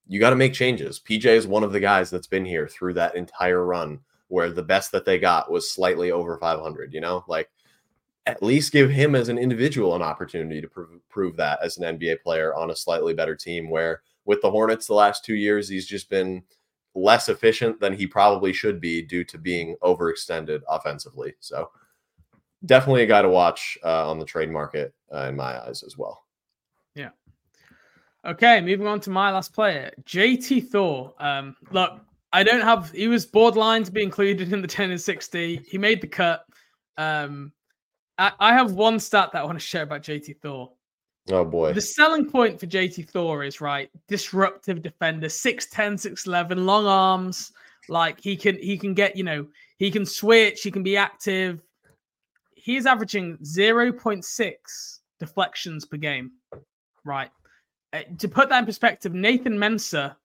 you 0.07 0.19
got 0.19 0.31
to 0.31 0.35
make 0.35 0.53
changes. 0.53 0.99
PJ 0.99 1.25
is 1.25 1.47
one 1.47 1.63
of 1.63 1.71
the 1.71 1.79
guys 1.79 2.09
that's 2.09 2.27
been 2.27 2.45
here 2.45 2.67
through 2.67 2.93
that 2.95 3.15
entire 3.15 3.65
run 3.65 3.99
where 4.27 4.49
the 4.49 4.63
best 4.63 4.91
that 4.91 5.05
they 5.05 5.19
got 5.19 5.51
was 5.51 5.71
slightly 5.71 6.11
over 6.11 6.37
500, 6.37 6.93
you 6.93 7.01
know? 7.01 7.23
Like 7.27 7.49
at 8.25 8.43
least 8.43 8.71
give 8.71 8.89
him 8.89 9.15
as 9.15 9.29
an 9.29 9.37
individual 9.37 9.95
an 9.95 10.01
opportunity 10.01 10.61
to 10.61 10.67
prove, 10.67 10.89
prove 11.09 11.35
that 11.37 11.59
as 11.63 11.77
an 11.77 11.97
NBA 11.97 12.21
player 12.21 12.55
on 12.55 12.71
a 12.71 12.75
slightly 12.75 13.13
better 13.13 13.35
team 13.35 13.69
where 13.69 14.01
with 14.25 14.41
the 14.41 14.51
Hornets 14.51 14.87
the 14.87 14.93
last 14.93 15.25
two 15.25 15.35
years, 15.35 15.67
he's 15.67 15.87
just 15.87 16.09
been 16.09 16.43
less 16.93 17.29
efficient 17.29 17.79
than 17.79 17.93
he 17.93 18.05
probably 18.05 18.53
should 18.53 18.79
be 18.79 19.01
due 19.01 19.23
to 19.23 19.37
being 19.37 19.75
overextended 19.81 20.61
offensively. 20.69 21.33
So 21.39 21.71
definitely 22.65 23.03
a 23.03 23.07
guy 23.07 23.21
to 23.21 23.29
watch 23.29 23.77
uh, 23.83 24.09
on 24.09 24.19
the 24.19 24.25
trade 24.25 24.51
market 24.51 24.93
uh, 25.13 25.27
in 25.29 25.35
my 25.35 25.59
eyes 25.65 25.83
as 25.83 25.97
well. 25.97 26.25
Yeah. 26.95 27.09
Okay, 28.25 28.61
moving 28.61 28.87
on 28.87 28.99
to 29.01 29.09
my 29.09 29.31
last 29.31 29.53
player, 29.53 29.91
JT 30.03 30.69
Thor. 30.69 31.13
Um, 31.19 31.55
look, 31.71 31.99
I 32.33 32.43
don't 32.43 32.61
have. 32.61 32.91
He 32.91 33.07
was 33.07 33.25
borderline 33.25 33.83
to 33.83 33.91
be 33.91 34.03
included 34.03 34.53
in 34.53 34.61
the 34.61 34.67
ten 34.67 34.91
and 34.91 35.01
sixty. 35.01 35.61
He 35.67 35.77
made 35.77 36.01
the 36.01 36.07
cut. 36.07 36.45
Um, 36.97 37.51
I, 38.17 38.31
I 38.39 38.53
have 38.53 38.73
one 38.73 38.99
stat 38.99 39.31
that 39.33 39.41
I 39.41 39.43
want 39.43 39.59
to 39.59 39.65
share 39.65 39.83
about 39.83 40.03
JT 40.03 40.37
Thor. 40.39 40.71
Oh 41.31 41.45
boy. 41.45 41.73
The 41.73 41.81
selling 41.81 42.29
point 42.29 42.59
for 42.59 42.65
JT 42.65 43.09
Thor 43.09 43.43
is 43.43 43.61
right, 43.61 43.89
disruptive 44.07 44.81
defender, 44.81 45.27
6'10, 45.27 45.69
6'11, 45.93 46.65
long 46.65 46.85
arms. 46.85 47.51
Like 47.89 48.21
he 48.21 48.35
can 48.35 48.57
he 48.57 48.77
can 48.77 48.93
get, 48.93 49.15
you 49.15 49.23
know, 49.23 49.47
he 49.77 49.91
can 49.91 50.05
switch, 50.05 50.61
he 50.61 50.71
can 50.71 50.83
be 50.83 50.97
active. 50.97 51.61
He's 52.55 52.85
averaging 52.85 53.37
0.6 53.37 54.53
deflections 55.19 55.85
per 55.85 55.97
game. 55.97 56.31
Right. 57.03 57.31
Uh, 57.93 58.01
to 58.17 58.27
put 58.27 58.49
that 58.49 58.59
in 58.59 58.65
perspective, 58.65 59.13
Nathan 59.13 59.57
Mensah 59.57 60.15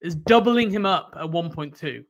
is 0.00 0.14
doubling 0.14 0.70
him 0.70 0.86
up 0.86 1.14
at 1.18 1.26
1.2. 1.26 2.04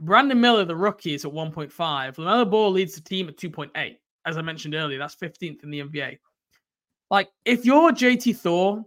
Brandon 0.00 0.40
Miller, 0.40 0.64
the 0.64 0.74
rookie, 0.74 1.14
is 1.14 1.24
at 1.24 1.32
1.5. 1.32 1.70
LaMelo 1.70 2.50
Ball 2.50 2.70
leads 2.70 2.94
the 2.94 3.00
team 3.00 3.28
at 3.28 3.36
2.8. 3.36 3.96
As 4.26 4.36
I 4.36 4.42
mentioned 4.42 4.74
earlier, 4.74 4.98
that's 4.98 5.14
15th 5.14 5.62
in 5.62 5.70
the 5.70 5.80
NBA. 5.82 6.18
Like 7.10 7.28
if 7.44 7.64
you're 7.64 7.92
JT 7.92 8.36
Thor 8.38 8.84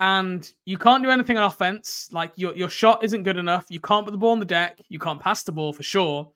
and 0.00 0.52
you 0.66 0.76
can't 0.76 1.02
do 1.02 1.10
anything 1.10 1.38
on 1.38 1.44
offense, 1.44 2.08
like 2.12 2.32
your 2.36 2.54
your 2.54 2.68
shot 2.68 3.04
isn't 3.04 3.22
good 3.22 3.36
enough, 3.36 3.66
you 3.70 3.80
can't 3.80 4.04
put 4.04 4.10
the 4.10 4.18
ball 4.18 4.32
on 4.32 4.40
the 4.40 4.44
deck, 4.44 4.80
you 4.88 4.98
can't 4.98 5.20
pass 5.20 5.44
the 5.44 5.52
ball 5.52 5.72
for 5.72 5.82
sure, 5.82 6.30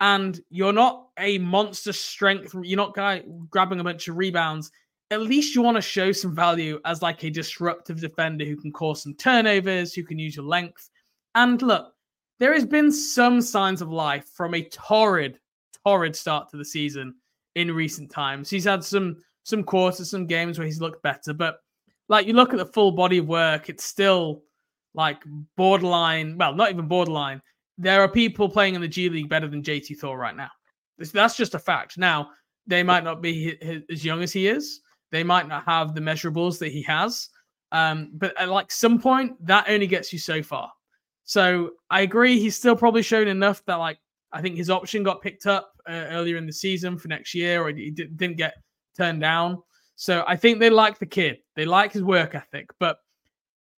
and 0.00 0.40
you're 0.50 0.72
not 0.72 1.08
a 1.18 1.38
monster 1.38 1.92
strength, 1.92 2.54
you're 2.62 2.76
not 2.76 2.94
guy 2.94 3.22
grabbing 3.50 3.80
a 3.80 3.84
bunch 3.84 4.08
of 4.08 4.16
rebounds. 4.16 4.70
At 5.12 5.20
least 5.20 5.54
you 5.54 5.60
want 5.60 5.76
to 5.76 5.82
show 5.82 6.10
some 6.10 6.34
value 6.34 6.80
as 6.86 7.02
like 7.02 7.22
a 7.22 7.28
disruptive 7.28 8.00
defender 8.00 8.46
who 8.46 8.56
can 8.56 8.72
cause 8.72 9.02
some 9.02 9.12
turnovers, 9.14 9.92
who 9.92 10.04
can 10.04 10.18
use 10.18 10.36
your 10.36 10.46
length. 10.46 10.88
And 11.34 11.60
look, 11.60 11.92
there 12.40 12.54
has 12.54 12.64
been 12.64 12.90
some 12.90 13.42
signs 13.42 13.82
of 13.82 13.90
life 13.90 14.26
from 14.34 14.54
a 14.54 14.62
torrid, 14.70 15.38
torrid 15.84 16.16
start 16.16 16.48
to 16.50 16.56
the 16.56 16.64
season 16.64 17.14
in 17.56 17.70
recent 17.72 18.10
times. 18.10 18.48
He's 18.48 18.64
had 18.64 18.82
some 18.82 19.18
some 19.42 19.64
quarters, 19.64 20.08
some 20.08 20.26
games 20.26 20.58
where 20.58 20.64
he's 20.66 20.80
looked 20.80 21.02
better, 21.02 21.34
but 21.34 21.58
like 22.08 22.26
you 22.26 22.32
look 22.32 22.54
at 22.54 22.58
the 22.58 22.64
full 22.64 22.92
body 22.92 23.18
of 23.18 23.26
work, 23.26 23.68
it's 23.68 23.84
still 23.84 24.42
like 24.94 25.22
borderline. 25.58 26.38
Well, 26.38 26.54
not 26.54 26.70
even 26.70 26.88
borderline. 26.88 27.42
There 27.76 28.00
are 28.00 28.08
people 28.08 28.48
playing 28.48 28.76
in 28.76 28.80
the 28.80 28.88
G 28.88 29.10
League 29.10 29.28
better 29.28 29.48
than 29.48 29.62
JT 29.62 29.98
Thor 29.98 30.16
right 30.16 30.36
now. 30.36 30.50
That's 30.96 31.36
just 31.36 31.54
a 31.54 31.58
fact. 31.58 31.98
Now 31.98 32.30
they 32.66 32.82
might 32.82 33.04
not 33.04 33.20
be 33.20 33.84
as 33.90 34.04
young 34.06 34.22
as 34.22 34.32
he 34.32 34.46
is. 34.46 34.80
They 35.12 35.22
might 35.22 35.46
not 35.46 35.64
have 35.66 35.94
the 35.94 36.00
measurables 36.00 36.58
that 36.58 36.72
he 36.72 36.82
has. 36.82 37.28
Um, 37.70 38.10
but 38.14 38.38
at 38.40 38.48
like 38.48 38.72
some 38.72 39.00
point, 39.00 39.32
that 39.46 39.66
only 39.68 39.86
gets 39.86 40.12
you 40.12 40.18
so 40.18 40.42
far. 40.42 40.72
So 41.24 41.70
I 41.90 42.00
agree. 42.00 42.40
He's 42.40 42.56
still 42.56 42.74
probably 42.74 43.02
shown 43.02 43.28
enough 43.28 43.64
that 43.66 43.76
like 43.76 43.98
I 44.32 44.42
think 44.42 44.56
his 44.56 44.70
option 44.70 45.02
got 45.02 45.22
picked 45.22 45.46
up 45.46 45.72
uh, 45.88 46.06
earlier 46.10 46.36
in 46.36 46.46
the 46.46 46.52
season 46.52 46.98
for 46.98 47.08
next 47.08 47.34
year, 47.34 47.62
or 47.62 47.70
he 47.70 47.90
didn't 47.90 48.36
get 48.36 48.54
turned 48.96 49.20
down. 49.20 49.62
So 49.96 50.24
I 50.26 50.36
think 50.36 50.58
they 50.58 50.70
like 50.70 50.98
the 50.98 51.06
kid. 51.06 51.38
They 51.54 51.64
like 51.64 51.92
his 51.92 52.02
work 52.02 52.34
ethic, 52.34 52.70
but 52.80 52.98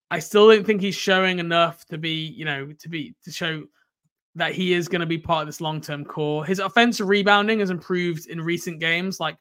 I 0.09 0.19
still 0.19 0.47
don't 0.49 0.65
think 0.65 0.81
he's 0.81 0.95
showing 0.95 1.39
enough 1.39 1.85
to 1.87 1.97
be, 1.97 2.33
you 2.37 2.45
know, 2.45 2.71
to 2.79 2.89
be 2.89 3.15
to 3.23 3.31
show 3.31 3.63
that 4.35 4.53
he 4.53 4.73
is 4.73 4.87
going 4.87 5.01
to 5.01 5.05
be 5.05 5.17
part 5.17 5.41
of 5.41 5.47
this 5.47 5.61
long-term 5.61 6.05
core. 6.05 6.45
His 6.45 6.59
offensive 6.59 7.07
rebounding 7.07 7.59
has 7.59 7.69
improved 7.69 8.27
in 8.27 8.41
recent 8.41 8.79
games. 8.79 9.19
Like 9.19 9.37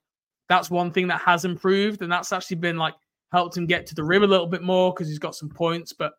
that's 0.49 0.71
one 0.71 0.91
thing 0.91 1.09
that 1.09 1.21
has 1.21 1.45
improved, 1.45 2.03
and 2.03 2.11
that's 2.11 2.33
actually 2.33 2.57
been 2.57 2.77
like 2.77 2.95
helped 3.33 3.57
him 3.57 3.67
get 3.67 3.87
to 3.87 3.95
the 3.95 4.05
rim 4.05 4.23
a 4.23 4.27
little 4.27 4.47
bit 4.47 4.63
more 4.63 4.93
because 4.93 5.09
he's 5.09 5.19
got 5.19 5.35
some 5.35 5.49
points. 5.49 5.93
But 5.93 6.13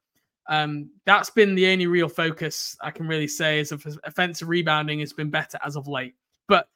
um, 0.48 0.90
that's 1.06 1.30
been 1.30 1.56
the 1.56 1.68
only 1.68 1.88
real 1.88 2.10
focus 2.10 2.76
I 2.82 2.92
can 2.92 3.08
really 3.08 3.28
say 3.28 3.60
is 3.60 3.72
of 3.72 3.86
offensive 4.04 4.50
rebounding 4.50 5.00
has 5.00 5.14
been 5.14 5.30
better 5.30 5.58
as 5.66 5.76
of 5.76 5.88
late. 5.88 6.16
But 6.48 6.68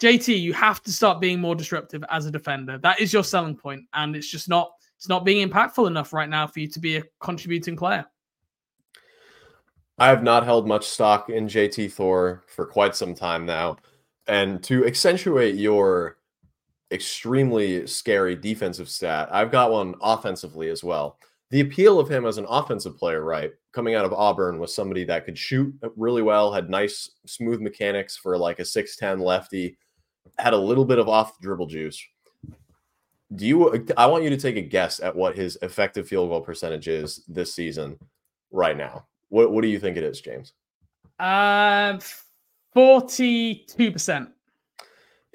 JT, 0.00 0.40
you 0.40 0.52
have 0.52 0.82
to 0.82 0.92
start 0.92 1.20
being 1.20 1.40
more 1.40 1.54
disruptive 1.54 2.04
as 2.10 2.26
a 2.26 2.30
defender. 2.30 2.78
That 2.78 3.00
is 3.00 3.12
your 3.12 3.24
selling 3.24 3.56
point, 3.56 3.84
and 3.94 4.14
it's 4.14 4.30
just 4.30 4.48
not 4.48 4.72
it's 4.96 5.08
not 5.08 5.24
being 5.24 5.46
impactful 5.48 5.86
enough 5.86 6.12
right 6.12 6.28
now 6.28 6.46
for 6.46 6.60
you 6.60 6.68
to 6.68 6.80
be 6.80 6.96
a 6.96 7.02
contributing 7.20 7.76
player. 7.76 8.06
I 9.98 10.08
have 10.08 10.22
not 10.22 10.44
held 10.44 10.68
much 10.68 10.86
stock 10.86 11.30
in 11.30 11.48
JT 11.48 11.92
Thor 11.92 12.44
for 12.48 12.66
quite 12.66 12.94
some 12.94 13.14
time 13.14 13.46
now, 13.46 13.76
and 14.26 14.62
to 14.64 14.86
accentuate 14.86 15.54
your 15.54 16.15
extremely 16.90 17.86
scary 17.86 18.36
defensive 18.36 18.88
stat, 18.88 19.28
I've 19.32 19.50
got 19.50 19.70
one 19.70 19.94
offensively 20.00 20.68
as 20.70 20.84
well. 20.84 21.18
The 21.50 21.60
appeal 21.60 22.00
of 22.00 22.08
him 22.08 22.26
as 22.26 22.38
an 22.38 22.46
offensive 22.48 22.96
player, 22.96 23.22
right, 23.22 23.52
coming 23.72 23.94
out 23.94 24.04
of 24.04 24.12
Auburn 24.12 24.58
was 24.58 24.74
somebody 24.74 25.04
that 25.04 25.24
could 25.24 25.38
shoot 25.38 25.72
really 25.96 26.22
well, 26.22 26.52
had 26.52 26.68
nice 26.68 27.10
smooth 27.24 27.60
mechanics 27.60 28.16
for 28.16 28.36
like 28.36 28.58
a 28.58 28.62
6'10 28.62 29.20
lefty, 29.20 29.76
had 30.38 30.54
a 30.54 30.58
little 30.58 30.84
bit 30.84 30.98
of 30.98 31.08
off 31.08 31.38
dribble 31.40 31.66
juice. 31.66 32.02
Do 33.34 33.46
you 33.46 33.86
I 33.96 34.06
want 34.06 34.22
you 34.24 34.30
to 34.30 34.36
take 34.36 34.56
a 34.56 34.62
guess 34.62 35.00
at 35.00 35.14
what 35.14 35.36
his 35.36 35.58
effective 35.62 36.06
field 36.08 36.30
goal 36.30 36.40
percentage 36.40 36.86
is 36.86 37.24
this 37.26 37.52
season 37.52 37.98
right 38.52 38.76
now. 38.76 39.06
What 39.30 39.50
what 39.50 39.62
do 39.62 39.68
you 39.68 39.80
think 39.80 39.96
it 39.96 40.04
is, 40.04 40.20
James? 40.20 40.52
Uh 41.18 41.98
42%. 42.76 44.28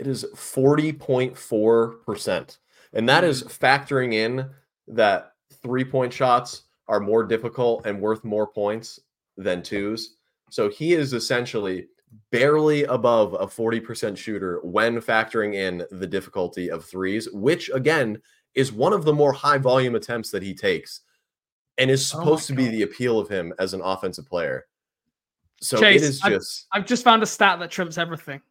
It 0.02 0.08
is 0.08 0.26
40.4%. 0.36 2.58
And 2.94 3.08
that 3.08 3.24
is 3.24 3.42
hmm. 3.42 3.48
factoring 3.48 4.16
in 4.16 4.50
that 4.88 5.34
three 5.62 5.86
point 5.86 6.12
shots 6.12 6.64
are 6.88 7.00
more 7.00 7.24
difficult 7.24 7.86
and 7.86 8.02
worth 8.02 8.24
more 8.24 8.48
points 8.48 9.00
than 9.38 9.62
twos. 9.62 10.16
So 10.50 10.70
he 10.70 10.94
is 10.94 11.14
essentially 11.14 11.86
barely 12.32 12.86
above 12.86 13.36
a 13.36 13.46
40% 13.46 14.18
shooter 14.18 14.60
when 14.64 15.00
factoring 15.00 15.54
in 15.54 15.86
the 15.92 16.08
difficulty 16.08 16.72
of 16.72 16.84
threes, 16.84 17.30
which 17.32 17.70
again 17.70 18.20
is 18.56 18.74
one 18.74 18.94
of 18.94 19.06
the 19.06 19.14
more 19.14 19.32
high 19.32 19.60
volume 19.60 19.94
attempts 19.94 20.32
that 20.32 20.42
he 20.42 20.56
takes 20.56 21.02
and 21.78 21.92
is 21.92 22.12
Oh 22.12 22.20
supposed 22.20 22.48
to 22.48 22.54
be 22.54 22.66
God. 22.66 22.74
the 22.74 22.82
appeal 22.82 23.20
of 23.20 23.30
him 23.30 23.54
as 23.60 23.76
an 23.76 23.82
offensive 23.82 24.28
player. 24.28 24.66
So 25.62 25.80
Chase, 25.80 26.02
it 26.02 26.06
is 26.06 26.24
I've- 26.24 26.34
just 26.36 26.66
I've 26.72 26.88
just 26.88 27.04
found 27.04 27.22
a 27.22 27.28
stat 27.28 27.60
that 27.60 27.70
trumps 27.70 28.00
everything. 28.00 28.42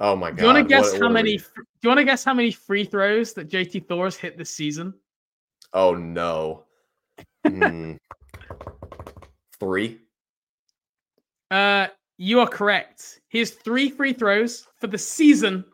Oh 0.00 0.16
my 0.16 0.30
god. 0.30 0.36
Do 0.38 0.42
you 0.42 0.46
want 0.52 0.58
to 0.58 0.64
guess 0.68 0.92
what- 0.92 1.00
how 1.00 1.06
what 1.06 1.12
many? 1.12 1.36
Do 1.36 1.44
you 1.82 1.88
want 1.88 1.98
to 1.98 2.04
guess 2.04 2.24
how 2.24 2.34
many 2.34 2.50
free 2.50 2.84
throws 2.84 3.32
that 3.34 3.48
JT 3.48 3.86
Thor 3.88 4.04
has 4.06 4.16
hit 4.16 4.36
this 4.36 4.50
season? 4.50 4.94
Oh 5.72 5.94
no. 5.94 6.64
Hmm. 7.46 7.94
Three. 9.58 9.98
Uh, 11.50 11.88
you 12.16 12.40
are 12.40 12.46
correct. 12.46 13.20
He 13.28 13.38
has 13.38 13.50
three 13.50 13.90
free 13.90 14.12
throws 14.12 14.66
for 14.80 14.86
the 14.86 14.98
season. 14.98 15.64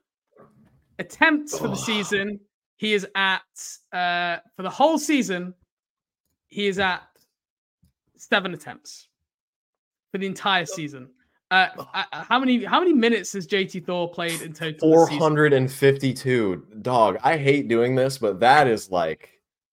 Attempts 0.99 1.59
for 1.59 1.68
the 1.68 1.77
season. 1.77 2.41
He 2.77 2.95
is 2.95 3.07
at 3.14 3.43
uh 3.93 4.39
for 4.57 4.62
the 4.62 4.70
whole 4.70 4.99
season. 4.99 5.55
He 6.49 6.66
is 6.66 6.79
at 6.79 7.03
seven 8.16 8.55
attempts 8.55 9.09
for 10.12 10.18
the 10.18 10.27
entire 10.27 10.66
season. 10.66 11.09
Uh, 11.51 11.69
how 12.11 12.41
many 12.41 12.65
how 12.65 12.81
many 12.81 12.93
minutes 12.93 13.33
has 13.33 13.47
JT 13.47 13.87
Thor 13.87 14.11
played 14.11 14.43
in 14.43 14.53
total? 14.53 15.07
452. 15.07 16.67
Dog, 16.83 17.19
I 17.23 17.37
hate 17.37 17.69
doing 17.69 17.95
this, 17.95 18.19
but 18.19 18.41
that 18.41 18.67
is 18.67 18.91
like 18.91 19.31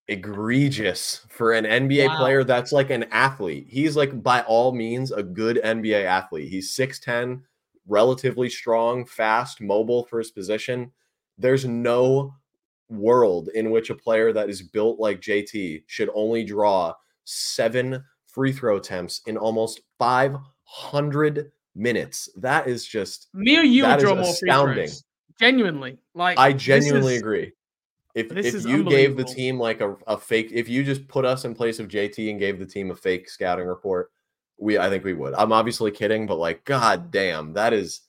egregious 0.08 1.26
for 1.30 1.54
an 1.54 1.66
NBA 1.66 2.08
Wow. 2.10 2.18
player 2.18 2.44
that's 2.44 2.72
like 2.72 2.92
an 2.92 3.04
athlete. 3.06 3.66
He's 3.70 3.96
like 3.96 4.22
by 4.22 4.42
all 4.42 4.72
means 4.72 5.12
a 5.12 5.24
good 5.24 5.60
NBA 5.64 6.06
athlete. 6.06 6.50
He's 6.50 6.76
6'10, 6.76 7.42
relatively 7.88 8.50
strong, 8.50 9.06
fast, 9.06 9.60
mobile 9.60 10.06
for 10.06 10.20
his 10.20 10.30
position. 10.30 10.92
There's 11.40 11.66
no 11.66 12.36
world 12.90 13.50
in 13.56 13.72
which 13.72 13.90
a 13.90 13.96
player 13.96 14.32
that 14.34 14.50
is 14.50 14.62
built 14.62 15.00
like 15.00 15.22
JT 15.22 15.86
should 15.88 16.10
only 16.14 16.44
draw 16.44 16.94
seven 17.24 18.04
free 18.28 18.52
throw 18.52 18.78
attempts 18.78 19.22
in 19.26 19.38
almost 19.38 19.82
500 19.98 21.52
minutes. 21.76 22.30
That 22.38 22.68
is 22.68 22.86
just 22.86 23.30
Me 23.34 23.58
or 23.58 23.64
you 23.64 23.84
That 23.84 23.98
is 24.00 24.04
draw 24.04 24.16
more 24.16 24.24
astounding. 24.24 24.90
Genuinely, 25.40 25.98
like 26.14 26.38
I 26.38 26.54
genuinely 26.54 27.16
is- 27.16 27.22
agree. 27.22 27.52
If 28.16 28.32
if 28.32 28.66
you 28.66 28.84
gave 28.84 29.18
the 29.18 29.24
team 29.24 29.60
like 29.60 29.82
a, 29.82 29.96
a 30.06 30.18
fake, 30.18 30.52
if 30.54 30.70
you 30.70 30.84
just 30.84 31.08
put 31.08 31.26
us 31.26 31.46
in 31.46 31.56
place 31.56 31.80
of 31.80 31.88
JT 31.88 32.30
and 32.30 32.40
gave 32.40 32.60
the 32.60 32.66
team 32.66 32.92
a 32.92 32.96
fake 32.96 33.28
scouting 33.28 33.66
report, 33.66 34.12
we 34.60 34.78
I 34.78 34.88
think 34.90 35.04
we 35.04 35.14
would. 35.14 35.34
I'm 35.34 35.52
obviously 35.52 35.90
kidding, 35.90 36.28
but 36.28 36.38
like, 36.38 36.64
god 36.64 37.10
damn, 37.10 37.54
that 37.54 37.74
is 37.74 38.02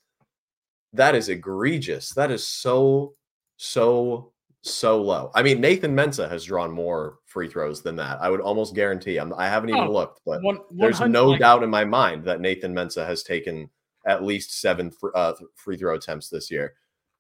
that 0.93 1.15
is 1.15 1.31
egregious. 1.31 2.11
That 2.11 2.31
is 2.31 2.47
so 2.47 3.15
so 3.57 4.33
so 4.61 5.01
low. 5.01 5.31
I 5.35 5.43
mean, 5.43 5.61
Nathan 5.63 5.97
Mensah 5.97 6.29
has 6.29 6.45
drawn 6.45 6.71
more 6.71 7.19
free 7.35 7.49
throws 7.49 7.83
than 7.83 7.97
that. 7.97 8.23
I 8.23 8.31
would 8.31 8.41
almost 8.41 8.77
guarantee. 8.77 9.19
I'm, 9.19 9.35
I 9.35 9.49
haven't 9.49 9.71
even 9.71 9.83
Oh, 9.83 9.93
looked, 9.93 10.21
but 10.25 10.41
One, 10.41 10.61
there's 10.71 11.01
no 11.01 11.31
like, 11.31 11.41
doubt 11.41 11.65
in 11.65 11.69
my 11.69 11.85
mind 11.85 12.25
that 12.25 12.41
Nathan 12.41 12.73
Mensah 12.73 13.05
has 13.05 13.25
taken 13.25 13.69
at 14.07 14.23
least 14.23 14.61
seven 14.61 14.91
fr- 14.91 15.09
uh, 15.17 15.35
free 15.57 15.77
throw 15.77 15.97
attempts 15.97 16.31
this 16.31 16.49
year. 16.49 16.75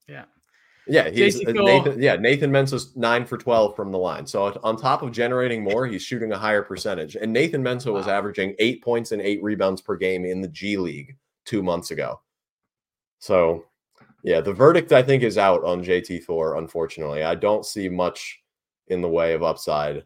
Yeah. 0.08 0.24
Yeah, 0.86 1.10
he's 1.10 1.44
uh, 1.44 1.50
Nathan. 1.52 2.00
Yeah, 2.00 2.16
Nathan 2.16 2.50
Mensah's 2.50 2.94
nine 2.94 3.24
for 3.24 3.38
twelve 3.38 3.74
from 3.74 3.90
the 3.90 3.98
line. 3.98 4.26
So 4.26 4.58
on 4.62 4.76
top 4.76 5.00
of 5.02 5.12
generating 5.12 5.64
more, 5.64 5.86
he's 5.86 6.02
shooting 6.02 6.30
a 6.32 6.38
higher 6.38 6.62
percentage. 6.62 7.16
And 7.16 7.32
Nathan 7.32 7.64
Mensah 7.64 7.92
was 7.92 8.06
averaging 8.06 8.54
eight 8.58 8.84
points 8.84 9.12
and 9.12 9.22
eight 9.22 9.42
rebounds 9.42 9.80
per 9.80 9.96
game 9.96 10.26
in 10.26 10.42
the 10.42 10.48
G 10.48 10.76
League 10.76 11.16
two 11.46 11.62
months 11.62 11.90
ago. 11.90 12.20
So, 13.18 13.64
yeah, 14.22 14.42
the 14.42 14.52
verdict 14.52 14.92
I 14.92 15.02
think 15.02 15.22
is 15.22 15.38
out 15.38 15.64
on 15.64 15.82
JT 15.82 16.22
Thor. 16.24 16.58
Unfortunately, 16.58 17.22
I 17.22 17.34
don't 17.34 17.64
see 17.64 17.88
much 17.88 18.43
in 18.88 19.00
the 19.00 19.08
way 19.08 19.34
of 19.34 19.42
upside 19.42 20.04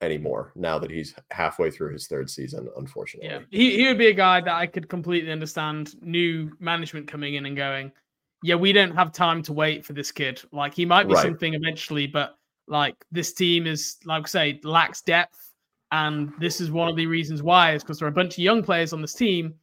anymore 0.00 0.52
now 0.54 0.78
that 0.78 0.90
he's 0.90 1.14
halfway 1.30 1.70
through 1.70 1.92
his 1.92 2.06
third 2.06 2.28
season. 2.28 2.68
Unfortunately, 2.76 3.28
Yeah, 3.30 3.40
he, 3.50 3.76
he 3.76 3.86
would 3.86 3.98
be 3.98 4.08
a 4.08 4.14
guy 4.14 4.40
that 4.40 4.54
I 4.54 4.66
could 4.66 4.88
completely 4.88 5.32
understand 5.32 5.94
new 6.02 6.50
management 6.60 7.08
coming 7.08 7.34
in 7.34 7.46
and 7.46 7.56
going, 7.56 7.92
yeah, 8.42 8.56
we 8.56 8.72
don't 8.72 8.94
have 8.94 9.12
time 9.12 9.42
to 9.44 9.52
wait 9.52 9.86
for 9.86 9.94
this 9.94 10.12
kid. 10.12 10.42
Like 10.52 10.74
he 10.74 10.84
might 10.84 11.08
be 11.08 11.14
Right. 11.14 11.22
something 11.22 11.54
eventually, 11.54 12.06
but 12.06 12.36
like 12.68 12.94
this 13.10 13.32
team 13.32 13.66
is, 13.66 13.96
like 14.04 14.24
I 14.24 14.26
say, 14.26 14.60
lacks 14.64 15.00
depth. 15.02 15.52
And 15.90 16.32
this 16.38 16.60
is 16.60 16.70
one 16.70 16.88
of 16.88 16.96
the 16.96 17.06
reasons 17.06 17.42
why 17.42 17.74
is 17.74 17.82
because 17.82 17.98
there 17.98 18.06
are 18.06 18.10
a 18.10 18.14
bunch 18.14 18.34
of 18.34 18.38
young 18.38 18.62
players 18.62 18.92
on 18.92 19.00
this 19.00 19.14
team 19.14 19.54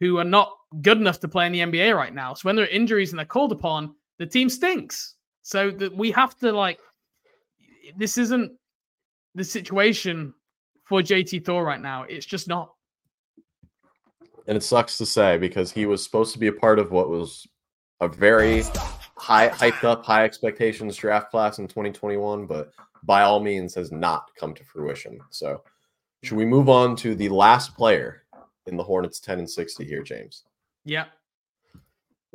who 0.00 0.18
are 0.18 0.24
not 0.24 0.52
good 0.82 0.98
enough 0.98 1.20
to 1.20 1.28
play 1.28 1.46
in 1.46 1.52
the 1.52 1.60
NBA 1.60 1.96
right 1.96 2.12
now. 2.14 2.34
So 2.34 2.48
when 2.48 2.56
there 2.56 2.64
are 2.64 2.68
injuries 2.68 3.10
and 3.12 3.18
they're 3.18 3.26
called 3.26 3.52
upon, 3.52 3.94
the 4.18 4.26
team 4.26 4.50
stinks. 4.50 5.14
So 5.42 5.70
that 5.70 5.96
we 5.96 6.10
have 6.10 6.36
to 6.38 6.50
like 6.50 6.80
this 7.96 8.18
isn't 8.18 8.52
the 9.34 9.44
situation 9.44 10.34
for 10.84 11.02
JT 11.02 11.44
Thor 11.44 11.64
right 11.64 11.80
now. 11.80 12.04
It's 12.04 12.26
just 12.26 12.48
not. 12.48 12.72
and 14.46 14.56
it 14.56 14.62
sucks 14.62 14.96
to 14.98 15.06
say 15.06 15.36
because 15.38 15.72
he 15.72 15.86
was 15.86 16.02
supposed 16.04 16.32
to 16.32 16.38
be 16.38 16.46
a 16.46 16.52
part 16.52 16.78
of 16.78 16.90
what 16.92 17.08
was 17.08 17.46
a 18.00 18.08
very 18.08 18.62
high 19.16 19.48
hyped 19.48 19.82
up 19.84 20.04
high 20.04 20.24
expectations 20.24 20.94
draft 20.96 21.30
class 21.30 21.58
in 21.58 21.66
2021 21.66 22.46
but 22.46 22.70
by 23.02 23.22
all 23.22 23.40
means 23.40 23.74
has 23.74 23.90
not 23.90 24.30
come 24.38 24.52
to 24.54 24.62
fruition 24.64 25.18
so 25.30 25.62
should 26.22 26.36
we 26.36 26.44
move 26.44 26.68
on 26.68 26.94
to 26.94 27.14
the 27.14 27.28
last 27.30 27.74
player 27.74 28.22
in 28.66 28.76
the 28.76 28.82
hornets 28.84 29.18
10 29.20 29.38
and 29.40 29.50
60 29.50 29.84
here 29.84 30.02
james 30.02 30.44
Yeah. 30.84 31.06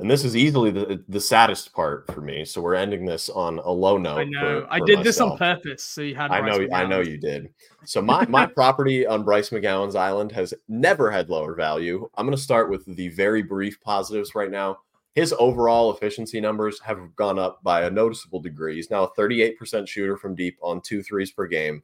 And 0.01 0.09
this 0.09 0.25
is 0.25 0.35
easily 0.35 0.71
the, 0.71 1.03
the 1.07 1.21
saddest 1.21 1.73
part 1.73 2.11
for 2.11 2.21
me 2.21 2.43
so 2.43 2.59
we're 2.59 2.73
ending 2.73 3.05
this 3.05 3.29
on 3.29 3.59
a 3.59 3.71
low 3.71 3.97
note 3.97 4.17
I 4.17 4.23
know. 4.23 4.61
for- 4.61 4.73
I 4.73 4.79
for 4.79 4.85
did 4.87 5.03
this 5.03 5.21
on 5.21 5.37
purpose, 5.37 5.83
so 5.83 6.01
you 6.01 6.15
had. 6.15 6.31
I 6.31 6.41
know, 6.41 6.67
I 6.73 6.85
know 6.85 7.01
you 7.01 7.17
did. 7.17 7.53
So 7.85 8.01
my 8.01 8.25
my 8.25 8.45
property 8.55 9.05
on 9.05 9.23
Bryce 9.23 9.51
McGowens' 9.51 9.95
island 9.95 10.31
has 10.31 10.55
never 10.67 11.11
had 11.11 11.29
lower 11.29 11.53
value. 11.53 12.09
I'm 12.17 12.25
going 12.25 12.35
to 12.35 12.41
start 12.41 12.69
with 12.71 12.83
the 12.95 13.09
very 13.09 13.43
brief 13.43 13.79
positives 13.81 14.33
right 14.33 14.49
now. 14.49 14.79
His 15.13 15.35
overall 15.37 15.93
efficiency 15.93 16.41
numbers 16.41 16.79
have 16.81 17.15
gone 17.15 17.37
up 17.37 17.61
by 17.61 17.83
a 17.83 17.91
noticeable 17.91 18.39
degree. 18.39 18.75
He's 18.75 18.89
now 18.89 19.03
a 19.03 19.13
38% 19.13 19.87
shooter 19.87 20.17
from 20.17 20.35
deep 20.35 20.57
on 20.61 20.81
two 20.81 21.03
threes 21.03 21.31
per 21.31 21.47
game. 21.47 21.83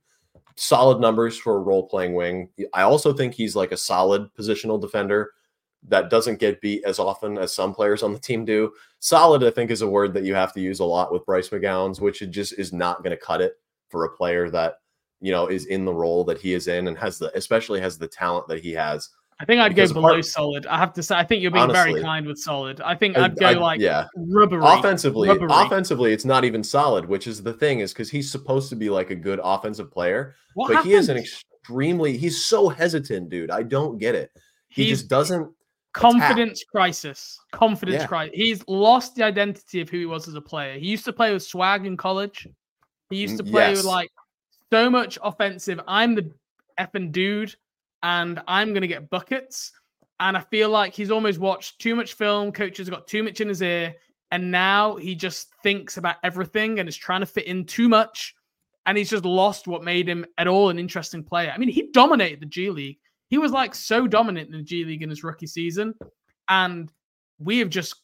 Solid 0.55 0.99
numbers 1.01 1.38
for 1.38 1.57
a 1.57 1.61
role 1.61 1.88
playing 1.88 2.15
wing. 2.15 2.49
I 2.74 2.82
also 2.84 3.13
think 3.13 3.34
he's 3.34 3.55
like 3.55 3.74
a 3.74 3.78
solid 3.78 4.30
positional 4.34 4.82
defender 4.82 5.34
that 5.88 6.10
doesn't 6.10 6.40
get 6.40 6.60
beat 6.62 6.84
as 6.84 7.00
often 7.00 7.38
as 7.38 7.54
some 7.54 7.74
players 7.74 8.04
on 8.04 8.14
the 8.14 8.20
team 8.20 8.46
do. 8.46 8.72
Solid, 9.00 9.44
I 9.44 9.52
think, 9.52 9.72
is 9.72 9.82
a 9.82 9.88
word 9.88 10.14
that 10.16 10.24
you 10.24 10.34
have 10.36 10.54
to 10.54 10.60
use 10.62 10.80
a 10.80 10.86
lot 10.86 11.12
with 11.12 11.26
Bryce 11.26 11.50
McGowens, 11.50 12.02
which 12.02 12.22
it 12.22 12.32
just 12.32 12.58
is 12.60 12.74
not 12.74 13.04
going 13.04 13.12
to 13.16 13.24
cut 13.24 13.42
it 13.42 13.54
for 13.90 14.06
a 14.06 14.10
player 14.16 14.50
that 14.50 14.76
you 15.22 15.32
know 15.32 15.48
is 15.48 15.66
in 15.68 15.86
the 15.86 15.94
role 15.94 16.24
that 16.26 16.40
he 16.40 16.54
is 16.54 16.68
in 16.68 16.88
and 16.88 16.98
has 16.98 17.18
the 17.20 17.36
especially 17.38 17.80
has 17.80 17.98
the 17.98 18.08
talent 18.08 18.48
that 18.48 18.60
he 18.60 18.72
has. 18.74 19.10
I 19.40 19.46
think 19.46 19.62
I'd 19.62 19.70
Because 19.70 19.92
go 19.92 20.02
below 20.02 20.10
apart- 20.14 20.26
solid. 20.26 20.66
I 20.66 20.78
have 20.80 20.94
to 20.94 21.04
say, 21.04 21.14
I 21.16 21.24
think 21.24 21.44
you're 21.44 21.52
being 21.52 21.72
very 21.72 22.02
kind 22.02 22.26
with 22.26 22.40
solid. 22.40 22.82
I 22.82 22.96
think 22.96 23.16
I'd 23.20 23.36
go 23.38 23.46
I- 23.46 23.54
like 23.54 23.80
yeah. 23.80 24.08
rubbery. 24.16 24.62
Offensively, 24.64 25.30
rubbery. 25.30 25.48
offensively, 25.52 26.12
it's 26.12 26.26
not 26.26 26.44
even 26.44 26.64
solid, 26.64 27.06
which 27.06 27.28
is 27.28 27.44
the 27.44 27.54
thing, 27.54 27.80
is 27.82 27.94
because 27.94 28.10
he's 28.10 28.32
supposed 28.32 28.68
to 28.70 28.76
be 28.76 28.90
like 28.90 29.12
a 29.12 29.16
good 29.16 29.40
offensive 29.44 29.92
player, 29.92 30.34
What 30.56 30.74
but 30.74 30.84
he 30.84 30.94
is 30.94 31.10
an 31.10 31.18
extremely 31.18 32.18
he's 32.18 32.44
so 32.46 32.68
hesitant, 32.68 33.30
dude. 33.30 33.52
I 33.52 33.62
don't 33.62 34.00
get 34.00 34.16
it. 34.16 34.32
He 34.70 34.86
He's 34.86 35.00
just 35.02 35.10
doesn't 35.10 35.52
confidence 35.94 36.64
crisis. 36.64 37.40
Confidence 37.52 38.02
Yeah. 38.02 38.08
crisis. 38.08 38.36
He's 38.36 38.68
lost 38.68 39.16
the 39.16 39.24
identity 39.24 39.82
of 39.82 39.90
who 39.90 39.98
he 40.00 40.06
was 40.06 40.28
as 40.28 40.36
a 40.36 40.42
player. 40.42 40.78
He 40.78 40.88
used 40.88 41.06
to 41.06 41.14
play 41.14 41.34
with 41.34 41.44
swag 41.44 41.86
in 41.86 41.98
college. 41.98 42.48
He 43.10 43.18
used 43.18 43.38
to 43.38 43.44
Mm, 43.44 43.52
play 43.52 43.70
yes. 43.70 43.78
with 43.78 43.86
like 43.86 44.12
so 44.72 44.90
much 44.90 45.18
offensive. 45.24 45.80
I'm 45.88 46.14
the 46.16 46.32
effing 46.80 47.12
dude, 47.12 47.56
and 48.04 48.42
I'm 48.48 48.74
gonna 48.74 48.88
get 48.88 49.10
buckets. 49.10 49.72
And 50.20 50.36
I 50.36 50.42
feel 50.42 50.70
like 50.70 50.94
he's 50.94 51.12
almost 51.12 51.40
watched 51.40 51.80
too 51.80 51.96
much 51.96 52.14
film. 52.14 52.52
Coaches 52.52 52.90
got 52.90 53.08
too 53.08 53.22
much 53.24 53.40
in 53.40 53.48
his 53.48 53.62
ear, 53.62 53.96
and 54.32 54.52
now 54.52 54.96
he 54.96 55.14
just 55.16 55.54
thinks 55.62 55.98
about 55.98 56.16
everything 56.24 56.80
and 56.80 56.90
is 56.90 56.98
trying 56.98 57.20
to 57.22 57.26
fit 57.28 57.46
in 57.46 57.66
too 57.66 57.88
much. 57.88 58.36
And 58.86 58.98
he's 58.98 59.10
just 59.10 59.26
lost 59.26 59.68
what 59.68 59.84
made 59.84 60.08
him 60.08 60.26
at 60.38 60.48
all 60.48 60.70
an 60.70 60.80
interesting 60.80 61.24
player. 61.24 61.52
I 61.54 61.58
mean, 61.58 61.70
he 61.70 61.90
dominated 61.92 62.40
the 62.40 62.46
G 62.46 62.70
League. 62.70 63.00
He 63.30 63.38
was 63.38 63.52
like 63.52 63.76
so 63.76 64.08
dominant 64.08 64.50
in 64.50 64.58
the 64.58 64.64
G 64.64 64.86
League 64.86 65.04
in 65.04 65.10
his 65.10 65.24
rookie 65.24 65.48
season, 65.48 65.94
and 66.50 66.92
we 67.40 67.60
have 67.60 67.70
just 67.70 67.96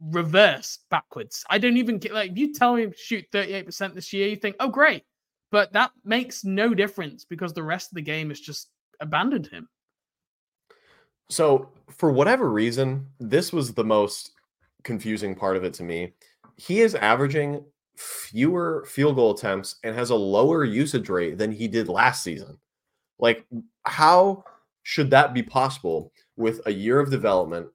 reversed 0.00 0.84
backwards. 0.90 1.44
I 1.48 1.58
don't 1.58 1.76
even 1.76 1.98
get 1.98 2.12
like 2.12 2.32
if 2.32 2.38
you 2.38 2.52
tell 2.52 2.74
me 2.74 2.88
shoot 2.96 3.24
38% 3.32 3.94
this 3.94 4.12
year, 4.12 4.28
you 4.28 4.36
think, 4.36 4.56
oh 4.60 4.68
great. 4.68 5.04
But 5.50 5.72
that 5.74 5.92
makes 6.04 6.44
no 6.44 6.74
difference 6.74 7.24
because 7.24 7.52
the 7.52 7.62
rest 7.62 7.92
of 7.92 7.96
the 7.96 8.02
game 8.02 8.30
has 8.30 8.40
just 8.40 8.70
abandoned 9.00 9.46
him. 9.46 9.68
So, 11.28 11.68
for 11.90 12.10
whatever 12.10 12.50
reason, 12.50 13.06
this 13.20 13.52
was 13.52 13.74
the 13.74 13.84
most 13.84 14.32
confusing 14.82 15.34
part 15.34 15.56
of 15.56 15.64
it 15.64 15.74
to 15.74 15.82
me. 15.82 16.14
He 16.56 16.80
is 16.80 16.94
averaging 16.94 17.64
fewer 17.96 18.84
field 18.88 19.16
goal 19.16 19.32
attempts 19.32 19.76
and 19.84 19.94
has 19.94 20.10
a 20.10 20.14
lower 20.14 20.64
usage 20.64 21.08
rate 21.08 21.38
than 21.38 21.52
he 21.52 21.68
did 21.68 21.88
last 21.88 22.22
season. 22.22 22.58
Like, 23.18 23.46
how 23.84 24.44
should 24.82 25.10
that 25.10 25.34
be 25.34 25.42
possible 25.42 26.12
with 26.36 26.60
a 26.66 26.72
year 26.72 26.98
of 27.00 27.10
development 27.10 27.68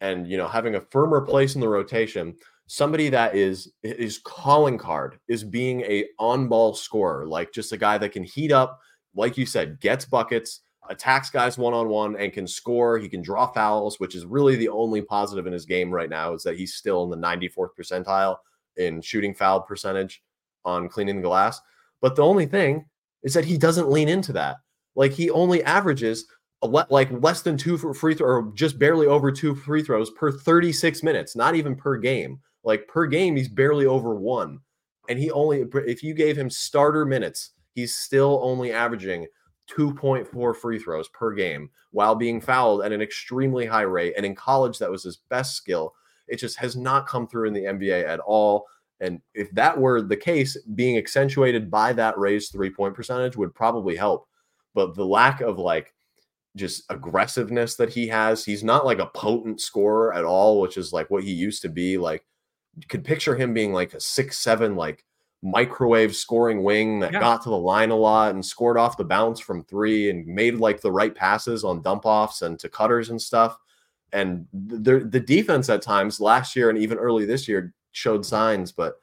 and 0.00 0.28
you 0.28 0.36
know 0.36 0.48
having 0.48 0.74
a 0.74 0.80
firmer 0.80 1.20
place 1.20 1.54
in 1.54 1.60
the 1.60 1.68
rotation? 1.68 2.34
Somebody 2.66 3.08
that 3.10 3.34
is 3.34 3.72
is 3.82 4.18
calling 4.24 4.78
card 4.78 5.18
is 5.28 5.44
being 5.44 5.82
a 5.82 6.06
on 6.18 6.48
ball 6.48 6.74
scorer, 6.74 7.26
like 7.26 7.52
just 7.52 7.72
a 7.72 7.76
guy 7.76 7.98
that 7.98 8.12
can 8.12 8.24
heat 8.24 8.52
up, 8.52 8.80
like 9.14 9.36
you 9.36 9.46
said, 9.46 9.80
gets 9.80 10.04
buckets, 10.04 10.60
attacks 10.88 11.30
guys 11.30 11.58
one 11.58 11.74
on 11.74 11.88
one, 11.88 12.16
and 12.16 12.32
can 12.32 12.46
score. 12.46 12.98
He 12.98 13.08
can 13.08 13.22
draw 13.22 13.46
fouls, 13.46 14.00
which 14.00 14.14
is 14.14 14.24
really 14.24 14.56
the 14.56 14.68
only 14.68 15.02
positive 15.02 15.46
in 15.46 15.52
his 15.52 15.66
game 15.66 15.90
right 15.90 16.10
now 16.10 16.34
is 16.34 16.42
that 16.44 16.56
he's 16.56 16.74
still 16.74 17.04
in 17.04 17.10
the 17.10 17.16
94th 17.16 17.70
percentile 17.78 18.36
in 18.76 19.00
shooting 19.02 19.34
foul 19.34 19.60
percentage 19.60 20.22
on 20.64 20.88
cleaning 20.88 21.16
the 21.16 21.22
glass. 21.22 21.60
But 22.00 22.16
the 22.16 22.22
only 22.22 22.46
thing 22.46 22.86
is 23.22 23.34
that 23.34 23.44
he 23.44 23.58
doesn't 23.58 23.90
lean 23.90 24.08
into 24.08 24.32
that. 24.32 24.56
Like 24.94 25.12
he 25.12 25.30
only 25.30 25.62
averages 25.64 26.26
like 26.62 27.10
less 27.10 27.42
than 27.42 27.56
two 27.56 27.76
free 27.76 28.14
throw 28.14 28.26
or 28.26 28.52
just 28.54 28.78
barely 28.78 29.06
over 29.06 29.32
two 29.32 29.54
free 29.54 29.82
throws 29.82 30.10
per 30.10 30.30
36 30.30 31.02
minutes, 31.02 31.34
not 31.34 31.54
even 31.54 31.74
per 31.74 31.96
game. 31.96 32.40
Like 32.64 32.86
per 32.86 33.06
game, 33.06 33.36
he's 33.36 33.48
barely 33.48 33.86
over 33.86 34.14
one. 34.14 34.60
And 35.08 35.18
he 35.18 35.30
only, 35.32 35.64
if 35.74 36.02
you 36.02 36.14
gave 36.14 36.38
him 36.38 36.48
starter 36.48 37.04
minutes, 37.04 37.50
he's 37.74 37.96
still 37.96 38.40
only 38.42 38.72
averaging 38.72 39.26
2.4 39.70 40.56
free 40.56 40.78
throws 40.78 41.08
per 41.08 41.32
game 41.32 41.70
while 41.90 42.14
being 42.14 42.40
fouled 42.40 42.84
at 42.84 42.92
an 42.92 43.02
extremely 43.02 43.66
high 43.66 43.82
rate. 43.82 44.14
And 44.16 44.24
in 44.24 44.34
college, 44.34 44.78
that 44.78 44.90
was 44.90 45.02
his 45.02 45.16
best 45.16 45.56
skill. 45.56 45.94
It 46.28 46.36
just 46.36 46.56
has 46.58 46.76
not 46.76 47.08
come 47.08 47.26
through 47.26 47.48
in 47.48 47.54
the 47.54 47.64
NBA 47.64 48.06
at 48.06 48.20
all. 48.20 48.66
And 49.00 49.20
if 49.34 49.50
that 49.52 49.76
were 49.76 50.00
the 50.00 50.16
case, 50.16 50.56
being 50.76 50.96
accentuated 50.96 51.70
by 51.70 51.92
that 51.94 52.16
raised 52.16 52.52
three 52.52 52.70
point 52.70 52.94
percentage 52.94 53.36
would 53.36 53.54
probably 53.54 53.96
help. 53.96 54.28
But 54.74 54.94
the 54.94 55.04
lack 55.04 55.40
of 55.40 55.58
like 55.58 55.92
just 56.56 56.84
aggressiveness 56.90 57.76
that 57.76 57.90
he 57.92 58.06
has, 58.08 58.44
he's 58.44 58.64
not 58.64 58.84
like 58.84 58.98
a 58.98 59.06
potent 59.06 59.60
scorer 59.60 60.12
at 60.14 60.24
all, 60.24 60.60
which 60.60 60.76
is 60.76 60.92
like 60.92 61.10
what 61.10 61.24
he 61.24 61.32
used 61.32 61.62
to 61.62 61.68
be. 61.68 61.96
Like, 61.96 62.24
you 62.76 62.86
could 62.86 63.04
picture 63.04 63.34
him 63.34 63.54
being 63.54 63.72
like 63.72 63.94
a 63.94 64.00
six, 64.00 64.38
seven, 64.38 64.76
like 64.76 65.04
microwave 65.42 66.14
scoring 66.14 66.62
wing 66.62 67.00
that 67.00 67.12
yeah. 67.12 67.20
got 67.20 67.42
to 67.42 67.50
the 67.50 67.58
line 67.58 67.90
a 67.90 67.96
lot 67.96 68.32
and 68.32 68.44
scored 68.44 68.78
off 68.78 68.96
the 68.96 69.04
bounce 69.04 69.40
from 69.40 69.64
three 69.64 70.08
and 70.08 70.26
made 70.26 70.54
like 70.54 70.80
the 70.80 70.92
right 70.92 71.14
passes 71.14 71.64
on 71.64 71.82
dump 71.82 72.06
offs 72.06 72.42
and 72.42 72.58
to 72.60 72.68
cutters 72.68 73.10
and 73.10 73.20
stuff. 73.20 73.58
And 74.12 74.46
the 74.52 75.00
the 75.00 75.20
defense 75.20 75.68
at 75.68 75.82
times 75.82 76.20
last 76.20 76.54
year 76.54 76.70
and 76.70 76.78
even 76.78 76.98
early 76.98 77.24
this 77.24 77.48
year 77.48 77.74
showed 77.92 78.24
signs, 78.24 78.70
but 78.70 78.96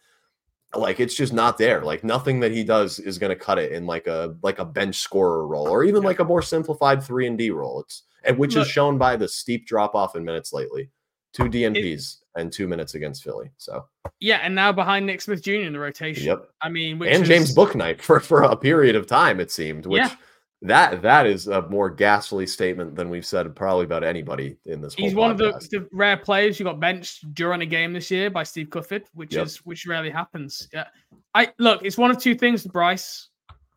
like 0.76 1.00
it's 1.00 1.16
just 1.16 1.34
not 1.34 1.58
there. 1.58 1.82
Like 1.82 2.04
nothing 2.04 2.40
that 2.42 2.52
he 2.52 2.64
does 2.64 3.00
is 3.00 3.18
going 3.18 3.32
to 3.32 3.36
cut 3.36 3.58
it 3.58 3.72
in 3.72 3.86
like 3.86 4.08
a 4.08 4.36
like 4.42 4.60
a 4.60 4.66
bench 4.66 4.98
scorer 4.98 5.48
role 5.48 5.68
or 5.68 5.84
even 5.84 6.04
like 6.04 6.20
a 6.20 6.24
more 6.24 6.42
simplified 6.42 7.04
three 7.04 7.28
and 7.28 7.38
D 7.38 7.52
role. 7.52 7.82
It's 7.82 8.04
and 8.24 8.38
which 8.38 8.56
Look, 8.56 8.66
is 8.66 8.72
shown 8.72 8.98
by 8.98 9.16
the 9.16 9.28
steep 9.28 9.66
drop 9.66 9.96
off 9.96 10.16
in 10.16 10.24
minutes 10.24 10.54
lately. 10.54 10.90
Two 11.32 11.44
DNPs 11.44 12.18
it, 12.36 12.42
and 12.42 12.52
two 12.52 12.68
minutes 12.68 12.96
against 12.96 13.24
Philly. 13.24 13.52
So 13.58 13.86
yeah, 14.20 14.40
and 14.44 14.54
now 14.54 14.72
behind 14.72 15.06
Nick 15.06 15.22
Smith 15.22 15.44
Jr. 15.44 15.52
in 15.54 15.74
the 15.74 15.80
rotation. 15.80 16.26
Yep. 16.26 16.50
I 16.62 16.70
mean, 16.70 17.02
and 17.04 17.24
is, 17.24 17.28
James 17.28 17.56
Bouknight 17.56 18.02
for 18.02 18.20
for 18.20 18.44
a 18.44 18.56
period 18.56 18.96
of 18.96 19.08
time 19.08 19.40
it 19.40 19.52
seemed, 19.52 19.86
which. 19.86 20.02
Yeah 20.02 20.16
that 20.62 21.02
that 21.02 21.26
is 21.26 21.48
a 21.48 21.62
more 21.70 21.90
ghastly 21.90 22.46
statement 22.46 22.96
than 22.96 23.10
we've 23.10 23.26
said 23.26 23.56
probably 23.56 23.86
about 23.86 24.04
anybody 24.04 24.58
in 24.66 24.82
this. 24.82 24.94
He's 24.94 25.16
one 25.16 25.38
podcast. 25.38 25.56
of 25.56 25.70
the, 25.70 25.80
the, 25.80 25.88
rare 25.94 26.18
players 26.18 26.58
who 26.58 26.66
got 26.66 26.82
benched 26.82 27.34
during 27.34 27.62
a 27.62 27.66
game 27.66 27.94
this 27.94 28.12
year 28.12 28.30
by 28.30 28.44
Steve 28.44 28.70
Clifford, 28.70 29.06
which 29.14 29.36
yep. 29.36 29.46
is 29.46 29.58
which 29.66 29.88
rarely 29.88 30.10
happens. 30.10 30.68
Yeah, 30.74 30.88
I 31.34 31.54
look. 31.60 31.84
It's 31.84 31.98
one 31.98 32.12
of 32.12 32.18
two 32.18 32.36
things 32.36 32.68
Bryce. 32.68 33.30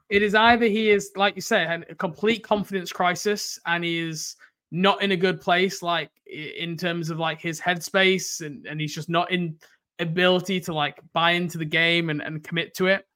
It 0.08 0.22
is 0.22 0.34
either 0.34 0.66
he 0.66 0.90
is, 0.90 1.12
like 1.16 1.36
you 1.36 1.40
say, 1.40 1.64
a 1.64 1.94
complete 1.94 2.42
confidence 2.42 2.92
crisis, 2.92 3.58
and 3.64 3.84
he 3.84 4.00
is 4.00 4.36
not 4.72 5.02
in 5.02 5.12
a 5.12 5.16
good 5.16 5.40
place, 5.40 5.82
like 5.82 6.10
in 6.26 6.76
terms 6.76 7.10
of 7.10 7.18
like 7.18 7.40
his 7.40 7.60
headspace, 7.60 8.44
and, 8.44 8.66
and 8.66 8.80
he's 8.80 8.94
just 8.94 9.08
not 9.08 9.30
in 9.30 9.56
ability 10.00 10.58
to 10.60 10.74
like 10.74 11.00
buy 11.12 11.30
into 11.30 11.58
the 11.58 11.64
game 11.64 12.10
and, 12.10 12.20
and 12.20 12.42
commit 12.42 12.74
to 12.74 12.88
it, 12.88 13.06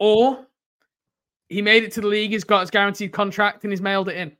or 0.00 0.44
he 1.52 1.62
made 1.62 1.84
it 1.84 1.92
to 1.92 2.00
the 2.00 2.06
league. 2.06 2.32
He's 2.32 2.44
got 2.44 2.60
his 2.60 2.70
guaranteed 2.70 3.12
contract 3.12 3.64
and 3.64 3.72
he's 3.72 3.82
mailed 3.82 4.08
it 4.08 4.16
in. 4.16 4.32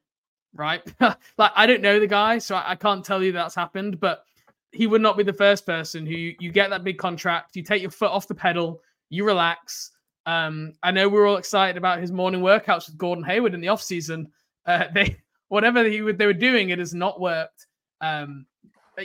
Right? 0.54 0.82
like 1.00 1.52
I 1.54 1.66
don't 1.66 1.82
know 1.82 2.00
the 2.00 2.06
guy, 2.06 2.38
so 2.38 2.56
I, 2.56 2.72
I, 2.72 2.74
can't 2.74 3.04
tell 3.04 3.22
you 3.22 3.32
that's 3.32 3.54
happened. 3.54 4.00
But 4.00 4.24
he 4.72 4.86
would 4.86 5.02
not 5.02 5.16
be 5.16 5.22
the 5.22 5.32
first 5.32 5.64
person 5.66 6.06
who 6.06 6.14
you 6.14 6.50
get 6.50 6.70
that 6.70 6.84
big 6.84 6.98
contract, 6.98 7.56
you 7.56 7.62
take 7.62 7.82
your 7.82 7.90
foot 7.90 8.10
off 8.10 8.28
the 8.28 8.34
pedal, 8.34 8.80
you 9.10 9.24
relax. 9.24 9.92
Um, 10.24 10.72
I 10.82 10.90
know 10.90 11.08
we're 11.08 11.26
all 11.26 11.36
excited 11.36 11.76
about 11.76 12.00
his 12.00 12.12
morning 12.12 12.40
workouts 12.40 12.86
with 12.86 12.98
Gordon 12.98 13.24
Hayward 13.24 13.54
in 13.54 13.60
the 13.60 13.68
off 13.68 13.82
season. 13.82 14.30
Uh, 14.66 14.84
they 14.94 15.18
whatever 15.48 15.84
he 15.84 16.00
would, 16.00 16.16
they 16.16 16.26
were 16.26 16.32
doing, 16.32 16.70
it 16.70 16.78
has 16.78 16.94
not 16.94 17.20
worked. 17.20 17.66
Um, 18.00 18.46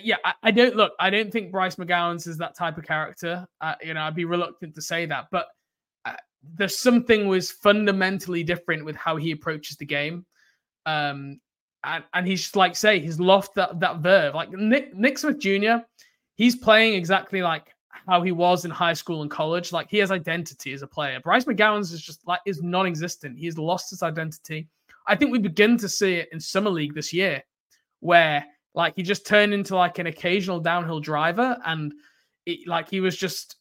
yeah, 0.02 0.16
I, 0.24 0.34
I, 0.44 0.52
don't 0.52 0.76
look. 0.76 0.94
I 1.00 1.10
don't 1.10 1.32
think 1.32 1.52
Bryce 1.52 1.76
McGowens 1.76 2.28
is 2.28 2.38
that 2.38 2.56
type 2.56 2.78
of 2.78 2.86
character. 2.86 3.48
Uh, 3.62 3.76
you 3.82 3.94
know, 3.94 4.02
I'd 4.02 4.16
be 4.16 4.26
reluctant 4.26 4.76
to 4.76 4.82
say 4.82 5.06
that, 5.06 5.28
but 5.32 5.48
there's 6.44 6.78
something 6.78 7.28
was 7.28 7.52
fundamentally 7.52 8.44
different 8.44 8.86
with 8.86 8.96
how 8.96 9.16
he 9.16 9.32
approaches 9.32 9.78
the 9.78 9.86
game. 9.86 10.26
Um, 10.86 11.40
and, 11.84 12.04
and 12.14 12.28
he's 12.28 12.42
just 12.42 12.56
like 12.56 12.76
say 12.76 13.00
he's 13.00 13.20
lost 13.20 13.54
that 13.56 13.80
that 13.80 14.00
verve. 14.00 14.36
Like 14.36 14.52
Nick 14.52 14.96
Nick 14.96 15.18
Smith 15.18 15.40
Jr., 15.40 15.84
he's 16.36 16.56
playing 16.56 16.94
exactly 16.94 17.42
like 17.42 17.74
how 18.08 18.22
he 18.22 18.32
was 18.32 18.66
in 18.66 18.72
high 18.72 18.94
school 18.94 19.22
and 19.22 19.32
college. 19.32 19.72
Like 19.72 19.90
he 19.90 19.98
has 19.98 20.12
identity 20.12 20.74
as 20.74 20.82
a 20.82 20.88
player. 20.88 21.20
Bryce 21.20 21.46
McGowens 21.46 21.94
is 21.94 22.02
just 22.02 22.26
like 22.28 22.40
is 22.46 22.62
non-existent. 22.62 23.38
He's 23.38 23.58
lost 23.58 23.90
his 23.90 24.04
identity. 24.04 24.68
I 25.08 25.16
think 25.16 25.32
we 25.32 25.40
begin 25.40 25.78
to 25.78 25.90
see 25.90 26.16
it 26.16 26.30
in 26.32 26.40
summer 26.40 26.70
league 26.70 26.94
this 26.94 27.14
year, 27.14 27.44
where 28.00 28.46
like 28.74 28.94
he 28.96 29.04
just 29.04 29.26
turned 29.26 29.54
into 29.54 29.76
like 29.76 30.00
an 30.00 30.08
occasional 30.08 30.60
downhill 30.60 31.00
driver, 31.00 31.58
and 31.66 31.94
it, 32.46 32.68
like 32.68 32.90
he 32.90 33.00
was 33.00 33.18
just 33.18 33.58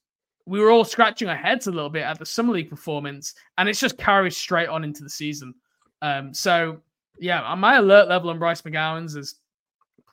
we 0.46 0.60
were 0.60 0.70
all 0.70 0.84
scratching 0.84 1.28
our 1.28 1.36
heads 1.36 1.66
a 1.66 1.72
little 1.72 1.90
bit 1.90 2.04
at 2.04 2.18
the 2.18 2.26
summer 2.26 2.52
league 2.52 2.70
performance, 2.70 3.34
and 3.58 3.68
it's 3.68 3.80
just 3.80 3.98
carried 3.98 4.32
straight 4.32 4.68
on 4.68 4.84
into 4.84 5.02
the 5.02 5.10
season. 5.10 5.54
Um, 6.02 6.32
so 6.32 6.80
yeah, 7.18 7.54
my 7.56 7.76
alert 7.76 8.08
level 8.08 8.30
on 8.30 8.38
Bryce 8.38 8.62
McGowens 8.62 9.16
is 9.16 9.36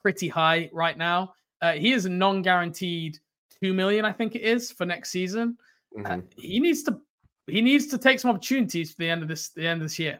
pretty 0.02 0.28
high 0.28 0.70
right 0.74 0.98
now. 0.98 1.34
Uh, 1.62 1.74
he 1.74 1.94
is 1.94 2.06
a 2.06 2.10
non-guaranteed 2.10 3.20
two 3.62 3.74
million, 3.74 4.06
I 4.06 4.12
think 4.12 4.36
it 4.36 4.42
is, 4.42 4.72
for 4.72 4.86
next 4.86 5.12
season. 5.12 5.58
Uh, 5.98 6.02
mm-hmm. 6.02 6.20
Uh, 6.20 6.22
he 6.36 6.60
needs 6.60 6.84
to 6.84 7.00
he 7.48 7.62
needs 7.62 7.88
to 7.88 7.98
take 7.98 8.20
some 8.20 8.32
opportunities 8.32 8.92
for 8.92 8.98
the 9.00 9.10
end 9.10 9.22
of 9.22 9.28
this 9.28 9.50
the 9.50 9.68
end 9.68 9.82
of 9.82 9.86
this 9.86 10.00
year. 10.00 10.20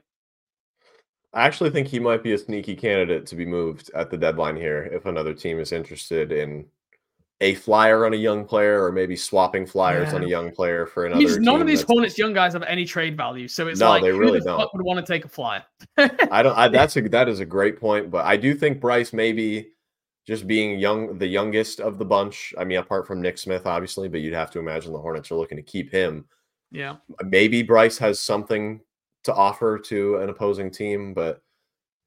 I 1.34 1.47
actually 1.47 1.72
think 1.72 1.88
he 1.88 1.99
might 1.99 2.22
be 2.22 2.34
a 2.34 2.38
sneaky 2.38 2.76
candidate 2.76 3.26
to 3.26 3.36
be 3.36 3.45
moved 3.45 3.89
at 3.95 4.11
the 4.11 4.18
deadline 4.18 4.55
here 4.55 4.84
if 4.93 5.07
another 5.07 5.34
team 5.34 5.59
is 5.59 5.72
interested 5.72 6.32
in 6.32 6.66
a 7.43 7.53
flyer 7.55 8.05
on 8.05 8.13
a 8.13 8.17
young 8.17 8.45
player, 8.45 8.81
or 8.81 8.91
maybe 8.91 9.17
swapping 9.17 9.65
flyers 9.65 10.09
yeah. 10.09 10.15
on 10.15 10.23
a 10.23 10.27
young 10.27 10.49
player 10.49 10.85
for 10.85 11.05
another. 11.05 11.41
None 11.41 11.59
of 11.59 11.67
these 11.67 11.81
Hornets 11.81 12.17
young 12.17 12.31
guys 12.31 12.53
have 12.53 12.63
any 12.63 12.85
trade 12.85 13.17
value, 13.17 13.49
so 13.49 13.67
it's 13.67 13.81
no, 13.81 13.89
like 13.89 14.01
they 14.01 14.13
really 14.13 14.39
who 14.39 14.45
the 14.45 14.57
don't. 14.57 14.73
would 14.73 14.85
want 14.85 15.05
to 15.05 15.13
take 15.13 15.25
a 15.25 15.27
flyer. 15.27 15.61
I 15.97 16.41
don't. 16.41 16.57
I, 16.57 16.67
that's 16.69 16.95
a 16.95 17.01
that 17.09 17.27
is 17.27 17.41
a 17.41 17.45
great 17.45 17.81
point, 17.81 18.09
but 18.09 18.25
I 18.25 18.37
do 18.37 18.55
think 18.55 18.79
Bryce 18.79 19.11
maybe 19.11 19.73
just 20.25 20.47
being 20.47 20.79
young, 20.79 21.17
the 21.17 21.27
youngest 21.27 21.81
of 21.81 21.97
the 21.97 22.05
bunch. 22.05 22.53
I 22.57 22.63
mean, 22.63 22.77
apart 22.77 23.05
from 23.05 23.21
Nick 23.21 23.37
Smith, 23.37 23.67
obviously, 23.67 24.07
but 24.07 24.21
you'd 24.21 24.33
have 24.33 24.51
to 24.51 24.59
imagine 24.59 24.93
the 24.93 24.99
Hornets 24.99 25.29
are 25.29 25.35
looking 25.35 25.57
to 25.57 25.63
keep 25.63 25.91
him. 25.91 26.23
Yeah, 26.71 26.95
maybe 27.25 27.61
Bryce 27.61 27.97
has 27.97 28.21
something 28.21 28.79
to 29.25 29.33
offer 29.33 29.77
to 29.79 30.17
an 30.19 30.29
opposing 30.29 30.71
team, 30.71 31.13
but 31.13 31.42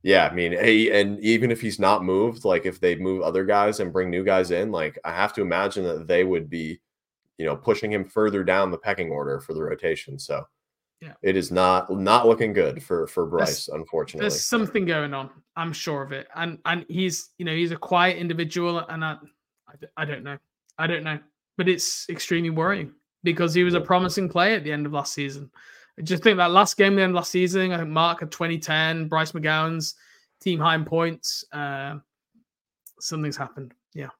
yeah, 0.07 0.29
I 0.31 0.33
mean, 0.33 0.53
hey, 0.53 1.01
and 1.01 1.19
even 1.19 1.51
if 1.51 1.61
he's 1.61 1.81
not 1.81 2.05
moved, 2.05 2.45
like 2.45 2.65
if 2.65 2.79
they 2.79 2.95
move 2.95 3.23
other 3.23 3.45
guys 3.45 3.81
and 3.81 3.93
bring 3.93 4.09
new 4.09 4.23
guys 4.23 4.53
in, 4.53 4.71
like 4.71 4.97
I 5.05 5.11
have 5.11 5.33
to 5.33 5.41
imagine 5.41 5.83
that 5.83 6.07
they 6.07 6.23
would 6.23 6.49
be, 6.49 6.81
you 7.39 7.45
know, 7.45 7.57
pushing 7.57 7.91
him 7.91 8.05
further 8.05 8.45
down 8.45 8.71
the 8.71 8.79
pecking 8.79 9.11
order 9.11 9.41
for 9.41 9.53
the 9.53 9.61
rotation. 9.65 10.17
So 10.17 10.47
yeah, 11.01 11.15
it 11.23 11.37
is 11.37 11.51
not 11.51 11.91
not 11.91 12.25
looking 12.25 12.53
good 12.53 12.85
for 12.85 13.09
for 13.09 13.27
Bryce, 13.27 13.67
there's, 13.67 13.81
unfortunately. 13.81 14.29
There's 14.29 14.45
something 14.45 14.85
going 14.85 15.13
on. 15.13 15.29
I'm 15.57 15.73
sure 15.73 16.03
of 16.03 16.13
it, 16.13 16.29
and 16.37 16.61
and 16.67 16.87
he's 16.89 17.31
you 17.39 17.45
know 17.45 17.57
he's 17.57 17.73
a 17.73 17.77
quiet 17.77 18.17
individual, 18.17 18.79
and 18.79 19.05
I 19.05 19.17
I, 19.67 20.03
I 20.03 20.05
don't 20.05 20.23
know, 20.23 20.39
I 20.79 20.87
don't 20.87 21.03
know, 21.03 21.19
but 21.59 21.69
it's 21.69 22.09
extremely 22.09 22.51
worrying 22.51 22.93
because 23.25 23.55
he 23.55 23.65
was 23.65 23.75
a 23.75 23.81
promising 23.81 24.29
player 24.29 24.55
at 24.55 24.63
the 24.63 24.71
end 24.71 24.87
of 24.87 24.93
last 24.93 25.15
season. 25.15 25.51
Just 26.03 26.23
think 26.23 26.37
that 26.37 26.51
last 26.51 26.77
game, 26.77 26.97
then 26.97 27.15
last 27.15 27.31
season, 27.31 27.73
I 27.73 27.79
think 27.79 27.89
Mark 27.89 28.21
had 28.21 28.31
2010, 28.31 29.09
Bryce 29.09 29.33
McGowens' 29.33 29.95
team 30.41 30.61
high 30.61 30.75
in 30.75 30.85
points. 30.85 31.45
Uh, 31.53 31.97
something's 33.01 33.37
happened. 33.37 33.73
Yeah. 33.95 34.11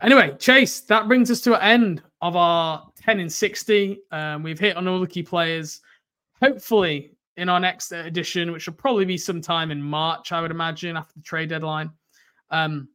Anyway, 0.00 0.34
Chase, 0.38 0.80
that 0.82 1.08
brings 1.08 1.30
us 1.30 1.40
to 1.42 1.54
an 1.54 1.62
end 1.62 2.02
of 2.20 2.36
our 2.36 2.88
10 3.00 3.20
in 3.20 3.30
60. 3.30 4.00
Um, 4.10 4.42
we've 4.42 4.58
hit 4.58 4.76
on 4.76 4.88
all 4.88 5.00
the 5.00 5.06
key 5.06 5.22
players. 5.22 5.80
Hopefully, 6.40 7.12
in 7.36 7.48
our 7.48 7.60
next 7.60 7.92
edition, 7.92 8.52
which 8.52 8.66
will 8.66 8.74
probably 8.74 9.04
be 9.04 9.16
sometime 9.16 9.70
in 9.70 9.80
March, 9.80 10.32
I 10.32 10.40
would 10.40 10.50
imagine, 10.50 10.96
after 10.96 11.14
the 11.14 11.22
trade 11.22 11.48
deadline. 11.48 11.90
Um, 12.50 12.88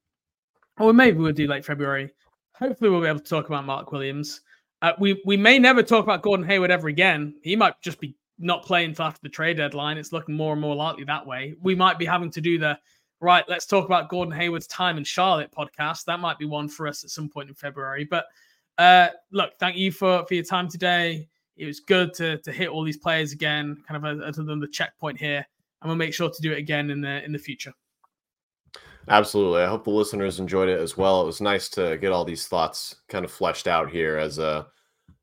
or 0.79 0.93
maybe 0.93 1.17
we'll 1.17 1.33
do 1.33 1.47
late 1.47 1.65
February. 1.65 2.11
Hopefully, 2.55 2.89
we'll 2.89 3.01
be 3.01 3.07
able 3.07 3.19
to 3.19 3.25
talk 3.25 3.47
about 3.47 3.65
Mark 3.65 3.91
Williams. 3.91 4.41
Uh, 4.83 4.91
we 4.99 5.21
we 5.23 5.37
may 5.37 5.57
never 5.57 5.81
talk 5.81 6.03
about 6.03 6.21
Gordon 6.21 6.45
Hayward 6.45 6.69
ever 6.69 6.89
again. 6.89 7.35
He 7.41 7.55
might 7.55 7.81
just 7.81 8.01
be 8.01 8.15
not 8.37 8.65
playing 8.65 8.89
until 8.89 9.05
after 9.05 9.21
the 9.23 9.29
trade 9.29 9.55
deadline. 9.55 9.97
It's 9.97 10.11
looking 10.11 10.35
more 10.35 10.51
and 10.51 10.61
more 10.61 10.75
likely 10.75 11.05
that 11.05 11.25
way. 11.25 11.55
We 11.61 11.73
might 11.73 11.97
be 11.97 12.03
having 12.05 12.29
to 12.31 12.41
do 12.41 12.59
the 12.59 12.77
right. 13.21 13.45
Let's 13.47 13.65
talk 13.65 13.85
about 13.85 14.09
Gordon 14.09 14.33
Hayward's 14.33 14.67
time 14.67 14.97
in 14.97 15.05
Charlotte 15.05 15.51
podcast. 15.57 16.03
That 16.03 16.19
might 16.19 16.37
be 16.37 16.43
one 16.43 16.67
for 16.67 16.85
us 16.85 17.05
at 17.05 17.11
some 17.11 17.29
point 17.29 17.47
in 17.47 17.55
February. 17.55 18.03
But 18.03 18.25
uh, 18.77 19.07
look, 19.31 19.51
thank 19.57 19.77
you 19.77 19.89
for 19.89 20.25
for 20.27 20.33
your 20.33 20.43
time 20.43 20.67
today. 20.67 21.29
It 21.55 21.65
was 21.65 21.79
good 21.79 22.13
to 22.15 22.39
to 22.39 22.51
hit 22.51 22.67
all 22.67 22.83
these 22.83 22.97
players 22.97 23.31
again, 23.31 23.81
kind 23.87 24.05
of 24.05 24.21
other 24.21 24.43
than 24.43 24.59
the 24.59 24.67
checkpoint 24.67 25.17
here, 25.17 25.47
and 25.81 25.87
we'll 25.87 25.95
make 25.95 26.13
sure 26.13 26.29
to 26.29 26.41
do 26.41 26.51
it 26.51 26.57
again 26.57 26.89
in 26.89 26.99
the 26.99 27.23
in 27.23 27.31
the 27.31 27.39
future. 27.39 27.73
Absolutely. 29.09 29.61
I 29.61 29.67
hope 29.67 29.83
the 29.83 29.89
listeners 29.89 30.39
enjoyed 30.39 30.69
it 30.69 30.79
as 30.79 30.97
well. 30.97 31.21
It 31.21 31.25
was 31.25 31.41
nice 31.41 31.69
to 31.69 31.97
get 31.97 32.11
all 32.11 32.23
these 32.23 32.47
thoughts 32.47 32.95
kind 33.09 33.25
of 33.25 33.31
fleshed 33.31 33.67
out 33.67 33.89
here 33.89 34.17
as 34.17 34.39
a 34.39 34.45
uh, 34.45 34.63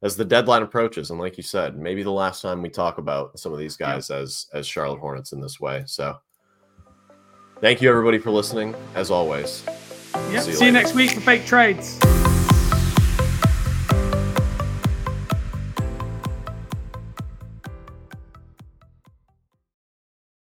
as 0.02 0.16
the 0.16 0.24
deadline 0.24 0.62
approaches. 0.62 1.10
And 1.10 1.20
like 1.20 1.36
you 1.36 1.42
said, 1.42 1.76
maybe 1.76 2.02
the 2.02 2.10
last 2.10 2.40
time 2.40 2.62
we 2.62 2.70
talk 2.70 2.96
about 2.98 3.38
some 3.38 3.52
of 3.52 3.58
these 3.58 3.76
guys 3.76 4.08
yeah. 4.08 4.16
as 4.16 4.46
as 4.54 4.66
Charlotte 4.66 5.00
Hornets 5.00 5.32
in 5.32 5.40
this 5.40 5.60
way. 5.60 5.82
So 5.86 6.16
thank 7.60 7.82
you 7.82 7.90
everybody 7.90 8.18
for 8.18 8.30
listening, 8.30 8.74
as 8.94 9.10
always. 9.10 9.62
Yep. 9.66 10.42
See 10.42 10.50
you, 10.50 10.56
See 10.56 10.66
you 10.66 10.72
next 10.72 10.94
week 10.94 11.12
for 11.12 11.20
fake 11.20 11.46
trades. 11.46 11.98